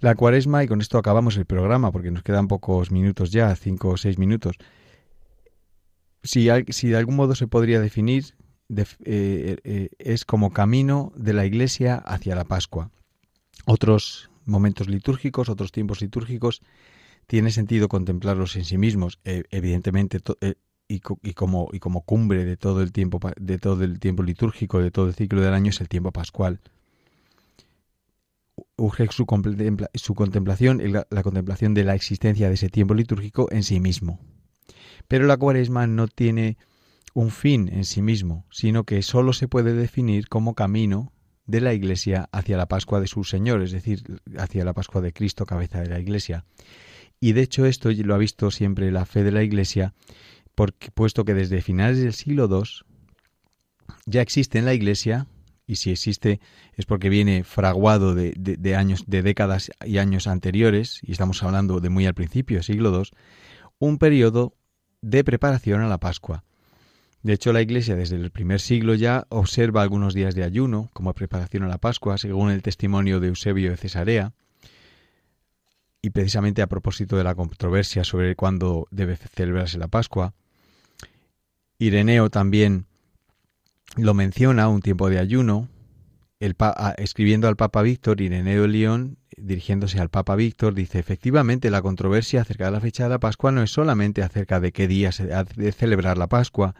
La 0.00 0.14
cuaresma, 0.14 0.62
y 0.62 0.68
con 0.68 0.80
esto 0.80 0.98
acabamos 0.98 1.36
el 1.36 1.46
programa 1.46 1.90
porque 1.90 2.10
nos 2.10 2.22
quedan 2.22 2.48
pocos 2.48 2.90
minutos 2.90 3.30
ya, 3.30 3.54
cinco 3.56 3.90
o 3.90 3.96
seis 3.96 4.18
minutos. 4.18 4.56
Si, 6.22 6.48
si 6.68 6.88
de 6.88 6.96
algún 6.96 7.16
modo 7.16 7.34
se 7.34 7.46
podría 7.46 7.80
definir, 7.80 8.34
eh, 8.68 9.56
eh, 9.64 9.88
es 9.98 10.24
como 10.24 10.52
camino 10.52 11.12
de 11.16 11.32
la 11.32 11.46
Iglesia 11.46 11.96
hacia 11.96 12.34
la 12.34 12.44
Pascua. 12.44 12.90
Otros 13.64 14.30
momentos 14.46 14.88
litúrgicos, 14.88 15.48
otros 15.48 15.72
tiempos 15.72 16.00
litúrgicos, 16.00 16.62
tiene 17.26 17.50
sentido 17.50 17.88
contemplarlos 17.88 18.56
en 18.56 18.64
sí 18.64 18.78
mismos. 18.78 19.18
E, 19.24 19.44
evidentemente, 19.50 20.20
y, 20.88 21.00
como, 21.34 21.68
y 21.72 21.78
como 21.80 22.02
cumbre 22.02 22.44
de 22.44 22.56
todo 22.56 22.82
el 22.82 22.92
tiempo 22.92 23.20
de 23.36 23.58
todo 23.58 23.82
el 23.84 23.98
tiempo 23.98 24.22
litúrgico 24.22 24.80
de 24.80 24.90
todo 24.90 25.08
el 25.08 25.14
ciclo 25.14 25.40
del 25.40 25.52
año 25.52 25.70
es 25.70 25.80
el 25.80 25.88
tiempo 25.88 26.12
pascual 26.12 26.60
urge 28.76 29.08
su, 29.10 29.26
su 29.94 30.14
contemplación 30.14 30.92
la, 30.92 31.06
la 31.10 31.22
contemplación 31.22 31.74
de 31.74 31.84
la 31.84 31.94
existencia 31.94 32.48
de 32.48 32.54
ese 32.54 32.68
tiempo 32.68 32.94
litúrgico 32.94 33.48
en 33.50 33.64
sí 33.64 33.80
mismo 33.80 34.20
pero 35.08 35.26
la 35.26 35.36
cuaresma 35.36 35.86
no 35.86 36.06
tiene 36.06 36.56
un 37.14 37.30
fin 37.30 37.68
en 37.72 37.84
sí 37.84 38.00
mismo 38.00 38.46
sino 38.50 38.84
que 38.84 39.02
sólo 39.02 39.32
se 39.32 39.48
puede 39.48 39.74
definir 39.74 40.28
como 40.28 40.54
camino 40.54 41.12
de 41.46 41.60
la 41.60 41.74
Iglesia 41.74 42.28
hacia 42.32 42.56
la 42.56 42.66
Pascua 42.66 43.00
de 43.00 43.06
su 43.06 43.24
Señor, 43.24 43.62
es 43.62 43.72
decir, 43.72 44.02
hacia 44.36 44.64
la 44.64 44.72
Pascua 44.72 45.00
de 45.00 45.12
Cristo, 45.12 45.46
cabeza 45.46 45.80
de 45.80 45.88
la 45.88 46.00
Iglesia. 46.00 46.44
Y 47.20 47.32
de 47.32 47.42
hecho 47.42 47.66
esto 47.66 47.90
lo 47.90 48.14
ha 48.14 48.18
visto 48.18 48.50
siempre 48.50 48.90
la 48.90 49.06
fe 49.06 49.22
de 49.22 49.32
la 49.32 49.42
Iglesia 49.42 49.94
porque, 50.54 50.90
puesto 50.90 51.24
que 51.24 51.34
desde 51.34 51.62
finales 51.62 51.98
del 52.00 52.12
siglo 52.12 52.48
II 52.50 52.64
ya 54.06 54.22
existe 54.22 54.58
en 54.58 54.64
la 54.64 54.74
Iglesia, 54.74 55.26
y 55.66 55.76
si 55.76 55.90
existe 55.90 56.40
es 56.74 56.86
porque 56.86 57.08
viene 57.08 57.44
fraguado 57.44 58.14
de, 58.14 58.32
de, 58.36 58.76
años, 58.76 59.04
de 59.06 59.22
décadas 59.22 59.70
y 59.84 59.98
años 59.98 60.26
anteriores, 60.26 61.00
y 61.02 61.12
estamos 61.12 61.42
hablando 61.42 61.80
de 61.80 61.90
muy 61.90 62.06
al 62.06 62.14
principio, 62.14 62.62
siglo 62.62 62.90
II, 62.96 63.10
un 63.78 63.98
periodo 63.98 64.54
de 65.02 65.24
preparación 65.24 65.82
a 65.82 65.88
la 65.88 65.98
Pascua. 65.98 66.44
De 67.26 67.32
hecho, 67.32 67.52
la 67.52 67.60
Iglesia 67.60 67.96
desde 67.96 68.14
el 68.14 68.30
primer 68.30 68.60
siglo 68.60 68.94
ya 68.94 69.26
observa 69.30 69.82
algunos 69.82 70.14
días 70.14 70.36
de 70.36 70.44
ayuno 70.44 70.90
como 70.92 71.12
preparación 71.12 71.64
a 71.64 71.66
la 71.66 71.78
Pascua, 71.78 72.18
según 72.18 72.52
el 72.52 72.62
testimonio 72.62 73.18
de 73.18 73.26
Eusebio 73.26 73.72
de 73.72 73.76
Cesarea, 73.76 74.32
y 76.00 76.10
precisamente 76.10 76.62
a 76.62 76.68
propósito 76.68 77.16
de 77.16 77.24
la 77.24 77.34
controversia 77.34 78.04
sobre 78.04 78.36
cuándo 78.36 78.86
debe 78.92 79.16
celebrarse 79.16 79.76
la 79.76 79.88
Pascua, 79.88 80.34
Ireneo 81.80 82.30
también 82.30 82.86
lo 83.96 84.14
menciona, 84.14 84.68
un 84.68 84.80
tiempo 84.80 85.10
de 85.10 85.18
ayuno, 85.18 85.66
el 86.38 86.54
escribiendo 86.96 87.48
al 87.48 87.56
Papa 87.56 87.82
Víctor, 87.82 88.20
Ireneo 88.20 88.62
de 88.62 88.68
León, 88.68 89.18
dirigiéndose 89.36 89.98
al 89.98 90.10
Papa 90.10 90.36
Víctor, 90.36 90.74
dice, 90.74 91.00
efectivamente, 91.00 91.72
la 91.72 91.82
controversia 91.82 92.42
acerca 92.42 92.66
de 92.66 92.70
la 92.70 92.80
fecha 92.80 93.02
de 93.02 93.10
la 93.10 93.18
Pascua 93.18 93.50
no 93.50 93.64
es 93.64 93.72
solamente 93.72 94.22
acerca 94.22 94.60
de 94.60 94.70
qué 94.70 94.86
día 94.86 95.10
se 95.10 95.34
ha 95.34 95.42
de 95.42 95.72
celebrar 95.72 96.18
la 96.18 96.28
Pascua, 96.28 96.76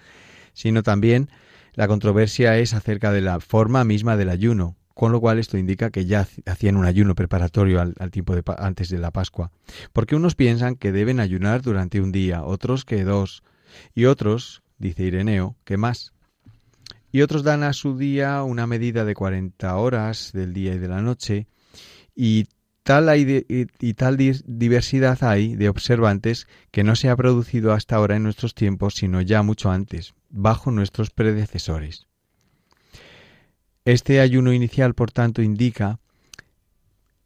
sino 0.56 0.82
también 0.82 1.28
la 1.74 1.86
controversia 1.86 2.56
es 2.58 2.72
acerca 2.72 3.12
de 3.12 3.20
la 3.20 3.38
forma 3.40 3.84
misma 3.84 4.16
del 4.16 4.30
ayuno, 4.30 4.74
con 4.94 5.12
lo 5.12 5.20
cual 5.20 5.38
esto 5.38 5.58
indica 5.58 5.90
que 5.90 6.06
ya 6.06 6.26
hacían 6.46 6.78
un 6.78 6.86
ayuno 6.86 7.14
preparatorio 7.14 7.82
al, 7.82 8.10
tiempo 8.10 8.34
de, 8.34 8.42
antes 8.56 8.88
de 8.88 8.98
la 8.98 9.10
Pascua, 9.10 9.52
porque 9.92 10.16
unos 10.16 10.34
piensan 10.34 10.76
que 10.76 10.92
deben 10.92 11.20
ayunar 11.20 11.60
durante 11.60 12.00
un 12.00 12.10
día, 12.10 12.42
otros 12.42 12.86
que 12.86 13.04
dos, 13.04 13.42
y 13.94 14.06
otros 14.06 14.62
dice 14.78 15.04
Ireneo, 15.04 15.56
que 15.64 15.76
más. 15.76 16.14
Y 17.12 17.20
otros 17.20 17.42
dan 17.44 17.62
a 17.62 17.74
su 17.74 17.98
día 17.98 18.42
una 18.42 18.66
medida 18.66 19.04
de 19.04 19.14
40 19.14 19.76
horas 19.76 20.30
del 20.32 20.54
día 20.54 20.74
y 20.74 20.78
de 20.78 20.88
la 20.88 21.02
noche, 21.02 21.46
y 22.14 22.46
tal, 22.82 23.10
hay 23.10 23.44
y, 23.48 23.94
tal 23.94 24.16
diversidad 24.16 25.22
hay 25.22 25.56
de 25.56 25.68
observantes 25.68 26.46
que 26.70 26.84
no 26.84 26.96
se 26.96 27.10
ha 27.10 27.16
producido 27.16 27.74
hasta 27.74 27.96
ahora 27.96 28.16
en 28.16 28.22
nuestros 28.22 28.54
tiempos, 28.54 28.94
sino 28.94 29.20
ya 29.20 29.42
mucho 29.42 29.70
antes, 29.70 30.14
bajo 30.30 30.70
nuestros 30.70 31.10
predecesores. 31.10 32.06
Este 33.84 34.20
ayuno 34.20 34.52
inicial, 34.52 34.94
por 34.94 35.12
tanto, 35.12 35.42
indica 35.42 36.00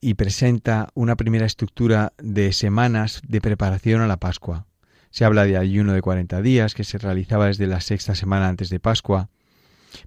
y 0.00 0.14
presenta 0.14 0.88
una 0.94 1.16
primera 1.16 1.46
estructura 1.46 2.12
de 2.18 2.52
semanas 2.52 3.22
de 3.26 3.40
preparación 3.40 4.00
a 4.00 4.06
la 4.06 4.18
Pascua. 4.18 4.66
Se 5.10 5.24
habla 5.24 5.44
de 5.44 5.56
ayuno 5.56 5.92
de 5.92 6.02
40 6.02 6.40
días 6.42 6.74
que 6.74 6.84
se 6.84 6.98
realizaba 6.98 7.46
desde 7.46 7.66
la 7.66 7.80
sexta 7.80 8.14
semana 8.14 8.48
antes 8.48 8.70
de 8.70 8.80
Pascua, 8.80 9.28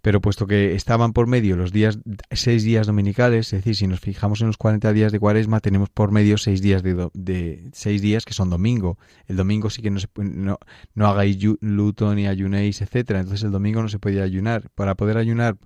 pero 0.02 0.22
puesto 0.22 0.48
que 0.48 0.76
estaban 0.76 1.14
por 1.14 1.28
medio 1.28 1.56
los 1.56 1.72
días 1.72 2.00
seis 2.32 2.64
días 2.64 2.88
dominicales, 2.88 3.48
es 3.48 3.60
decir, 3.60 3.76
si 3.76 3.88
nos 3.88 4.00
fijamos 4.00 4.42
en 4.42 4.48
los 4.48 4.58
40 4.58 4.94
días 4.94 5.12
de 5.12 5.20
Cuaresma, 5.20 5.60
tenemos 5.60 5.90
por 5.90 6.12
medio 6.12 6.38
seis 6.38 6.62
días 6.62 6.84
de, 6.84 7.10
de 7.14 7.70
seis 7.74 8.02
días 8.02 8.26
que 8.26 8.34
son 8.34 8.50
domingo. 8.50 8.98
El 9.28 9.36
domingo 9.36 9.70
sí 9.70 9.82
que 9.82 9.92
no 9.92 10.00
se 10.00 10.08
no, 10.16 10.58
no 10.94 11.08
hagáis 11.08 11.38
luto 11.62 12.14
ni 12.16 12.28
ayunéis, 12.28 12.82
etcétera. 12.82 13.20
Entonces 13.20 13.44
el 13.44 13.52
domingo 13.52 13.82
no 13.82 13.90
se 13.90 14.00
podía 14.00 14.24
ayunar. 14.24 14.70
Para 14.76 14.96
poder 14.96 15.18
ayunar 15.18 15.58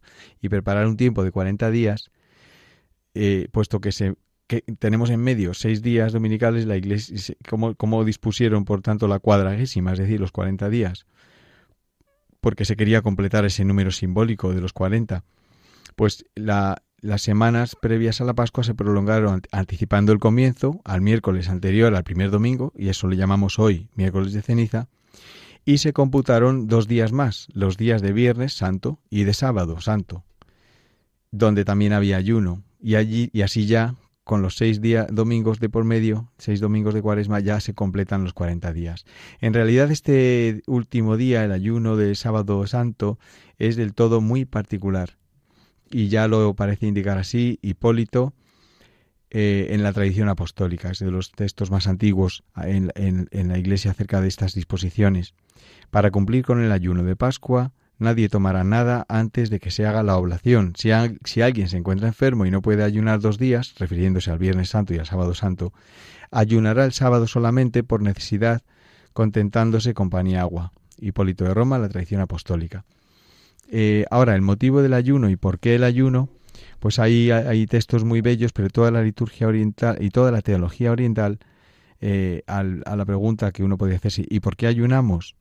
y 0.41 0.49
preparar 0.49 0.88
un 0.88 0.97
tiempo 0.97 1.24
de 1.24 1.32
40 1.32 1.70
días, 1.72 2.09
eh, 3.13 3.47
puesto 3.51 3.82
que 3.82 3.91
se 3.91 4.15
que 4.47 4.61
tenemos 4.80 5.09
en 5.09 5.20
medio 5.20 5.53
seis 5.53 5.82
días 5.82 6.13
dominicales, 6.13 6.65
la 6.65 6.78
iglesia, 6.78 7.36
¿cómo, 7.45 8.05
dispusieron, 8.05 8.63
por 8.63 8.82
tanto, 8.82 9.07
la 9.07 9.20
cuadragésima, 9.20 9.91
es 9.91 9.99
decir, 9.99 10.20
los 10.22 10.32
cuarenta 10.32 10.70
días? 10.70 11.05
Porque 12.47 12.63
se 12.63 12.77
quería 12.77 13.01
completar 13.01 13.43
ese 13.43 13.65
número 13.65 13.91
simbólico 13.91 14.53
de 14.53 14.61
los 14.61 14.71
cuarenta. 14.71 15.25
Pues 15.97 16.23
la, 16.33 16.81
las 17.01 17.21
semanas 17.21 17.75
previas 17.75 18.21
a 18.21 18.23
la 18.23 18.35
Pascua 18.35 18.63
se 18.63 18.73
prolongaron 18.73 19.41
anticipando 19.51 20.13
el 20.13 20.19
comienzo 20.19 20.79
al 20.85 21.01
miércoles 21.01 21.49
anterior 21.49 21.93
al 21.93 22.05
primer 22.05 22.31
domingo, 22.31 22.71
y 22.77 22.87
eso 22.87 23.09
le 23.09 23.17
llamamos 23.17 23.59
hoy 23.59 23.89
miércoles 23.95 24.31
de 24.31 24.43
ceniza, 24.43 24.87
y 25.65 25.79
se 25.79 25.91
computaron 25.91 26.67
dos 26.67 26.87
días 26.87 27.11
más, 27.11 27.49
los 27.51 27.75
días 27.75 28.01
de 28.01 28.13
Viernes 28.13 28.53
Santo 28.53 29.01
y 29.09 29.25
de 29.25 29.33
Sábado 29.33 29.81
Santo, 29.81 30.23
donde 31.31 31.65
también 31.65 31.91
había 31.91 32.15
ayuno, 32.15 32.63
y 32.79 32.95
allí 32.95 33.29
y 33.33 33.41
así 33.41 33.65
ya 33.65 33.95
con 34.28 34.41
los 34.41 34.57
seis 34.57 34.82
días, 34.82 35.07
domingos 35.09 35.61
de 35.61 35.69
por 35.69 35.86
medio, 35.86 36.30
seis 36.38 36.59
domingos 36.59 36.93
de 36.93 37.01
cuaresma, 37.01 37.39
ya 37.39 37.61
se 37.61 37.73
completan 37.73 38.25
los 38.25 38.34
cuarenta 38.34 38.73
días. 38.73 39.05
En 39.39 39.53
realidad, 39.53 39.89
este 39.89 40.63
último 40.67 41.15
día, 41.15 41.45
el 41.45 41.53
ayuno 41.53 41.95
del 41.95 42.17
sábado 42.17 42.67
santo, 42.67 43.17
es 43.57 43.78
del 43.78 43.93
todo 43.93 44.19
muy 44.19 44.43
particular. 44.43 45.17
Y 45.89 46.09
ya 46.09 46.28
lo 46.28 46.53
parece 46.55 46.88
indicar 46.88 47.17
así 47.17 47.57
Hipólito 47.61 48.34
eh, 49.30 49.67
en 49.69 49.82
la 49.82 49.93
tradición 49.93 50.28
apostólica, 50.28 50.91
es 50.91 50.99
de 50.99 51.09
los 51.09 51.32
textos 51.32 51.71
más 51.71 51.88
antiguos 51.88 52.43
en, 52.57 52.91
en 52.95 53.47
la 53.47 53.57
Iglesia 53.57 53.91
acerca 53.91 54.19
de 54.19 54.28
estas 54.28 54.53
disposiciones. 54.53 55.36
Para 55.89 56.11
cumplir 56.11 56.43
con 56.43 56.61
el 56.61 56.73
ayuno 56.73 57.05
de 57.05 57.15
Pascua, 57.15 57.71
nadie 57.99 58.29
tomará 58.29 58.63
nada 58.63 59.05
antes 59.09 59.49
de 59.49 59.59
que 59.59 59.71
se 59.71 59.85
haga 59.85 60.03
la 60.03 60.17
oblación. 60.17 60.73
Si, 60.75 60.91
alguien 60.91 61.69
se 61.69 61.77
encuentra 61.77 62.07
enfermo 62.07 62.45
y 62.45 62.51
no 62.51 62.61
puede 62.61 62.83
ayunar 62.83 63.19
dos 63.19 63.37
días, 63.37 63.75
refiriéndose 63.77 64.31
al 64.31 64.39
Viernes 64.39 64.69
Santo 64.69 64.93
y 64.93 64.99
al 64.99 65.05
Sábado 65.05 65.33
Santo, 65.33 65.73
ayunará 66.31 66.85
el 66.85 66.93
sábado 66.93 67.27
solamente 67.27 67.83
por 67.83 68.01
necesidad, 68.01 68.61
contentándose 69.13 69.93
con 69.93 70.09
pan 70.09 70.27
y 70.27 70.35
agua. 70.35 70.71
Hipólito 70.99 71.45
de 71.45 71.53
Roma, 71.53 71.77
la 71.79 71.89
tradición 71.89 72.21
apostólica. 72.21 72.85
Eh, 73.69 74.05
ahora, 74.09 74.35
el 74.35 74.41
motivo 74.41 74.81
del 74.81 74.93
ayuno 74.93 75.29
y 75.29 75.35
por 75.35 75.59
qué 75.59 75.75
el 75.75 75.83
ayuno, 75.83 76.29
pues 76.79 76.99
ahí 76.99 77.31
hay, 77.31 77.67
textos 77.67 78.03
muy 78.03 78.21
bellos, 78.21 78.53
pero 78.53 78.69
toda 78.69 78.91
la 78.91 79.01
liturgia 79.01 79.47
oriental 79.47 79.97
y 79.99 80.09
toda 80.09 80.31
la 80.31 80.41
teología 80.41 80.91
oriental, 80.91 81.39
eh, 81.99 82.43
a 82.47 82.63
la 82.63 83.05
pregunta 83.05 83.51
que 83.51 83.63
uno 83.63 83.77
puede 83.77 83.95
hacerse, 83.95 84.25
¿y 84.29 84.39
por 84.39 84.55
qué 84.55 84.67
ayunamos? 84.67 85.35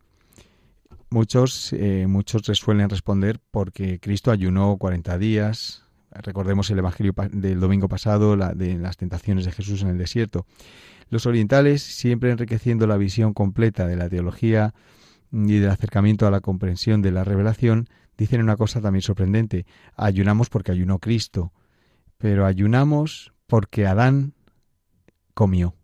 Muchos, 1.10 1.72
eh, 1.72 2.06
muchos 2.08 2.42
suelen 2.58 2.90
responder 2.90 3.40
porque 3.50 4.00
Cristo 4.00 4.30
ayunó 4.30 4.76
40 4.76 5.18
días. 5.18 5.84
Recordemos 6.10 6.70
el 6.70 6.78
Evangelio 6.78 7.14
del 7.30 7.60
domingo 7.60 7.88
pasado, 7.88 8.36
la, 8.36 8.54
de 8.54 8.76
las 8.76 8.96
tentaciones 8.96 9.44
de 9.44 9.52
Jesús 9.52 9.82
en 9.82 9.88
el 9.88 9.98
desierto. 9.98 10.46
Los 11.08 11.26
orientales, 11.26 11.82
siempre 11.82 12.32
enriqueciendo 12.32 12.86
la 12.88 12.96
visión 12.96 13.34
completa 13.34 13.86
de 13.86 13.96
la 13.96 14.08
teología 14.08 14.74
y 15.30 15.58
del 15.58 15.70
acercamiento 15.70 16.26
a 16.26 16.30
la 16.30 16.40
comprensión 16.40 17.02
de 17.02 17.12
la 17.12 17.22
revelación, 17.22 17.88
dicen 18.18 18.40
una 18.40 18.56
cosa 18.56 18.80
también 18.80 19.02
sorprendente. 19.02 19.66
Ayunamos 19.94 20.48
porque 20.48 20.72
ayunó 20.72 20.98
Cristo, 20.98 21.52
pero 22.18 22.46
ayunamos 22.46 23.32
porque 23.46 23.86
Adán 23.86 24.34
comió. 25.34 25.75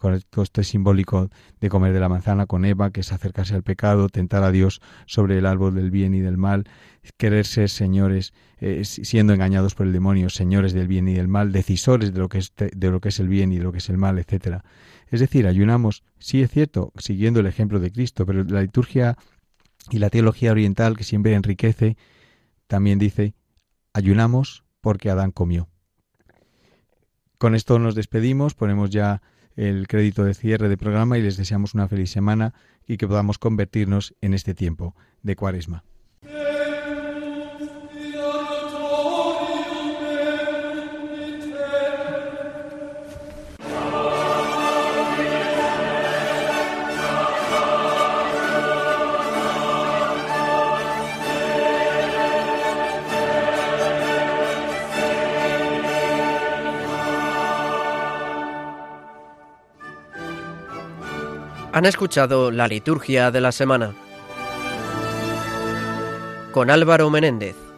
Con 0.00 0.18
todo 0.30 0.42
este 0.42 0.64
simbólico 0.64 1.28
de 1.60 1.68
comer 1.68 1.92
de 1.92 2.00
la 2.00 2.08
manzana 2.08 2.46
con 2.46 2.64
Eva, 2.64 2.90
que 2.90 3.00
es 3.00 3.12
acercarse 3.12 3.54
al 3.54 3.62
pecado, 3.62 4.08
tentar 4.08 4.42
a 4.42 4.50
Dios 4.50 4.80
sobre 5.06 5.36
el 5.36 5.44
árbol 5.44 5.74
del 5.74 5.90
bien 5.90 6.14
y 6.14 6.20
del 6.20 6.38
mal, 6.38 6.64
querer 7.18 7.44
ser 7.44 7.68
señores, 7.68 8.32
eh, 8.60 8.82
siendo 8.84 9.34
engañados 9.34 9.74
por 9.74 9.86
el 9.86 9.92
demonio, 9.92 10.30
señores 10.30 10.72
del 10.72 10.88
bien 10.88 11.06
y 11.06 11.12
del 11.12 11.28
mal, 11.28 11.52
decisores 11.52 12.14
de 12.14 12.18
lo 12.18 12.30
que 12.30 12.38
es, 12.38 12.54
de 12.56 12.90
lo 12.90 13.00
que 13.00 13.10
es 13.10 13.20
el 13.20 13.28
bien 13.28 13.52
y 13.52 13.58
de 13.58 13.64
lo 13.64 13.72
que 13.72 13.78
es 13.78 13.90
el 13.90 13.98
mal, 13.98 14.18
etcétera. 14.18 14.64
Es 15.08 15.20
decir, 15.20 15.46
ayunamos, 15.46 16.02
sí 16.18 16.40
es 16.40 16.50
cierto, 16.50 16.92
siguiendo 16.96 17.40
el 17.40 17.46
ejemplo 17.46 17.78
de 17.78 17.92
Cristo, 17.92 18.24
pero 18.24 18.42
la 18.44 18.62
liturgia 18.62 19.18
y 19.90 19.98
la 19.98 20.08
teología 20.08 20.52
oriental, 20.52 20.96
que 20.96 21.04
siempre 21.04 21.34
enriquece, 21.34 21.98
también 22.66 22.98
dice, 22.98 23.34
ayunamos 23.92 24.64
porque 24.80 25.10
Adán 25.10 25.30
comió. 25.30 25.68
Con 27.36 27.54
esto 27.54 27.78
nos 27.78 27.94
despedimos, 27.94 28.54
ponemos 28.54 28.88
ya 28.88 29.20
el 29.60 29.88
crédito 29.88 30.24
de 30.24 30.32
cierre 30.32 30.70
de 30.70 30.78
programa 30.78 31.18
y 31.18 31.22
les 31.22 31.36
deseamos 31.36 31.74
una 31.74 31.86
feliz 31.86 32.10
semana 32.10 32.54
y 32.86 32.96
que 32.96 33.06
podamos 33.06 33.36
convertirnos 33.36 34.14
en 34.22 34.32
este 34.32 34.54
tiempo 34.54 34.94
de 35.22 35.36
cuaresma. 35.36 35.84
Han 61.80 61.86
escuchado 61.86 62.50
la 62.50 62.68
liturgia 62.68 63.30
de 63.30 63.40
la 63.40 63.52
semana 63.52 63.94
con 66.52 66.68
Álvaro 66.68 67.08
Menéndez. 67.08 67.69